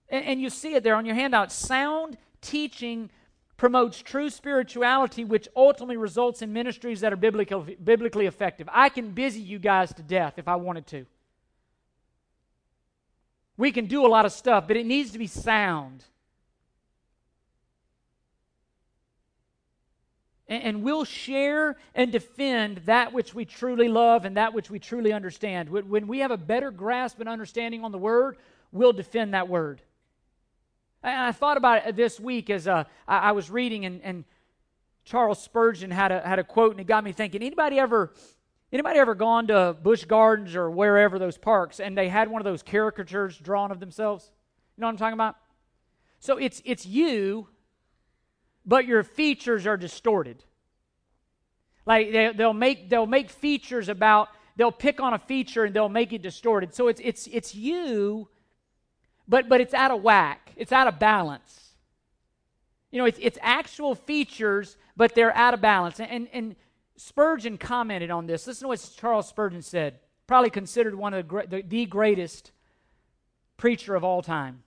And, 0.07 0.23
and 0.23 0.41
you 0.41 0.49
see 0.49 0.75
it 0.75 0.83
there 0.83 0.95
on 0.95 1.05
your 1.05 1.15
handout 1.15 1.51
sound 1.51 2.17
teaching 2.41 3.09
promotes 3.57 4.01
true 4.01 4.29
spirituality, 4.29 5.25
which 5.25 5.47
ultimately 5.55 5.97
results 5.97 6.41
in 6.41 6.53
ministries 6.53 7.01
that 7.01 7.11
are 7.11 7.17
biblically, 7.17 7.75
biblically 7.75 8.25
effective. 8.25 8.69
I 8.71 8.89
can 8.89 9.11
busy 9.11 9.41
you 9.41 9.59
guys 9.59 9.93
to 9.95 10.01
death 10.01 10.35
if 10.37 10.47
I 10.47 10.55
wanted 10.55 10.87
to. 10.87 11.05
We 13.57 13.73
can 13.73 13.87
do 13.87 14.05
a 14.05 14.07
lot 14.07 14.25
of 14.25 14.31
stuff, 14.31 14.67
but 14.67 14.77
it 14.77 14.85
needs 14.85 15.11
to 15.11 15.19
be 15.19 15.27
sound. 15.27 16.05
And, 20.47 20.63
and 20.63 20.83
we'll 20.83 21.03
share 21.03 21.75
and 21.93 22.09
defend 22.09 22.77
that 22.85 23.11
which 23.11 23.33
we 23.33 23.43
truly 23.43 23.89
love 23.89 24.23
and 24.23 24.37
that 24.37 24.53
which 24.53 24.69
we 24.69 24.79
truly 24.79 25.11
understand. 25.11 25.69
When 25.69 26.07
we 26.07 26.19
have 26.19 26.31
a 26.31 26.37
better 26.37 26.71
grasp 26.71 27.19
and 27.19 27.27
understanding 27.27 27.83
on 27.83 27.91
the 27.91 27.97
Word, 27.97 28.37
we'll 28.71 28.93
defend 28.93 29.33
that 29.33 29.49
Word. 29.49 29.81
And 31.03 31.13
I 31.13 31.31
thought 31.31 31.57
about 31.57 31.87
it 31.87 31.95
this 31.95 32.19
week 32.19 32.49
as 32.49 32.67
uh, 32.67 32.83
I, 33.07 33.17
I, 33.17 33.31
was 33.31 33.49
reading, 33.49 33.85
and, 33.85 34.01
and, 34.03 34.25
Charles 35.05 35.41
Spurgeon 35.41 35.89
had 35.89 36.11
a, 36.11 36.19
had 36.21 36.37
a 36.37 36.43
quote, 36.43 36.71
and 36.71 36.79
it 36.79 36.85
got 36.85 37.03
me 37.03 37.13
thinking. 37.13 37.41
Anybody 37.41 37.79
ever, 37.79 38.13
anybody 38.71 38.99
ever 38.99 39.15
gone 39.15 39.47
to 39.47 39.75
Busch 39.81 40.05
Gardens 40.05 40.55
or 40.55 40.69
wherever 40.69 41.17
those 41.17 41.35
parks, 41.35 41.79
and 41.79 41.97
they 41.97 42.09
had 42.09 42.29
one 42.29 42.39
of 42.39 42.45
those 42.45 42.61
caricatures 42.61 43.35
drawn 43.39 43.71
of 43.71 43.79
themselves? 43.79 44.29
You 44.77 44.81
know 44.81 44.87
what 44.87 44.91
I'm 44.91 44.97
talking 44.97 45.13
about? 45.13 45.35
So 46.19 46.37
it's 46.37 46.61
it's 46.63 46.85
you, 46.85 47.47
but 48.65 48.85
your 48.85 49.03
features 49.03 49.65
are 49.65 49.77
distorted. 49.77 50.43
Like 51.87 52.11
they, 52.11 52.31
they'll 52.31 52.53
make 52.53 52.89
they'll 52.89 53.07
make 53.07 53.31
features 53.31 53.89
about 53.89 54.29
they'll 54.57 54.71
pick 54.71 55.01
on 55.01 55.15
a 55.15 55.19
feature 55.19 55.63
and 55.63 55.75
they'll 55.75 55.89
make 55.89 56.13
it 56.13 56.21
distorted. 56.21 56.75
So 56.75 56.87
it's 56.87 57.01
it's 57.03 57.25
it's 57.27 57.55
you 57.55 58.29
but, 59.29 59.47
but 59.47 59.61
it's 59.61 59.73
out 59.73 59.91
of 59.91 60.01
whack, 60.01 60.51
it's 60.57 60.71
out 60.71 60.87
of 60.87 60.99
balance. 60.99 61.55
You 62.91 62.97
know, 62.97 63.05
it's, 63.05 63.19
it's 63.21 63.37
actual 63.41 63.93
features, 63.93 64.75
but 64.97 65.13
they're 65.13 65.35
out 65.35 65.53
of 65.53 65.61
balance. 65.61 65.99
And, 65.99 66.27
and 66.33 66.55
Spurgeon 66.97 67.59
commented 67.59 68.09
on 68.09 68.25
this. 68.25 68.47
Listen 68.47 68.65
to 68.65 68.67
what 68.69 68.91
Charles 68.97 69.29
Spurgeon 69.29 69.61
said. 69.61 69.99
probably 70.25 70.49
considered 70.49 70.95
one 70.95 71.13
of 71.13 71.29
the, 71.29 71.45
the, 71.47 71.61
the 71.61 71.85
greatest 71.85 72.51
preacher 73.57 73.93
of 73.93 74.03
all 74.03 74.23
time. 74.23 74.63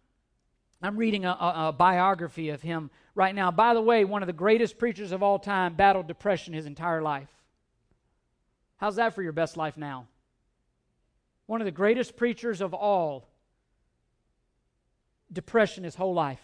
I'm 0.81 0.97
reading 0.97 1.25
a, 1.25 1.31
a, 1.31 1.69
a, 1.69 1.73
biography 1.73 2.51
of 2.51 2.63
him 2.63 2.91
right 3.15 3.35
now. 3.35 3.51
By 3.51 3.75
the 3.75 3.81
way, 3.81 4.05
one 4.05 4.23
of 4.23 4.27
the 4.27 4.33
greatest 4.33 4.79
preachers 4.79 5.13
of 5.13 5.23
all 5.23 5.39
time 5.39 5.75
battled 5.75 6.09
depression 6.09 6.55
his 6.55 6.67
entire 6.67 7.03
life. 7.03 7.29
How's 8.79 8.97
that 8.97 9.15
for 9.15 9.23
your 9.23 9.33
best 9.33 9.57
life 9.57 9.77
now? 9.77 10.07
One 11.47 11.61
of 11.61 11.67
the 11.67 11.71
greatest 11.71 12.17
preachers 12.17 12.61
of 12.61 12.75
all, 12.75 13.29
depression 15.33 15.85
his 15.85 15.97
whole 15.97 16.14
life. 16.14 16.43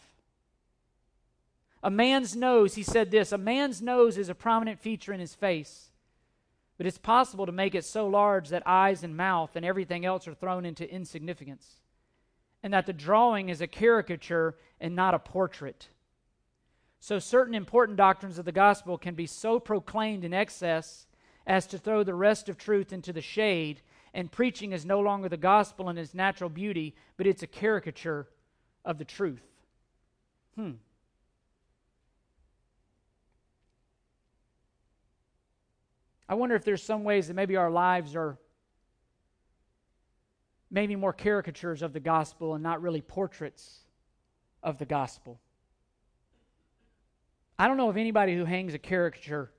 A 1.83 1.91
man's 1.91 2.35
nose, 2.35 2.75
he 2.75 2.83
said 2.83 3.11
this 3.11 3.33
a 3.33 3.39
man's 3.39 3.81
nose 3.81 4.19
is 4.19 4.29
a 4.29 4.35
prominent 4.35 4.81
feature 4.81 5.13
in 5.13 5.21
his 5.21 5.35
face, 5.35 5.91
but 6.77 6.87
it's 6.87 6.99
possible 6.99 7.47
to 7.47 7.53
make 7.53 7.75
it 7.75 7.85
so 7.85 8.07
large 8.07 8.49
that 8.49 8.63
eyes 8.67 9.05
and 9.05 9.17
mouth 9.17 9.55
and 9.55 9.65
everything 9.65 10.05
else 10.05 10.27
are 10.27 10.35
thrown 10.35 10.65
into 10.65 10.93
insignificance 10.93 11.81
and 12.63 12.73
that 12.73 12.87
the 12.87 12.93
drawing 12.93 13.49
is 13.49 13.61
a 13.61 13.67
caricature 13.67 14.57
and 14.81 14.97
not 14.97 15.15
a 15.15 15.19
portrait. 15.19 15.89
So, 17.01 17.21
certain 17.21 17.55
important 17.55 17.97
doctrines 17.97 18.39
of 18.39 18.45
the 18.45 18.53
gospel 18.53 18.99
can 18.99 19.15
be 19.15 19.27
so 19.27 19.61
proclaimed 19.61 20.25
in 20.25 20.35
excess 20.35 21.07
as 21.47 21.67
to 21.69 21.79
throw 21.79 22.03
the 22.03 22.15
rest 22.15 22.49
of 22.49 22.59
truth 22.59 22.93
into 22.93 23.13
the 23.13 23.21
shade, 23.21 23.81
and 24.13 24.33
preaching 24.33 24.73
is 24.73 24.85
no 24.85 24.99
longer 24.99 25.29
the 25.29 25.37
gospel 25.37 25.89
in 25.89 25.97
its 25.97 26.13
natural 26.13 26.51
beauty, 26.51 26.97
but 27.17 27.27
it's 27.27 27.43
a 27.43 27.47
caricature 27.47 28.27
of 28.89 28.97
the 28.97 29.05
truth. 29.05 29.43
Hmm. 30.57 30.73
I 36.27 36.35
wonder 36.35 36.57
if 36.57 36.65
there's 36.65 36.83
some 36.83 37.05
ways 37.05 37.29
that 37.29 37.35
maybe 37.35 37.57
our 37.57 37.71
lives 37.71 38.17
are 38.17 38.39
maybe 40.71 40.97
more 40.97 41.13
caricatures 41.13 41.83
of 41.83 41.93
the 41.93 42.01
gospel 42.01 42.55
and 42.55 42.63
not 42.63 42.81
really 42.81 43.03
portraits 43.03 43.81
of 44.63 44.79
the 44.79 44.87
gospel. 44.87 45.39
I 47.59 47.69
don't 47.69 47.77
know 47.77 47.91
of 47.91 47.99
anybody 47.99 48.37
who 48.37 48.47
hangs 48.47 48.73
a 48.73 48.79
caricature 48.79 49.53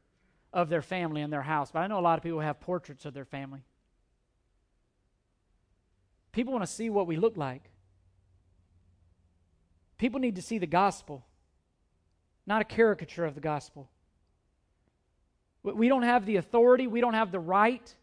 of 0.51 0.69
their 0.69 0.81
family 0.81 1.21
in 1.21 1.29
their 1.29 1.43
house, 1.43 1.69
but 1.71 1.79
I 1.79 1.87
know 1.87 1.99
a 1.99 2.01
lot 2.01 2.17
of 2.17 2.23
people 2.23 2.39
have 2.39 2.59
portraits 2.59 3.05
of 3.05 3.13
their 3.13 3.25
family. 3.25 3.61
People 6.31 6.51
want 6.53 6.63
to 6.65 6.71
see 6.71 6.89
what 6.89 7.05
we 7.05 7.15
look 7.15 7.37
like. 7.37 7.69
People 9.99 10.19
need 10.19 10.37
to 10.37 10.41
see 10.41 10.57
the 10.57 10.65
gospel, 10.65 11.23
not 12.47 12.61
a 12.61 12.65
caricature 12.65 13.25
of 13.25 13.35
the 13.35 13.41
gospel. 13.41 13.89
We 15.61 15.89
don't 15.89 16.03
have 16.03 16.25
the 16.25 16.37
authority, 16.37 16.87
we 16.87 17.01
don't 17.01 17.13
have 17.13 17.31
the 17.31 17.39
right 17.39 17.93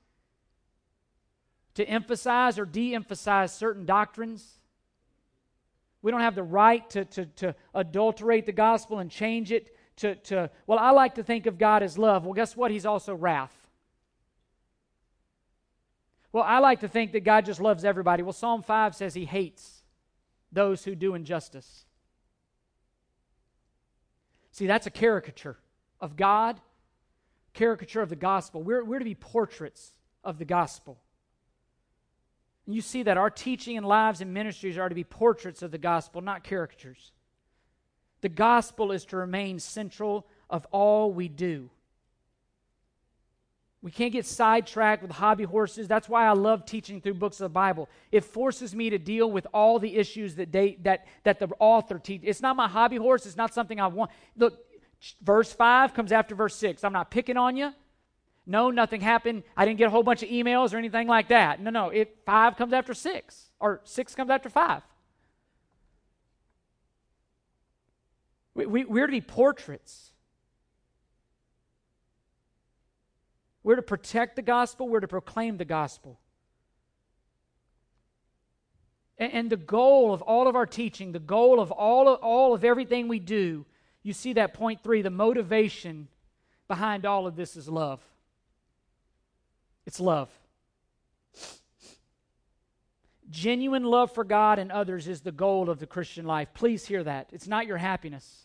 to 1.75 1.89
emphasize 1.89 2.59
or 2.59 2.67
de 2.67 2.95
emphasize 2.95 3.53
certain 3.53 3.87
doctrines. 3.87 4.59
We 6.03 6.11
don't 6.11 6.21
have 6.21 6.35
the 6.35 6.43
right 6.43 6.89
to, 6.91 7.05
to, 7.07 7.27
to 7.27 7.55
adulterate 7.75 8.47
the 8.47 8.53
gospel 8.53 8.99
and 8.99 9.11
change 9.11 9.51
it 9.51 9.75
to, 9.97 10.15
to, 10.15 10.51
well, 10.67 10.79
I 10.79 10.91
like 10.91 11.15
to 11.15 11.23
think 11.23 11.47
of 11.47 11.59
God 11.59 11.83
as 11.83 11.97
love. 11.97 12.25
Well, 12.25 12.35
guess 12.35 12.55
what? 12.55 12.71
He's 12.71 12.87
also 12.87 13.15
wrath. 13.15 13.55
Well, 16.33 16.45
I 16.45 16.59
like 16.59 16.81
to 16.81 16.89
think 16.89 17.13
that 17.13 17.25
God 17.25 17.47
just 17.47 17.61
loves 17.61 17.85
everybody. 17.85 18.23
Well, 18.23 18.35
Psalm 18.35 18.63
5 18.63 18.95
says 18.95 19.15
he 19.15 19.25
hates 19.25 19.83
those 20.53 20.85
who 20.85 20.95
do 20.95 21.15
injustice. 21.15 21.86
See, 24.57 24.67
that's 24.67 24.87
a 24.87 24.91
caricature 24.91 25.59
of 26.01 26.17
God, 26.17 26.59
caricature 27.53 28.01
of 28.01 28.09
the 28.09 28.17
gospel. 28.17 28.63
We're, 28.63 28.83
we're 28.83 29.01
to 29.01 29.05
be 29.05 29.15
portraits 29.15 29.93
of 30.25 30.39
the 30.39 30.47
gospel. 30.47 30.97
And 32.65 32.75
you 32.75 32.81
see 32.81 33.03
that 33.03 33.19
our 33.19 33.29
teaching 33.29 33.77
and 33.77 33.85
lives 33.85 34.23
and 34.23 34.33
ministries 34.33 34.79
are 34.79 34.89
to 34.89 34.95
be 34.95 35.05
portraits 35.05 35.61
of 35.61 35.73
the 35.73 35.79
gospel, 35.79 36.23
not 36.23 36.43
caricatures. 36.43 37.13
The 38.23 38.31
gospel 38.31 38.93
is 38.93 39.05
to 39.07 39.19
remain 39.19 39.59
central 39.59 40.27
of 40.49 40.67
all 40.71 41.13
we 41.13 41.29
do. 41.29 41.69
We 43.83 43.91
can't 43.91 44.13
get 44.13 44.27
sidetracked 44.27 45.03
with 45.03 45.13
hobby 45.13 45.45
horses. 45.45 45.87
That's 45.87 46.09
why 46.09 46.27
I 46.27 46.33
love 46.33 46.67
teaching 46.67 47.01
through 47.01 47.15
books 47.15 47.41
of 47.41 47.45
the 47.45 47.51
Bible. 47.51 47.89
It 48.11 48.25
forces 48.25 48.75
me 48.75 48.91
to 48.91 48.99
deal 48.99 49.31
with 49.31 49.47
all 49.55 49.79
the 49.79 49.97
issues 49.97 50.35
that 50.37 50.51
they 50.51 50.79
that 50.83 51.07
that 51.23 51.39
the 51.39 51.49
author 51.61 51.99
teaches. 51.99 52.27
It's 52.29 52.43
not 52.43 52.57
my 52.57 52.67
hobby 52.67 52.97
horse. 52.97 53.27
It's 53.27 53.37
not 53.37 53.55
something 53.55 53.79
I 53.79 53.87
want. 53.87 54.11
Look, 54.37 54.59
verse 55.23 55.53
five 55.53 55.95
comes 55.95 56.11
after 56.11 56.35
verse 56.35 56.57
six. 56.57 56.83
I'm 56.83 56.93
not 56.93 57.11
picking 57.11 57.37
on 57.37 57.57
you. 57.57 57.73
No, 58.47 58.71
nothing 58.71 59.01
happened. 59.01 59.43
I 59.57 59.65
didn't 59.65 59.79
get 59.79 59.89
a 59.89 59.91
whole 59.91 60.03
bunch 60.03 60.23
of 60.23 60.31
emails 60.31 60.73
or 60.73 60.79
anything 60.79 61.07
like 61.07 61.29
that. 61.29 61.61
No, 61.61 61.71
no. 61.71 61.91
It, 61.91 62.19
five 62.25 62.57
comes 62.57 62.73
after 62.73 62.95
six, 62.95 63.51
or 63.61 63.81
six 63.85 64.15
comes 64.15 64.31
after 64.31 64.49
five. 64.49 64.83
We, 68.55 68.67
we, 68.67 68.85
we're 68.85 69.07
to 69.07 69.13
be 69.13 69.21
portraits. 69.21 70.13
We're 73.67 73.75
to 73.75 73.83
protect 73.83 74.37
the 74.37 74.43
gospel, 74.43 74.89
we're 74.89 75.01
to 75.01 75.09
proclaim 75.09 75.57
the 75.57 75.65
gospel. 75.65 76.21
And, 79.19 79.33
and 79.33 79.51
the 79.51 79.57
goal 79.57 80.15
of 80.15 80.23
all 80.23 80.47
of 80.47 80.55
our 80.55 80.67
teaching, 80.67 81.11
the 81.11 81.19
goal 81.19 81.59
of 81.59 81.73
all 81.73 82.09
of, 82.09 82.21
all 82.21 82.55
of 82.55 82.63
everything 82.63 83.09
we 83.09 83.19
do, 83.19 83.67
you 84.05 84.13
see 84.13 84.35
that 84.35 84.55
point 84.55 84.85
three, 84.85 85.03
the 85.03 85.11
motivation 85.11 86.07
behind 86.69 87.05
all 87.05 87.27
of 87.27 87.35
this 87.35 87.57
is 87.57 87.69
love. 87.69 88.01
It's 89.85 89.99
love. 89.99 90.31
Genuine 93.29 93.83
love 93.83 94.13
for 94.13 94.23
God 94.23 94.61
and 94.61 94.71
others 94.71 95.09
is 95.09 95.23
the 95.23 95.33
goal 95.33 95.69
of 95.69 95.81
the 95.81 95.89
Christian 95.89 96.25
life. 96.25 96.51
Please 96.55 96.87
hear 96.87 97.03
that. 97.03 97.31
It's 97.33 97.49
not 97.49 97.67
your 97.67 97.79
happiness, 97.79 98.43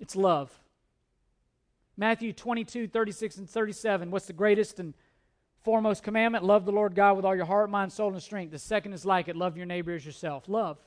it's 0.00 0.16
love. 0.16 0.50
Matthew 2.00 2.32
22, 2.32 2.88
36, 2.88 3.36
and 3.36 3.50
37. 3.50 4.10
What's 4.10 4.24
the 4.24 4.32
greatest 4.32 4.80
and 4.80 4.94
foremost 5.60 6.02
commandment? 6.02 6.42
Love 6.42 6.64
the 6.64 6.72
Lord 6.72 6.94
God 6.94 7.14
with 7.14 7.26
all 7.26 7.36
your 7.36 7.44
heart, 7.44 7.68
mind, 7.68 7.92
soul, 7.92 8.14
and 8.14 8.22
strength. 8.22 8.52
The 8.52 8.58
second 8.58 8.94
is 8.94 9.04
like 9.04 9.28
it 9.28 9.36
love 9.36 9.54
your 9.54 9.66
neighbor 9.66 9.92
as 9.92 10.06
yourself. 10.06 10.48
Love. 10.48 10.78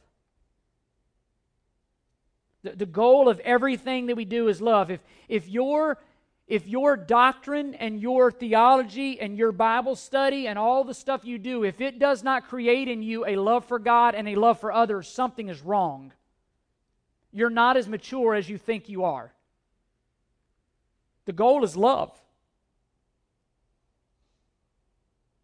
The, 2.64 2.72
the 2.72 2.88
goal 2.88 3.30
of 3.30 3.40
everything 3.42 4.08
that 4.08 4.16
we 4.16 4.26
do 4.26 4.48
is 4.48 4.60
love. 4.60 4.90
If, 4.90 5.02
if 5.30 5.48
you're 5.48 6.00
if 6.48 6.68
your 6.68 6.98
doctrine 6.98 7.76
and 7.76 8.02
your 8.02 8.32
theology 8.32 9.20
and 9.20 9.38
your 9.38 9.52
Bible 9.52 9.96
study 9.96 10.48
and 10.48 10.58
all 10.58 10.84
the 10.84 10.96
stuff 10.96 11.24
you 11.24 11.38
do, 11.38 11.64
if 11.64 11.80
it 11.80 12.00
does 12.00 12.24
not 12.24 12.48
create 12.50 12.88
in 12.88 13.04
you 13.04 13.24
a 13.28 13.36
love 13.36 13.66
for 13.66 13.78
God 13.78 14.16
and 14.16 14.28
a 14.28 14.34
love 14.36 14.60
for 14.60 14.74
others, 14.74 15.08
something 15.08 15.48
is 15.48 15.62
wrong. 15.62 16.12
You're 17.32 17.52
not 17.52 17.78
as 17.78 17.88
mature 17.88 18.34
as 18.34 18.50
you 18.50 18.58
think 18.58 18.90
you 18.90 19.04
are. 19.04 19.32
The 21.26 21.34
goal 21.34 21.64
is 21.64 21.76
love. 21.78 22.12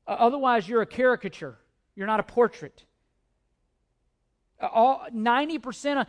Otherwise, 0.07 0.67
you're 0.67 0.81
a 0.81 0.87
caricature. 0.87 1.57
You're 1.95 2.07
not 2.07 2.19
a 2.19 2.23
portrait. 2.23 2.83
All, 4.61 5.05
90% 5.13 6.01
of, 6.01 6.07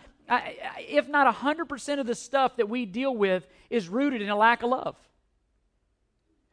if 0.78 1.08
not 1.08 1.32
100% 1.34 2.00
of 2.00 2.06
the 2.06 2.14
stuff 2.14 2.56
that 2.56 2.68
we 2.68 2.86
deal 2.86 3.14
with 3.14 3.46
is 3.68 3.88
rooted 3.88 4.22
in 4.22 4.28
a 4.28 4.36
lack 4.36 4.62
of 4.62 4.70
love. 4.70 4.96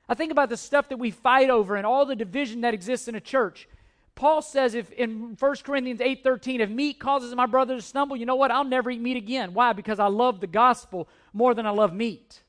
I 0.09 0.13
think 0.13 0.31
about 0.31 0.49
the 0.49 0.57
stuff 0.57 0.89
that 0.89 0.97
we 0.97 1.11
fight 1.11 1.49
over 1.49 1.75
and 1.75 1.85
all 1.85 2.05
the 2.05 2.15
division 2.15 2.61
that 2.61 2.73
exists 2.73 3.07
in 3.07 3.15
a 3.15 3.21
church. 3.21 3.67
Paul 4.15 4.41
says 4.41 4.73
if 4.73 4.91
in 4.91 5.35
1 5.39 5.55
Corinthians 5.63 5.99
8:13 5.99 6.59
if 6.59 6.69
meat 6.69 6.99
causes 6.99 7.35
my 7.35 7.45
brother 7.45 7.75
to 7.75 7.81
stumble, 7.81 8.17
you 8.17 8.25
know 8.25 8.35
what? 8.35 8.51
I'll 8.51 8.63
never 8.63 8.89
eat 8.89 9.01
meat 9.01 9.17
again. 9.17 9.53
Why? 9.53 9.73
Because 9.73 9.99
I 9.99 10.07
love 10.07 10.39
the 10.39 10.47
gospel 10.47 11.07
more 11.33 11.53
than 11.53 11.67
I 11.67 11.69
love 11.69 11.93
meat. 11.93 12.41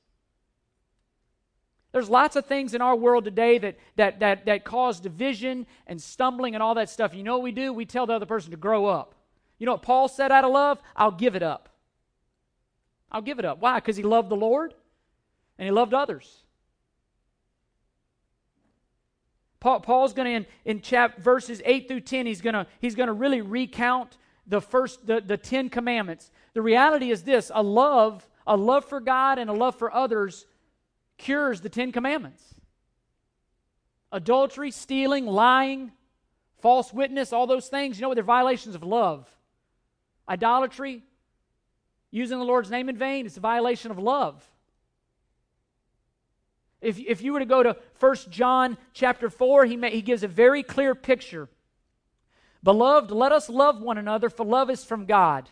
There's 1.92 2.10
lots 2.10 2.36
of 2.36 2.46
things 2.46 2.74
in 2.74 2.82
our 2.82 2.94
world 2.94 3.24
today 3.24 3.58
that, 3.58 3.78
that, 3.96 4.20
that, 4.20 4.44
that 4.44 4.64
cause 4.64 5.00
division 5.00 5.66
and 5.86 6.00
stumbling 6.00 6.54
and 6.54 6.62
all 6.62 6.74
that 6.74 6.90
stuff. 6.90 7.14
You 7.14 7.22
know 7.22 7.34
what 7.34 7.42
we 7.42 7.52
do? 7.52 7.72
We 7.72 7.86
tell 7.86 8.06
the 8.06 8.12
other 8.12 8.26
person 8.26 8.50
to 8.50 8.56
grow 8.56 8.86
up. 8.86 9.14
You 9.58 9.66
know 9.66 9.72
what 9.72 9.82
Paul 9.82 10.06
said 10.08 10.30
out 10.30 10.44
of 10.44 10.52
love? 10.52 10.80
I'll 10.94 11.10
give 11.10 11.34
it 11.34 11.42
up. 11.42 11.70
I'll 13.10 13.22
give 13.22 13.38
it 13.38 13.44
up. 13.44 13.60
Why? 13.60 13.76
Because 13.76 13.96
he 13.96 14.02
loved 14.02 14.28
the 14.28 14.36
Lord 14.36 14.74
and 15.58 15.64
he 15.64 15.72
loved 15.72 15.94
others. 15.94 16.42
Paul, 19.60 19.80
Paul's 19.80 20.12
going 20.12 20.26
to 20.26 20.32
in, 20.32 20.46
in 20.76 20.82
chap, 20.82 21.18
verses 21.18 21.60
8 21.64 21.88
through 21.88 22.00
10, 22.00 22.26
he's 22.26 22.40
going 22.40 22.54
to 22.54 22.66
he's 22.80 22.94
to 22.94 23.12
really 23.12 23.40
recount 23.40 24.18
the 24.46 24.60
first 24.60 25.06
the, 25.06 25.20
the 25.20 25.36
10 25.36 25.70
commandments. 25.70 26.30
The 26.52 26.62
reality 26.62 27.10
is 27.10 27.22
this 27.22 27.50
a 27.52 27.62
love, 27.62 28.28
a 28.46 28.56
love 28.56 28.84
for 28.84 29.00
God 29.00 29.38
and 29.38 29.50
a 29.50 29.52
love 29.52 29.74
for 29.74 29.92
others 29.92 30.46
cures 31.18 31.60
the 31.60 31.68
10 31.68 31.92
commandments. 31.92 32.54
Adultery, 34.10 34.70
stealing, 34.70 35.26
lying, 35.26 35.92
false 36.60 36.92
witness, 36.92 37.32
all 37.32 37.46
those 37.46 37.68
things, 37.68 37.98
you 37.98 38.02
know 38.02 38.08
what? 38.08 38.14
They're 38.14 38.24
violations 38.24 38.74
of 38.74 38.82
love. 38.82 39.28
Idolatry, 40.28 41.02
using 42.10 42.38
the 42.38 42.44
Lord's 42.44 42.70
name 42.70 42.88
in 42.88 42.96
vain, 42.96 43.26
it's 43.26 43.36
a 43.36 43.40
violation 43.40 43.90
of 43.90 43.98
love. 43.98 44.42
If, 46.80 46.98
if 46.98 47.22
you 47.22 47.32
were 47.32 47.40
to 47.40 47.44
go 47.44 47.62
to 47.62 47.76
1 47.98 48.16
John 48.30 48.78
chapter 48.92 49.28
4, 49.30 49.66
he, 49.66 49.76
may, 49.76 49.90
he 49.90 50.02
gives 50.02 50.22
a 50.22 50.28
very 50.28 50.62
clear 50.62 50.94
picture. 50.94 51.48
Beloved, 52.62 53.10
let 53.10 53.32
us 53.32 53.48
love 53.48 53.80
one 53.80 53.98
another, 53.98 54.30
for 54.30 54.44
love 54.44 54.70
is 54.70 54.84
from 54.84 55.06
God. 55.06 55.48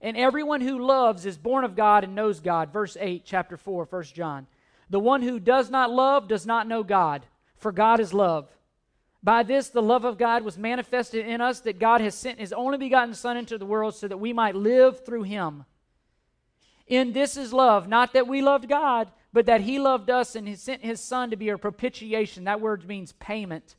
And 0.00 0.16
everyone 0.16 0.60
who 0.60 0.84
loves 0.84 1.26
is 1.26 1.38
born 1.38 1.64
of 1.64 1.76
God 1.76 2.04
and 2.04 2.14
knows 2.14 2.40
God. 2.40 2.72
Verse 2.72 2.96
8, 3.00 3.22
chapter 3.24 3.56
4, 3.56 3.86
1 3.88 4.02
John. 4.04 4.46
The 4.94 5.00
one 5.00 5.22
who 5.22 5.40
does 5.40 5.70
not 5.70 5.90
love 5.90 6.28
does 6.28 6.46
not 6.46 6.68
know 6.68 6.84
God, 6.84 7.26
for 7.56 7.72
God 7.72 7.98
is 7.98 8.14
love. 8.14 8.46
By 9.24 9.42
this, 9.42 9.68
the 9.68 9.82
love 9.82 10.04
of 10.04 10.18
God 10.18 10.44
was 10.44 10.56
manifested 10.56 11.26
in 11.26 11.40
us 11.40 11.58
that 11.62 11.80
God 11.80 12.00
has 12.00 12.14
sent 12.14 12.38
his 12.38 12.52
only 12.52 12.78
begotten 12.78 13.12
Son 13.12 13.36
into 13.36 13.58
the 13.58 13.66
world 13.66 13.96
so 13.96 14.06
that 14.06 14.20
we 14.20 14.32
might 14.32 14.54
live 14.54 15.04
through 15.04 15.24
him. 15.24 15.64
In 16.86 17.12
this 17.12 17.36
is 17.36 17.52
love, 17.52 17.88
not 17.88 18.12
that 18.12 18.28
we 18.28 18.40
loved 18.40 18.68
God, 18.68 19.10
but 19.32 19.46
that 19.46 19.62
he 19.62 19.80
loved 19.80 20.10
us 20.10 20.36
and 20.36 20.56
sent 20.56 20.84
his 20.84 21.00
Son 21.00 21.28
to 21.30 21.36
be 21.36 21.50
our 21.50 21.58
propitiation. 21.58 22.44
That 22.44 22.60
word 22.60 22.86
means 22.86 23.14
payment 23.14 23.74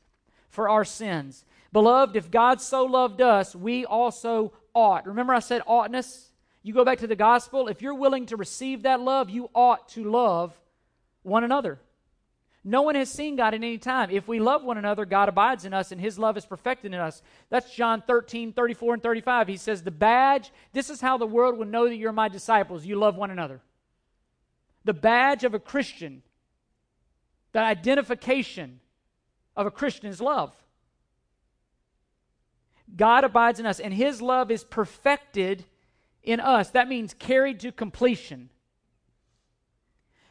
for 0.49 0.67
our 0.67 0.83
sins. 0.83 1.45
Beloved, 1.71 2.17
if 2.17 2.29
God 2.29 2.59
so 2.59 2.83
loved 2.83 3.21
us, 3.21 3.55
we 3.55 3.85
also 3.85 4.51
ought. 4.73 5.07
Remember, 5.07 5.33
I 5.33 5.39
said 5.39 5.61
oughtness? 5.65 6.33
You 6.61 6.73
go 6.73 6.83
back 6.83 6.97
to 6.97 7.07
the 7.07 7.15
gospel. 7.15 7.69
If 7.69 7.81
you're 7.81 7.95
willing 7.95 8.25
to 8.25 8.35
receive 8.35 8.83
that 8.83 8.99
love, 8.99 9.29
you 9.29 9.49
ought 9.55 9.87
to 9.91 10.03
love 10.03 10.59
one 11.25 11.43
another. 11.43 11.79
No 12.67 12.81
one 12.81 12.95
has 12.95 13.11
seen 13.11 13.35
God 13.35 13.53
at 13.53 13.55
any 13.55 13.77
time. 13.77 14.09
If 14.09 14.27
we 14.27 14.39
love 14.39 14.63
one 14.63 14.79
another, 14.79 15.05
God 15.05 15.29
abides 15.29 15.65
in 15.65 15.73
us 15.73 15.91
and 15.91 16.01
his 16.01 16.17
love 16.17 16.35
is 16.35 16.47
perfected 16.47 16.93
in 16.93 16.99
us. 16.99 17.21
That's 17.49 17.71
John 17.71 18.01
13, 18.07 18.53
34, 18.53 18.95
and 18.95 19.03
35. 19.03 19.47
He 19.47 19.57
says, 19.57 19.83
The 19.83 19.91
badge, 19.91 20.51
this 20.73 20.89
is 20.89 20.99
how 20.99 21.17
the 21.17 21.27
world 21.27 21.57
will 21.57 21.67
know 21.67 21.87
that 21.87 21.95
you're 21.95 22.11
my 22.11 22.27
disciples. 22.27 22.85
You 22.85 22.95
love 22.95 23.15
one 23.15 23.29
another. 23.29 23.61
The 24.83 24.93
badge 24.93 25.43
of 25.43 25.53
a 25.53 25.59
Christian, 25.59 26.23
the 27.51 27.59
identification 27.59 28.79
of 29.55 29.67
a 29.67 29.71
Christian 29.71 30.09
is 30.09 30.19
love. 30.19 30.53
God 32.95 33.23
abides 33.23 33.59
in 33.59 33.65
us, 33.65 33.79
and 33.79 33.93
his 33.93 34.21
love 34.21 34.49
is 34.49 34.63
perfected 34.63 35.65
in 36.23 36.39
us. 36.39 36.71
That 36.71 36.87
means 36.87 37.13
carried 37.13 37.59
to 37.61 37.71
completion. 37.71 38.49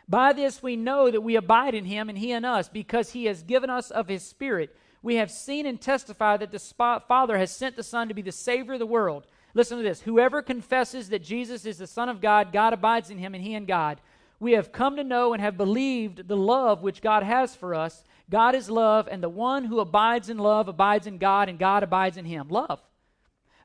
By 0.08 0.32
this 0.32 0.62
we 0.62 0.76
know 0.76 1.10
that 1.10 1.22
we 1.22 1.36
abide 1.36 1.74
in 1.74 1.84
him 1.84 2.08
and 2.08 2.18
he 2.18 2.32
in 2.32 2.44
us, 2.44 2.68
because 2.68 3.12
he 3.12 3.24
has 3.26 3.42
given 3.42 3.70
us 3.70 3.90
of 3.90 4.08
his 4.08 4.22
Spirit. 4.22 4.76
We 5.02 5.16
have 5.16 5.30
seen 5.30 5.66
and 5.66 5.80
testified 5.80 6.40
that 6.40 6.50
the 6.50 6.58
Father 6.58 7.38
has 7.38 7.50
sent 7.50 7.76
the 7.76 7.82
Son 7.82 8.08
to 8.08 8.14
be 8.14 8.22
the 8.22 8.32
Savior 8.32 8.74
of 8.74 8.78
the 8.78 8.86
world. 8.86 9.26
Listen 9.54 9.76
to 9.78 9.84
this 9.84 10.00
whoever 10.00 10.42
confesses 10.42 11.08
that 11.10 11.22
Jesus 11.22 11.64
is 11.64 11.78
the 11.78 11.86
Son 11.86 12.08
of 12.08 12.20
God, 12.20 12.52
God 12.52 12.72
abides 12.72 13.10
in 13.10 13.18
him 13.18 13.34
and 13.34 13.44
he 13.44 13.54
in 13.54 13.66
God. 13.66 14.00
We 14.40 14.52
have 14.52 14.72
come 14.72 14.96
to 14.96 15.04
know 15.04 15.32
and 15.32 15.40
have 15.40 15.56
believed 15.56 16.26
the 16.26 16.36
love 16.36 16.82
which 16.82 17.00
God 17.00 17.22
has 17.22 17.54
for 17.54 17.74
us. 17.74 18.02
God 18.28 18.54
is 18.54 18.68
love, 18.68 19.08
and 19.10 19.22
the 19.22 19.28
one 19.28 19.64
who 19.64 19.78
abides 19.78 20.28
in 20.28 20.38
love 20.38 20.68
abides 20.68 21.06
in 21.06 21.18
God, 21.18 21.48
and 21.48 21.58
God 21.58 21.82
abides 21.82 22.16
in 22.16 22.24
him. 22.24 22.48
Love. 22.48 22.82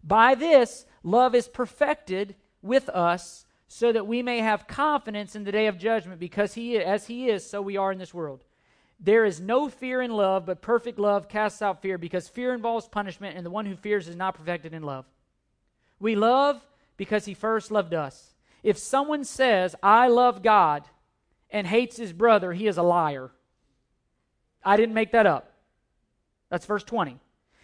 By 0.04 0.36
this, 0.36 0.86
love 1.04 1.34
is 1.36 1.48
perfected 1.48 2.36
with 2.62 2.88
us 2.90 3.46
so 3.72 3.92
that 3.94 4.08
we 4.08 4.24
may 4.24 4.40
have 4.40 4.68
confidence 4.68 5.36
in 5.36 5.44
the 5.44 5.52
day 5.52 5.68
of 5.68 5.78
judgment 5.78 6.20
because 6.20 6.56
he 6.56 6.78
as 6.80 7.06
he 7.06 7.30
is 7.30 7.48
so 7.48 7.62
we 7.62 7.78
are 7.78 7.92
in 7.92 8.00
this 8.00 8.16
world. 8.16 8.44
There 9.00 9.26
is 9.26 9.40
no 9.40 9.70
fear 9.70 10.02
in 10.02 10.12
love 10.12 10.48
but 10.48 10.64
perfect 10.64 10.98
love 10.98 11.30
casts 11.30 11.62
out 11.62 11.80
fear 11.80 12.00
because 12.00 12.28
fear 12.28 12.56
involves 12.56 12.88
punishment 12.88 13.38
and 13.38 13.46
the 13.46 13.52
one 13.52 13.68
who 13.68 13.76
fears 13.76 14.08
is 14.08 14.16
not 14.16 14.34
perfected 14.34 14.74
in 14.74 14.82
love. 14.82 15.06
We 16.00 16.16
love 16.16 16.66
because 16.98 17.26
he 17.26 17.36
first 17.36 17.70
loved 17.70 17.94
us. 17.94 18.34
If 18.64 18.80
someone 18.80 19.24
says 19.24 19.76
i 19.84 20.08
love 20.08 20.42
god 20.42 20.86
and 21.52 21.68
hates 21.68 21.96
his 21.96 22.12
brother 22.12 22.54
he 22.54 22.68
is 22.68 22.78
a 22.78 22.84
liar. 22.84 23.30
I 24.66 24.78
didn't 24.78 24.96
make 24.96 25.12
that 25.12 25.28
up. 25.28 25.54
That's 26.50 26.66
verse 26.66 26.84
20 26.84 27.20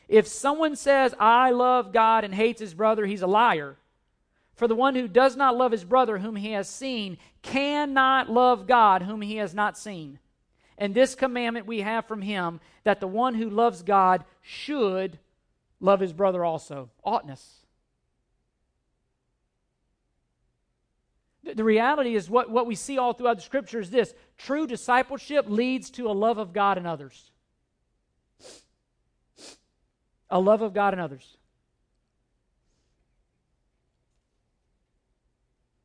if 0.08 0.28
someone 0.28 0.76
says 0.76 1.16
i 1.20 1.50
love 1.50 1.92
god 1.92 2.24
and 2.24 2.36
hates 2.36 2.62
his 2.62 2.76
brother 2.76 3.08
he's 3.08 3.24
a 3.24 3.28
liar 3.28 3.76
for 4.56 4.68
the 4.68 4.76
one 4.76 4.96
who 4.96 5.08
does 5.08 5.36
not 5.36 5.56
love 5.56 5.72
his 5.72 5.84
brother 5.84 6.18
whom 6.18 6.36
he 6.36 6.52
has 6.52 6.70
seen 6.70 7.18
cannot 7.42 8.30
love 8.30 8.68
God 8.68 9.02
whom 9.02 9.22
he 9.22 9.38
has 9.38 9.54
not 9.54 9.78
seen. 9.78 10.20
And 10.78 10.94
this 10.94 11.16
commandment 11.16 11.68
we 11.68 11.82
have 11.82 12.06
from 12.06 12.22
him 12.22 12.60
that 12.84 13.00
the 13.00 13.08
one 13.08 13.36
who 13.36 13.50
loves 13.50 13.84
God 13.84 14.24
should 14.42 15.20
love 15.80 16.00
his 16.00 16.14
brother 16.14 16.44
also. 16.44 16.90
Oughtness. 17.04 17.66
The 21.44 21.64
reality 21.64 22.16
is 22.16 22.30
what, 22.30 22.50
what 22.50 22.66
we 22.66 22.76
see 22.76 22.98
all 22.98 23.14
throughout 23.14 23.38
the 23.38 23.44
scripture 23.44 23.80
is 23.80 23.92
this 23.92 24.14
true 24.38 24.66
discipleship 24.66 25.46
leads 25.48 25.92
to 25.92 26.10
a 26.10 26.12
love 26.12 26.40
of 26.40 26.54
God 26.54 26.78
and 26.78 26.88
others. 26.88 27.32
A 30.30 30.40
love 30.40 30.62
of 30.62 30.74
God 30.74 30.94
and 30.94 31.02
others. 31.02 31.38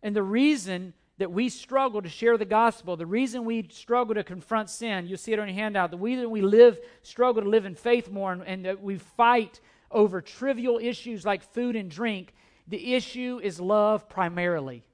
And 0.03 0.15
the 0.15 0.23
reason 0.23 0.95
that 1.19 1.31
we 1.31 1.49
struggle 1.49 2.01
to 2.01 2.09
share 2.09 2.39
the 2.39 2.47
gospel, 2.47 2.97
the 2.97 3.07
reason 3.07 3.45
we 3.45 3.69
struggle 3.71 4.15
to 4.15 4.25
confront 4.25 4.71
sin, 4.71 5.07
you'll 5.07 5.19
see 5.19 5.33
it 5.33 5.39
on 5.39 5.49
your 5.49 5.55
handout, 5.55 5.91
the 5.91 5.99
reason 5.99 6.31
we 6.31 6.41
live, 6.41 6.79
struggle 7.03 7.43
to 7.43 7.49
live 7.49 7.67
in 7.67 7.75
faith 7.75 8.11
more, 8.11 8.33
and, 8.33 8.43
and 8.47 8.65
that 8.65 8.83
we 8.83 8.97
fight 8.97 9.61
over 9.91 10.21
trivial 10.21 10.79
issues 10.79 11.27
like 11.27 11.43
food 11.43 11.77
and 11.77 11.91
drink, 11.91 12.33
the 12.67 12.95
issue 12.95 13.41
is 13.43 13.61
love 13.61 14.09
primarily. 14.09 14.85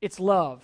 It's 0.00 0.20
love. 0.20 0.62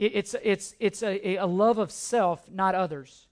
it's, 0.00 0.34
it's, 0.42 0.74
it's 0.80 1.02
a, 1.02 1.36
a 1.36 1.46
love 1.46 1.76
of 1.76 1.90
self, 1.90 2.50
not 2.50 2.74
others. 2.74 3.28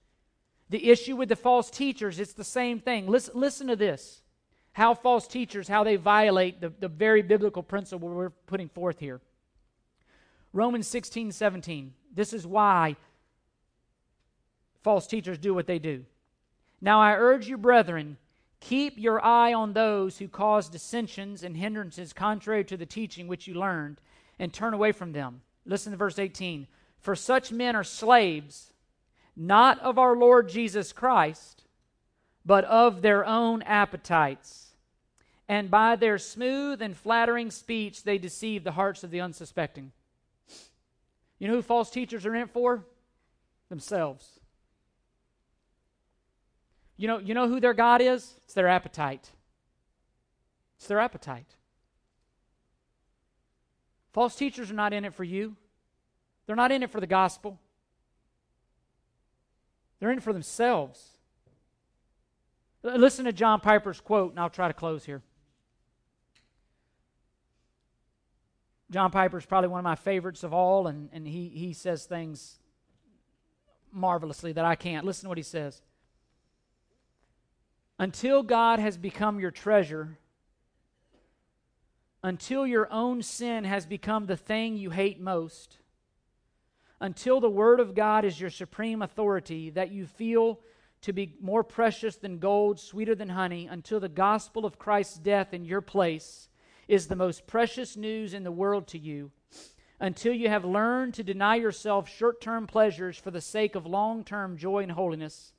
The 0.69 0.91
issue 0.91 1.17
with 1.17 1.31
the 1.31 1.37
false 1.37 1.71
teachers, 1.71 2.21
it's 2.21 2.35
the 2.35 2.45
same 2.45 2.79
thing. 2.79 3.07
Listen, 3.07 3.41
listen 3.41 3.67
to 3.69 3.77
this 3.77 4.21
how 4.73 4.95
false 4.95 5.27
teachers, 5.27 5.69
how 5.69 5.85
they 5.85 5.97
violate 5.97 6.61
the, 6.61 6.73
the 6.81 6.89
very 6.89 7.23
biblical 7.23 7.63
principle 7.63 8.09
we're 8.09 8.31
putting 8.47 8.69
forth 8.69 8.99
here. 8.99 9.21
Romans 10.53 10.87
16, 10.87 11.33
17. 11.33 11.93
This 12.15 12.33
is 12.33 12.47
why 12.47 12.97
false 14.83 15.07
teachers 15.07 15.39
do 15.39 15.55
what 15.55 15.67
they 15.67 15.79
do. 15.79 16.05
Now 16.81 17.01
I 17.01 17.15
urge 17.15 17.49
you, 17.49 17.59
brethren, 17.59 18.17
keep 18.61 18.97
your 18.97 19.25
eye 19.25 19.53
on 19.53 19.73
those 19.73 20.19
who 20.19 20.29
cause 20.29 20.69
dissensions 20.69 21.43
and 21.43 21.57
hindrances 21.57 22.13
contrary 22.13 22.65
to 22.65 22.77
the 22.77 22.87
teaching 22.87 23.29
which 23.29 23.47
you 23.47 23.55
learned, 23.55 24.01
and 24.39 24.53
turn 24.53 24.75
away 24.75 24.93
from 24.93 25.13
them. 25.13 25.43
Listen 25.67 25.93
to 25.93 25.99
verse 25.99 26.19
18. 26.19 26.67
For 27.01 27.15
such 27.17 27.53
men 27.53 27.77
are 27.77 27.85
slaves, 27.85 28.73
not 29.37 29.79
of 29.81 29.99
our 29.99 30.17
Lord 30.17 30.49
Jesus 30.49 30.93
Christ, 30.93 31.65
but 32.49 32.65
of 32.65 33.03
their 33.03 33.27
own 33.27 33.61
appetites 33.61 34.69
and 35.51 35.71
by 35.71 35.95
their 35.95 36.17
smooth 36.17 36.81
and 36.81 36.97
flattering 36.97 37.51
speech 37.51 38.05
they 38.05 38.17
deceive 38.17 38.65
the 38.65 38.73
hearts 38.73 39.05
of 39.05 39.11
the 39.11 39.21
unsuspecting. 39.21 39.93
You 41.39 41.49
know 41.49 41.55
who 41.55 41.63
false 41.63 41.91
teachers 41.91 42.25
are 42.25 42.35
in 42.35 42.41
it 42.41 42.51
for? 42.51 42.87
Themselves. 43.69 44.41
You 46.97 47.07
know, 47.07 47.19
you 47.19 47.35
know 47.35 47.49
who 47.49 47.61
their 47.61 47.75
God 47.75 48.01
is? 48.01 48.33
It's 48.47 48.55
their 48.55 48.67
appetite. 48.67 49.31
It's 50.79 50.87
their 50.87 51.01
appetite. 51.01 51.55
False 54.15 54.35
teachers 54.35 54.71
are 54.71 54.75
not 54.75 54.95
in 54.95 55.05
it 55.05 55.13
for 55.13 55.25
you. 55.25 55.55
They're 56.47 56.57
not 56.57 56.73
in 56.73 56.83
it 56.83 56.91
for 56.91 57.01
the 57.01 57.07
gospel. 57.07 57.61
They're 60.01 60.11
in 60.11 60.17
it 60.17 60.25
for 60.25 60.33
themselves. 60.33 61.18
Listen 62.83 63.25
to 63.25 63.33
John 63.33 63.61
Piper's 63.61 64.01
quote, 64.01 64.31
and 64.31 64.41
I'll 64.41 64.51
try 64.51 64.69
to 64.69 64.75
close 64.75 65.05
here. 65.05 65.23
John 68.91 69.11
Piper 69.11 69.37
is 69.37 69.45
probably 69.45 69.69
one 69.69 69.81
of 69.81 69.85
my 69.85 69.97
favorites 69.97 70.45
of 70.45 70.55
all, 70.55 70.87
and, 70.87 71.11
and 71.13 71.27
he, 71.27 71.49
he 71.49 71.73
says 71.73 72.05
things 72.05 72.59
marvelously 73.93 74.53
that 74.53 74.65
I 74.65 74.77
can't. 74.77 75.05
Listen 75.05 75.25
to 75.25 75.29
what 75.29 75.39
he 75.39 75.45
says. 75.45 75.83
Until 77.99 78.43
God 78.43 78.79
has 78.79 78.97
become 78.97 79.41
your 79.41 79.51
treasure, 79.51 80.19
until 82.23 82.67
your 82.67 82.91
own 82.93 83.23
sin 83.23 83.65
has 83.65 83.85
become 83.85 84.27
the 84.27 84.37
thing 84.37 84.77
you 84.77 84.91
hate 84.91 85.21
most, 85.21 85.79
until 87.01 87.41
the 87.41 87.51
Word 87.51 87.81
of 87.81 87.95
God 87.95 88.25
is 88.25 88.41
your 88.41 88.51
supreme 88.51 89.03
authority 89.03 89.71
that 89.71 89.91
you 89.91 90.07
feel 90.07 90.61
to 91.03 91.13
be 91.13 91.35
more 91.41 91.63
precious 91.63 92.17
than 92.17 92.39
gold, 92.39 92.81
sweeter 92.81 93.15
than 93.15 93.31
honey, 93.31 93.67
until 93.67 94.01
the 94.01 94.09
gospel 94.09 94.65
of 94.65 94.79
Christ's 94.79 95.19
death 95.19 95.55
in 95.55 95.65
your 95.65 95.81
place 95.81 96.49
is 96.87 97.07
the 97.07 97.17
most 97.17 97.47
precious 97.47 97.97
news 97.97 98.35
in 98.35 98.45
the 98.45 98.53
world 98.53 98.87
to 98.89 98.99
you 98.99 99.31
until 100.01 100.33
you 100.33 100.49
have 100.49 100.65
learned 100.65 101.15
to 101.15 101.25
deny 101.25 101.57
yourself 101.57 102.09
short 102.09 102.41
term 102.41 102.67
pleasures 102.67 103.17
for 103.17 103.31
the 103.31 103.41
sake 103.41 103.75
of 103.75 103.87
long 103.87 104.25
term 104.25 104.57
joy 104.57 104.83
and 104.83 104.93
holiness, 104.93 105.53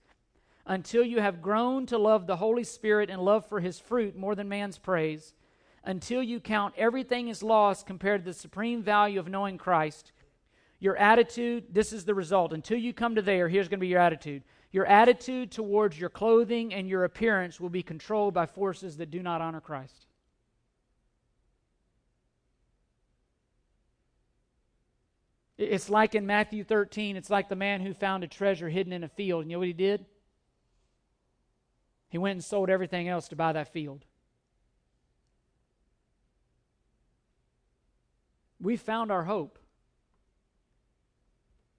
until 0.66 1.04
you 1.04 1.20
have 1.20 1.42
grown 1.42 1.86
to 1.86 1.98
love 1.98 2.28
the 2.28 2.38
Holy 2.38 2.64
Spirit 2.64 3.10
and 3.10 3.22
love 3.22 3.46
for 3.48 3.60
His 3.60 3.80
fruit 3.80 4.16
more 4.16 4.36
than 4.36 4.48
man's 4.48 4.78
praise, 4.78 5.34
until 5.84 6.24
you 6.24 6.40
count 6.40 6.74
everything 6.78 7.30
as 7.30 7.44
lost 7.44 7.86
compared 7.86 8.24
to 8.24 8.32
the 8.32 8.34
supreme 8.34 8.82
value 8.82 9.20
of 9.20 9.28
knowing 9.28 9.58
Christ. 9.58 10.12
Your 10.82 10.96
attitude, 10.96 11.66
this 11.74 11.92
is 11.92 12.06
the 12.06 12.16
result. 12.16 12.54
Until 12.54 12.78
you 12.78 12.94
come 12.94 13.16
to 13.16 13.22
there, 13.22 13.50
here's 13.50 13.68
going 13.68 13.80
to 13.80 13.82
be 13.82 13.90
your 13.90 14.00
attitude. 14.00 14.44
Your 14.72 14.86
attitude 14.86 15.52
towards 15.52 16.00
your 16.00 16.10
clothing 16.10 16.74
and 16.74 16.88
your 16.88 17.04
appearance 17.04 17.60
will 17.60 17.70
be 17.70 17.82
controlled 17.82 18.34
by 18.34 18.46
forces 18.46 18.98
that 18.98 19.10
do 19.10 19.24
not 19.24 19.42
honor 19.42 19.62
Christ. 19.62 20.06
It's 25.58 25.90
like 25.90 26.16
in 26.16 26.26
Matthew 26.26 26.64
13, 26.64 27.18
it's 27.18 27.30
like 27.30 27.50
the 27.50 27.56
man 27.56 27.82
who 27.82 27.94
found 27.94 28.24
a 28.24 28.28
treasure 28.28 28.70
hidden 28.70 28.94
in 28.94 29.04
a 29.04 29.10
field. 29.10 29.46
You 29.46 29.54
know 29.54 29.60
what 29.60 29.68
he 29.68 29.74
did? 29.74 30.06
He 32.08 32.18
went 32.18 32.36
and 32.36 32.44
sold 32.44 32.70
everything 32.70 33.10
else 33.10 33.28
to 33.30 33.36
buy 33.36 33.52
that 33.54 33.74
field. 33.74 34.06
We 38.62 38.78
found 38.78 39.12
our 39.12 39.24
hope. 39.24 39.60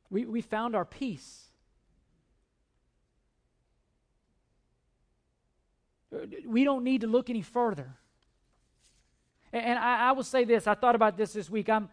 We, 0.09 0.25
we 0.25 0.41
found 0.41 0.75
our 0.75 0.85
peace. 0.85 1.50
We 6.47 6.65
don't 6.65 6.85
need 6.85 7.03
to 7.03 7.07
look 7.07 7.31
any 7.31 7.43
further. 7.43 7.97
And, 9.53 9.65
and 9.65 9.79
I, 9.79 10.09
I 10.09 10.13
will 10.13 10.25
say 10.25 10.45
this 10.45 10.67
I 10.67 10.75
thought 10.75 10.95
about 10.95 11.17
this 11.17 11.33
this 11.33 11.51
week. 11.51 11.69
I'm 11.69 11.89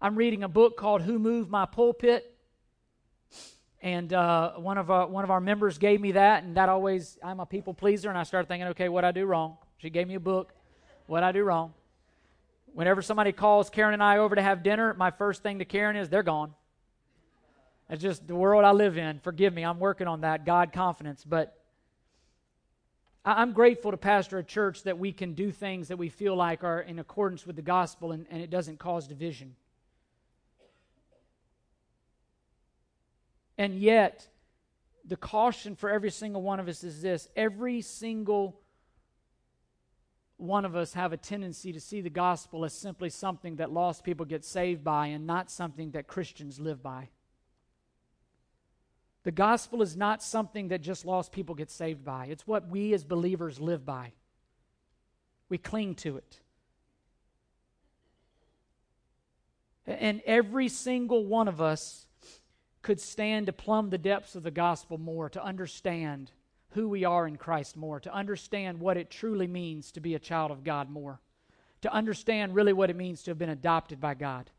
I'm 0.00 0.14
reading 0.14 0.42
a 0.42 0.48
book 0.48 0.76
called 0.76 1.02
Who 1.02 1.18
Moved 1.18 1.50
My 1.50 1.64
Pulpit. 1.64 2.34
And 3.80 4.12
uh, 4.12 4.52
one, 4.54 4.78
of 4.78 4.90
our, 4.90 5.06
one 5.06 5.24
of 5.24 5.30
our 5.30 5.40
members 5.40 5.78
gave 5.78 6.00
me 6.00 6.12
that, 6.12 6.42
and 6.42 6.56
that 6.56 6.68
always, 6.68 7.18
I'm 7.22 7.40
a 7.40 7.46
people 7.46 7.72
pleaser, 7.72 8.08
and 8.08 8.18
I 8.18 8.24
started 8.24 8.48
thinking, 8.48 8.68
okay, 8.68 8.88
what 8.88 9.04
I 9.04 9.12
do 9.12 9.24
wrong? 9.24 9.56
She 9.78 9.90
gave 9.90 10.08
me 10.08 10.14
a 10.14 10.20
book, 10.20 10.52
what 11.06 11.22
I 11.22 11.32
do 11.32 11.44
wrong. 11.44 11.72
Whenever 12.74 13.00
somebody 13.00 13.32
calls 13.32 13.70
Karen 13.70 13.94
and 13.94 14.02
I 14.02 14.18
over 14.18 14.34
to 14.34 14.42
have 14.42 14.62
dinner, 14.62 14.92
my 14.94 15.10
first 15.10 15.42
thing 15.42 15.60
to 15.60 15.64
Karen 15.64 15.96
is, 15.96 16.08
they're 16.10 16.22
gone. 16.22 16.52
It's 17.88 18.02
just 18.02 18.26
the 18.26 18.34
world 18.34 18.64
I 18.64 18.72
live 18.72 18.98
in. 18.98 19.20
Forgive 19.20 19.54
me, 19.54 19.62
I'm 19.62 19.78
working 19.78 20.08
on 20.08 20.22
that, 20.22 20.44
God 20.44 20.72
confidence. 20.72 21.24
But 21.24 21.55
I'm 23.26 23.52
grateful 23.52 23.90
to 23.90 23.96
pastor 23.96 24.38
a 24.38 24.44
church 24.44 24.84
that 24.84 24.98
we 24.98 25.12
can 25.12 25.34
do 25.34 25.50
things 25.50 25.88
that 25.88 25.96
we 25.96 26.08
feel 26.08 26.36
like 26.36 26.62
are 26.62 26.80
in 26.80 27.00
accordance 27.00 27.44
with 27.44 27.56
the 27.56 27.62
gospel 27.62 28.12
and, 28.12 28.24
and 28.30 28.40
it 28.40 28.50
doesn't 28.50 28.78
cause 28.78 29.08
division. 29.08 29.56
And 33.58 33.80
yet, 33.80 34.28
the 35.04 35.16
caution 35.16 35.74
for 35.74 35.90
every 35.90 36.10
single 36.10 36.40
one 36.40 36.60
of 36.60 36.68
us 36.68 36.84
is 36.84 37.02
this 37.02 37.28
every 37.34 37.80
single 37.80 38.60
one 40.36 40.64
of 40.64 40.76
us 40.76 40.92
have 40.92 41.12
a 41.12 41.16
tendency 41.16 41.72
to 41.72 41.80
see 41.80 42.00
the 42.00 42.10
gospel 42.10 42.64
as 42.64 42.74
simply 42.74 43.08
something 43.08 43.56
that 43.56 43.72
lost 43.72 44.04
people 44.04 44.24
get 44.24 44.44
saved 44.44 44.84
by 44.84 45.08
and 45.08 45.26
not 45.26 45.50
something 45.50 45.90
that 45.92 46.06
Christians 46.06 46.60
live 46.60 46.80
by. 46.80 47.08
The 49.26 49.32
gospel 49.32 49.82
is 49.82 49.96
not 49.96 50.22
something 50.22 50.68
that 50.68 50.82
just 50.82 51.04
lost 51.04 51.32
people 51.32 51.56
get 51.56 51.68
saved 51.68 52.04
by. 52.04 52.26
It's 52.26 52.46
what 52.46 52.68
we 52.68 52.94
as 52.94 53.02
believers 53.02 53.58
live 53.58 53.84
by. 53.84 54.12
We 55.48 55.58
cling 55.58 55.96
to 55.96 56.18
it. 56.18 56.38
And 59.84 60.22
every 60.26 60.68
single 60.68 61.26
one 61.26 61.48
of 61.48 61.60
us 61.60 62.06
could 62.82 63.00
stand 63.00 63.46
to 63.46 63.52
plumb 63.52 63.90
the 63.90 63.98
depths 63.98 64.36
of 64.36 64.44
the 64.44 64.52
gospel 64.52 64.96
more, 64.96 65.28
to 65.30 65.42
understand 65.42 66.30
who 66.70 66.88
we 66.88 67.04
are 67.04 67.26
in 67.26 67.34
Christ 67.34 67.76
more, 67.76 67.98
to 67.98 68.14
understand 68.14 68.78
what 68.78 68.96
it 68.96 69.10
truly 69.10 69.48
means 69.48 69.90
to 69.90 70.00
be 70.00 70.14
a 70.14 70.20
child 70.20 70.52
of 70.52 70.62
God 70.62 70.88
more, 70.88 71.20
to 71.82 71.92
understand 71.92 72.54
really 72.54 72.72
what 72.72 72.90
it 72.90 72.96
means 72.96 73.24
to 73.24 73.32
have 73.32 73.38
been 73.38 73.48
adopted 73.48 74.00
by 74.00 74.14
God. 74.14 74.52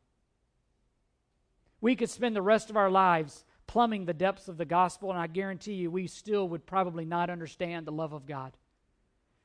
We 1.79 1.95
could 1.95 2.09
spend 2.09 2.35
the 2.35 2.41
rest 2.41 2.69
of 2.69 2.75
our 2.75 2.91
lives 2.91 3.45
plumbing 3.67 4.05
the 4.05 4.13
depths 4.13 4.47
of 4.47 4.57
the 4.57 4.65
gospel, 4.65 5.11
and 5.11 5.19
I 5.19 5.27
guarantee 5.27 5.73
you 5.73 5.91
we 5.91 6.07
still 6.07 6.47
would 6.49 6.65
probably 6.65 7.05
not 7.05 7.29
understand 7.29 7.85
the 7.85 7.91
love 7.91 8.13
of 8.13 8.25
God. 8.25 8.53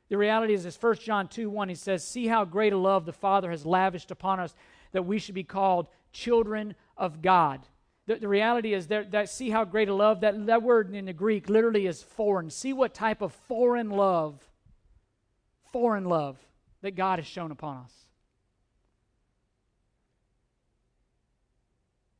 The 0.09 0.17
reality 0.17 0.55
is, 0.55 0.65
as 0.67 0.81
1 0.81 0.97
John 0.97 1.29
2 1.29 1.51
1, 1.51 1.69
he 1.69 1.75
says, 1.75 2.07
See 2.07 2.27
how 2.27 2.45
great 2.45 2.73
a 2.73 2.79
love 2.79 3.07
the 3.07 3.13
Father 3.13 3.51
has 3.51 3.67
lavished 3.67 4.11
upon 4.11 4.41
us 4.41 4.55
that 4.93 5.07
we 5.07 5.19
should 5.19 5.35
be 5.35 5.45
called 5.45 5.89
children 6.13 6.75
of 6.97 7.23
God. 7.23 7.61
The, 8.07 8.17
the 8.17 8.29
reality 8.29 8.75
is 8.75 8.89
that, 8.89 9.13
that 9.13 9.29
see 9.29 9.51
how 9.51 9.65
great 9.65 9.89
a 9.89 9.95
love 9.95 10.21
that, 10.21 10.47
that 10.47 10.63
word 10.63 10.95
in 10.95 11.07
the 11.07 11.13
Greek 11.13 11.49
literally 11.49 11.87
is 11.87 12.03
foreign. 12.03 12.51
See 12.51 12.73
what 12.73 12.95
type 12.95 13.23
of 13.23 13.33
foreign 13.33 13.91
love, 13.91 14.39
foreign 15.73 16.05
love 16.05 16.37
that 16.83 16.97
God 16.97 17.19
has 17.19 17.27
shown 17.27 17.51
upon 17.51 17.79
us. 17.79 17.93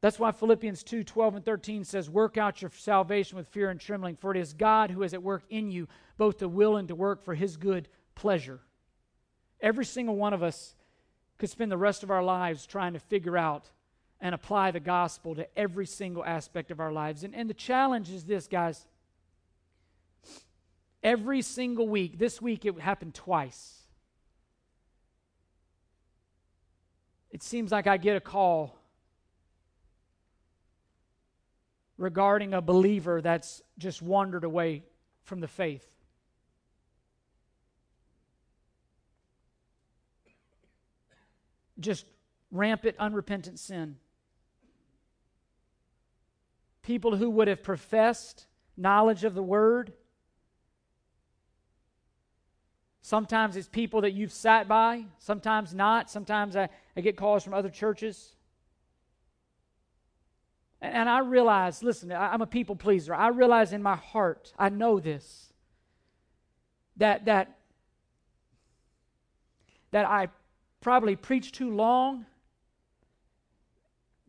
That's 0.03 0.19
why 0.19 0.33
Philippians 0.33 0.83
2 0.83 1.05
12 1.05 1.37
and 1.37 1.45
13 1.45 1.85
says, 1.85 2.11
Work 2.11 2.37
out 2.37 2.61
your 2.61 2.73
salvation 2.77 3.39
with 3.39 3.47
fear 3.49 3.71
and 3.71 3.81
trembling, 3.81 4.17
for 4.17 4.33
it 4.33 4.37
is 4.37 4.53
God 4.53 4.91
who 4.91 5.05
is 5.05 5.15
at 5.15 5.23
work 5.23 5.45
in 5.49 5.71
you, 5.71 5.89
both 6.19 6.39
to 6.39 6.49
will 6.49 6.77
and 6.77 6.89
to 6.89 6.95
work 6.97 7.25
for 7.25 7.35
his 7.35 7.57
good 7.57 7.89
pleasure. 8.17 8.61
Every 9.61 9.85
single 9.85 10.17
one 10.17 10.35
of 10.35 10.43
us 10.43 10.75
could 11.39 11.51
spend 11.51 11.71
the 11.71 11.77
rest 11.77 12.03
of 12.03 12.11
our 12.11 12.23
lives 12.23 12.67
trying 12.67 12.95
to 12.95 12.99
figure 12.99 13.39
out 13.39 13.71
and 14.21 14.35
apply 14.35 14.73
the 14.73 14.81
gospel 14.81 15.37
to 15.37 15.47
every 15.57 15.87
single 15.87 16.25
aspect 16.25 16.73
of 16.73 16.81
our 16.81 16.93
lives. 16.93 17.23
And, 17.23 17.33
and 17.33 17.49
the 17.49 17.55
challenge 17.55 18.11
is 18.11 18.25
this, 18.25 18.49
guys. 18.49 18.85
Every 21.01 21.43
single 21.43 21.89
week, 21.89 22.19
this 22.19 22.43
week 22.43 22.65
it 22.65 22.79
happened 22.81 23.15
twice. 23.15 23.79
It 27.31 27.45
seems 27.45 27.71
like 27.71 27.87
I 27.87 27.99
get 27.99 28.17
a 28.17 28.21
call 28.21 28.82
regarding 32.03 32.53
a 32.55 32.61
believer 32.61 33.21
that's 33.21 33.63
just 33.79 34.03
wandered 34.03 34.45
away 34.45 34.83
from 35.25 35.41
the 35.41 35.49
faith. 35.49 35.87
Just 41.81 42.07
rampant, 42.51 42.97
unrepentant 42.99 43.59
sin 43.59 43.97
people 46.83 47.17
who 47.17 47.31
would 47.31 47.49
have 47.49 47.63
professed 47.63 48.47
knowledge 48.77 49.25
of 49.25 49.35
the 49.35 49.43
word. 49.43 49.93
Sometimes 53.01 53.57
it's 53.57 53.69
people 53.69 54.03
that 54.03 54.13
you've 54.13 54.33
sat 54.33 54.69
by, 54.69 55.05
sometimes 55.19 55.75
not. 55.75 56.11
Sometimes 56.11 56.57
I, 56.57 56.69
I 56.97 57.01
get 57.01 57.17
calls 57.17 57.43
from 57.43 57.55
other 57.55 57.71
churches. 57.71 58.35
And, 60.83 61.09
I 61.09 61.21
realize, 61.21 61.85
listen, 61.85 62.11
I'm 62.11 62.43
a 62.43 62.47
people 62.47 62.75
pleaser. 62.75 63.15
I 63.15 63.29
realize 63.29 63.73
in 63.73 63.83
my 63.83 63.95
heart, 63.95 64.53
I 64.59 64.69
know 64.69 64.99
this, 64.99 65.53
that, 66.97 67.27
that, 67.27 67.57
that 69.93 70.07
I 70.07 70.29
probably 70.81 71.15
preach 71.15 71.53
too 71.53 71.71
long 71.71 72.27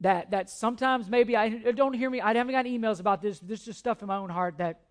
that 0.01 0.31
that 0.31 0.49
sometimes 0.49 1.09
maybe 1.09 1.35
I 1.35 1.49
don't 1.49 1.93
hear 1.93 2.09
me. 2.09 2.19
I 2.19 2.33
haven't 2.33 2.51
got 2.51 2.65
emails 2.65 2.99
about 2.99 3.21
this. 3.21 3.39
This 3.39 3.61
is 3.61 3.65
just 3.65 3.79
stuff 3.79 4.01
in 4.01 4.07
my 4.07 4.17
own 4.17 4.29
heart 4.29 4.57
that 4.57 4.81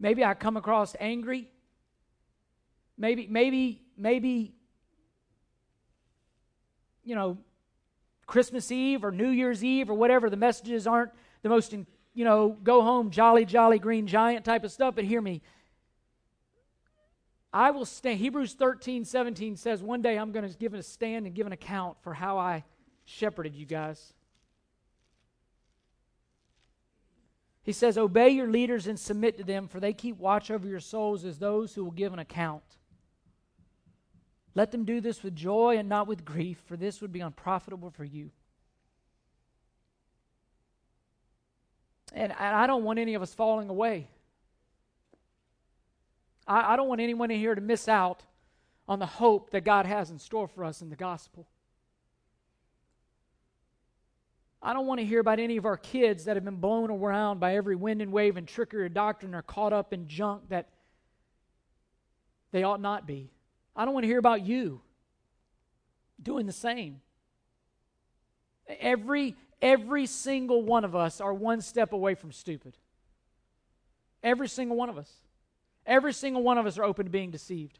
maybe 0.00 0.24
I 0.24 0.34
come 0.34 0.56
across 0.56 0.96
angry. 0.98 1.48
Maybe 2.98 3.28
maybe 3.28 3.82
maybe 3.96 4.54
you 7.04 7.14
know 7.14 7.38
Christmas 8.26 8.70
Eve 8.70 9.04
or 9.04 9.10
New 9.10 9.28
Year's 9.28 9.64
Eve 9.64 9.90
or 9.90 9.94
whatever 9.94 10.30
the 10.30 10.36
messages 10.36 10.86
aren't 10.86 11.10
the 11.42 11.48
most 11.48 11.72
you 11.72 12.24
know 12.24 12.56
go 12.62 12.82
home 12.82 13.10
jolly 13.10 13.44
jolly 13.44 13.78
green 13.78 14.06
giant 14.06 14.44
type 14.44 14.64
of 14.64 14.72
stuff. 14.72 14.94
But 14.94 15.04
hear 15.04 15.20
me. 15.20 15.42
I 17.52 17.70
will 17.70 17.84
stand. 17.84 18.18
Hebrews 18.18 18.54
13, 18.54 19.04
17 19.04 19.56
says, 19.56 19.82
One 19.82 20.00
day 20.00 20.18
I'm 20.18 20.32
going 20.32 20.48
to 20.48 20.56
give 20.56 20.72
a 20.72 20.82
stand 20.82 21.26
and 21.26 21.34
give 21.34 21.46
an 21.46 21.52
account 21.52 21.98
for 22.00 22.14
how 22.14 22.38
I 22.38 22.64
shepherded 23.04 23.54
you 23.54 23.66
guys. 23.66 24.14
He 27.62 27.72
says, 27.72 27.98
Obey 27.98 28.30
your 28.30 28.48
leaders 28.48 28.86
and 28.86 28.98
submit 28.98 29.36
to 29.36 29.44
them, 29.44 29.68
for 29.68 29.80
they 29.80 29.92
keep 29.92 30.18
watch 30.18 30.50
over 30.50 30.66
your 30.66 30.80
souls 30.80 31.24
as 31.24 31.38
those 31.38 31.74
who 31.74 31.84
will 31.84 31.90
give 31.90 32.14
an 32.14 32.18
account. 32.18 32.62
Let 34.54 34.70
them 34.70 34.84
do 34.84 35.00
this 35.00 35.22
with 35.22 35.34
joy 35.34 35.76
and 35.78 35.88
not 35.88 36.06
with 36.06 36.24
grief, 36.24 36.62
for 36.66 36.76
this 36.76 37.00
would 37.00 37.12
be 37.12 37.20
unprofitable 37.20 37.90
for 37.90 38.04
you. 38.04 38.30
And, 42.12 42.32
I 42.32 42.66
don't 42.66 42.84
want 42.84 42.98
any 42.98 43.14
of 43.14 43.22
us 43.22 43.32
falling 43.32 43.70
away. 43.70 44.08
I, 46.46 46.74
I 46.74 46.76
don't 46.76 46.88
want 46.88 47.00
anyone 47.00 47.30
in 47.30 47.38
here 47.38 47.54
to 47.54 47.60
miss 47.60 47.88
out 47.88 48.22
on 48.86 48.98
the 48.98 49.06
hope 49.06 49.50
that 49.50 49.64
God 49.64 49.86
has 49.86 50.10
in 50.10 50.18
store 50.18 50.46
for 50.48 50.64
us 50.64 50.82
in 50.82 50.90
the 50.90 50.96
gospel. 50.96 51.46
I 54.62 54.74
don't 54.74 54.86
want 54.86 55.00
to 55.00 55.06
hear 55.06 55.20
about 55.20 55.40
any 55.40 55.56
of 55.56 55.64
our 55.64 55.76
kids 55.76 56.24
that 56.24 56.36
have 56.36 56.44
been 56.44 56.56
blown 56.56 56.90
around 56.90 57.40
by 57.40 57.56
every 57.56 57.74
wind 57.74 58.02
and 58.02 58.12
wave 58.12 58.36
and 58.36 58.46
trickery 58.46 58.86
of 58.86 58.94
doctrine 58.94 59.34
or 59.34 59.42
caught 59.42 59.72
up 59.72 59.92
in 59.92 60.06
junk 60.06 60.50
that 60.50 60.68
they 62.52 62.62
ought 62.62 62.80
not 62.80 63.06
be. 63.06 63.30
I 63.74 63.84
don't 63.84 63.94
want 63.94 64.04
to 64.04 64.08
hear 64.08 64.18
about 64.18 64.44
you 64.44 64.80
doing 66.22 66.46
the 66.46 66.52
same. 66.52 67.00
Every 68.80 69.34
every 69.60 70.06
single 70.06 70.62
one 70.62 70.84
of 70.84 70.94
us 70.94 71.20
are 71.20 71.32
one 71.32 71.60
step 71.60 71.92
away 71.92 72.14
from 72.14 72.32
stupid. 72.32 72.76
Every 74.22 74.48
single 74.48 74.76
one 74.76 74.88
of 74.88 74.98
us. 74.98 75.10
Every 75.84 76.12
single 76.12 76.42
one 76.42 76.58
of 76.58 76.66
us 76.66 76.78
are 76.78 76.84
open 76.84 77.06
to 77.06 77.10
being 77.10 77.30
deceived. 77.30 77.78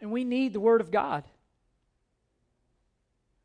And 0.00 0.10
we 0.10 0.24
need 0.24 0.52
the 0.52 0.60
Word 0.60 0.80
of 0.80 0.90
God. 0.90 1.24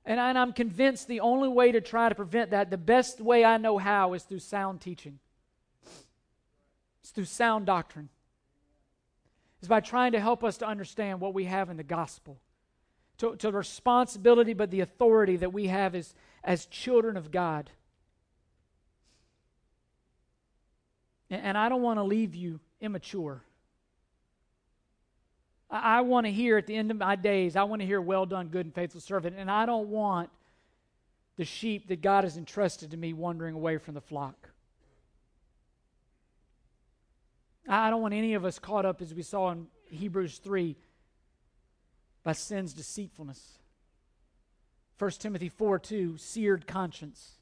And, 0.05 0.19
I, 0.19 0.29
am 0.29 0.53
convinced 0.53 1.07
the 1.07 1.21
only 1.21 1.49
way 1.49 1.71
to 1.71 1.81
try 1.81 2.09
to 2.09 2.15
prevent 2.15 2.51
that, 2.51 2.69
the 2.69 2.77
best 2.77 3.19
way 3.19 3.43
I 3.43 3.57
know 3.57 3.77
how, 3.77 4.13
is 4.13 4.23
through 4.23 4.39
sound 4.39 4.79
teaching. 4.79 5.19
It's 7.01 7.09
through 7.09 7.25
sound 7.25 7.65
doctrine. 7.65 8.09
It's 9.66 9.68
by 9.68 9.80
trying 9.80 10.11
to 10.11 10.20
help 10.20 10.43
us 10.43 10.57
to 10.57 10.68
understand 10.68 11.20
what 11.20 11.34
we 11.34 11.45
have 11.45 11.72
in 11.72 11.78
the 11.78 11.84
gospel, 11.84 12.38
to, 13.18 13.36
to 13.38 13.47
the 13.49 13.57
responsibility, 13.57 14.53
but 14.53 14.70
the 14.70 14.82
authority 14.82 15.38
that 15.38 15.51
we 15.53 15.66
have 15.66 15.95
as, 15.95 16.13
as 16.43 16.68
children 16.68 17.18
of 17.18 17.32
God. 17.32 17.72
And, 21.32 21.41
and 21.41 21.57
I 21.57 21.68
don't 21.68 21.82
want 21.82 21.97
to 21.97 22.03
leave 22.03 22.36
you 22.36 22.59
immature. 22.80 23.41
I, 25.72 25.97
I 25.97 26.01
want 26.01 26.28
to 26.28 26.32
hear 26.32 26.59
at 26.59 26.68
the 26.68 26.76
end 26.76 26.91
of 26.91 26.97
my 26.97 27.16
days, 27.16 27.55
I 27.55 27.63
want 27.63 27.82
to 27.82 27.88
hear, 27.88 27.99
well 27.99 28.28
done, 28.28 28.49
good 28.49 28.68
and 28.68 28.76
faithful 28.76 29.01
servant. 29.01 29.36
And 29.36 29.49
I 29.49 29.66
don't 29.66 29.88
want 29.88 30.30
the 31.38 31.45
sheep 31.45 31.88
that 31.88 32.03
God 32.03 32.24
has 32.24 32.38
entrusted 32.38 32.91
to 32.91 32.97
me 32.97 33.13
wandering 33.13 33.55
away 33.55 33.80
from 33.80 33.95
the 33.95 34.01
flock. 34.01 34.49
I 37.68 37.89
don't 37.89 38.01
want 38.01 38.13
any 38.13 38.34
of 38.36 38.45
us 38.45 38.59
caught 38.59 38.86
up, 38.86 39.01
as 39.01 39.13
we 39.13 39.24
saw 39.24 39.51
in 39.51 39.68
Hebrews 39.89 40.38
3, 40.38 40.76
by 42.24 42.34
sin's 42.34 42.74
deceitfulness. 42.74 43.59
1 44.97 45.11
Timothy 45.11 45.49
4 45.49 45.80
2, 45.80 46.18
seared 46.18 46.68
conscience. 46.68 47.34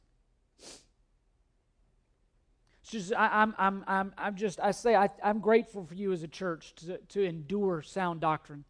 It's 2.82 2.92
just, 2.92 3.14
I, 3.14 3.44
am 3.44 3.56
I'm, 3.58 3.84
I'm, 3.88 4.14
I'm 4.18 4.36
just, 4.36 4.60
I 4.60 4.72
say, 4.72 4.96
I, 4.96 5.10
I'm 5.24 5.40
grateful 5.40 5.86
for 5.86 5.94
you 5.94 6.12
as 6.12 6.24
a 6.24 6.28
church 6.28 6.74
to, 6.76 6.98
to 6.98 7.24
endure 7.24 7.82
sound 7.82 8.20
doctrine, 8.20 8.66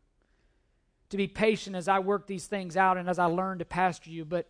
to 1.09 1.17
be 1.17 1.27
patient 1.27 1.75
as 1.75 1.87
I 1.87 1.99
work 1.99 2.27
these 2.27 2.45
things 2.45 2.77
out 2.77 2.97
and 2.97 3.09
as 3.09 3.17
I 3.17 3.25
learn 3.25 3.59
to 3.59 3.65
pastor 3.65 4.11
you. 4.11 4.25
But 4.25 4.47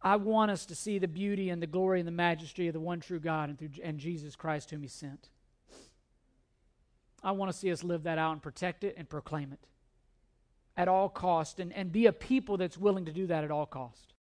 I 0.00 0.16
want 0.16 0.50
us 0.50 0.66
to 0.66 0.74
see 0.74 0.98
the 0.98 1.06
beauty 1.06 1.50
and 1.50 1.62
the 1.62 1.68
glory 1.68 2.00
and 2.00 2.06
the 2.06 2.12
majesty 2.12 2.66
of 2.66 2.72
the 2.72 2.80
one 2.80 3.00
true 3.00 3.20
God 3.20 3.48
and, 3.48 3.58
through, 3.58 3.70
and 3.84 3.98
Jesus 3.98 4.34
Christ, 4.34 4.70
whom 4.70 4.82
He 4.82 4.88
sent. 4.88 5.28
I 7.22 7.32
want 7.32 7.52
to 7.52 7.56
see 7.56 7.70
us 7.70 7.84
live 7.84 8.02
that 8.04 8.18
out 8.18 8.32
and 8.32 8.42
protect 8.42 8.84
it 8.84 8.94
and 8.96 9.08
proclaim 9.08 9.52
it 9.52 9.60
at 10.76 10.88
all 10.88 11.08
cost 11.08 11.60
and, 11.60 11.72
and 11.72 11.92
be 11.92 12.06
a 12.06 12.12
people 12.12 12.56
that's 12.56 12.78
willing 12.78 13.04
to 13.04 13.12
do 13.12 13.26
that 13.26 13.44
at 13.44 13.50
all 13.50 13.66
cost. 13.66 14.08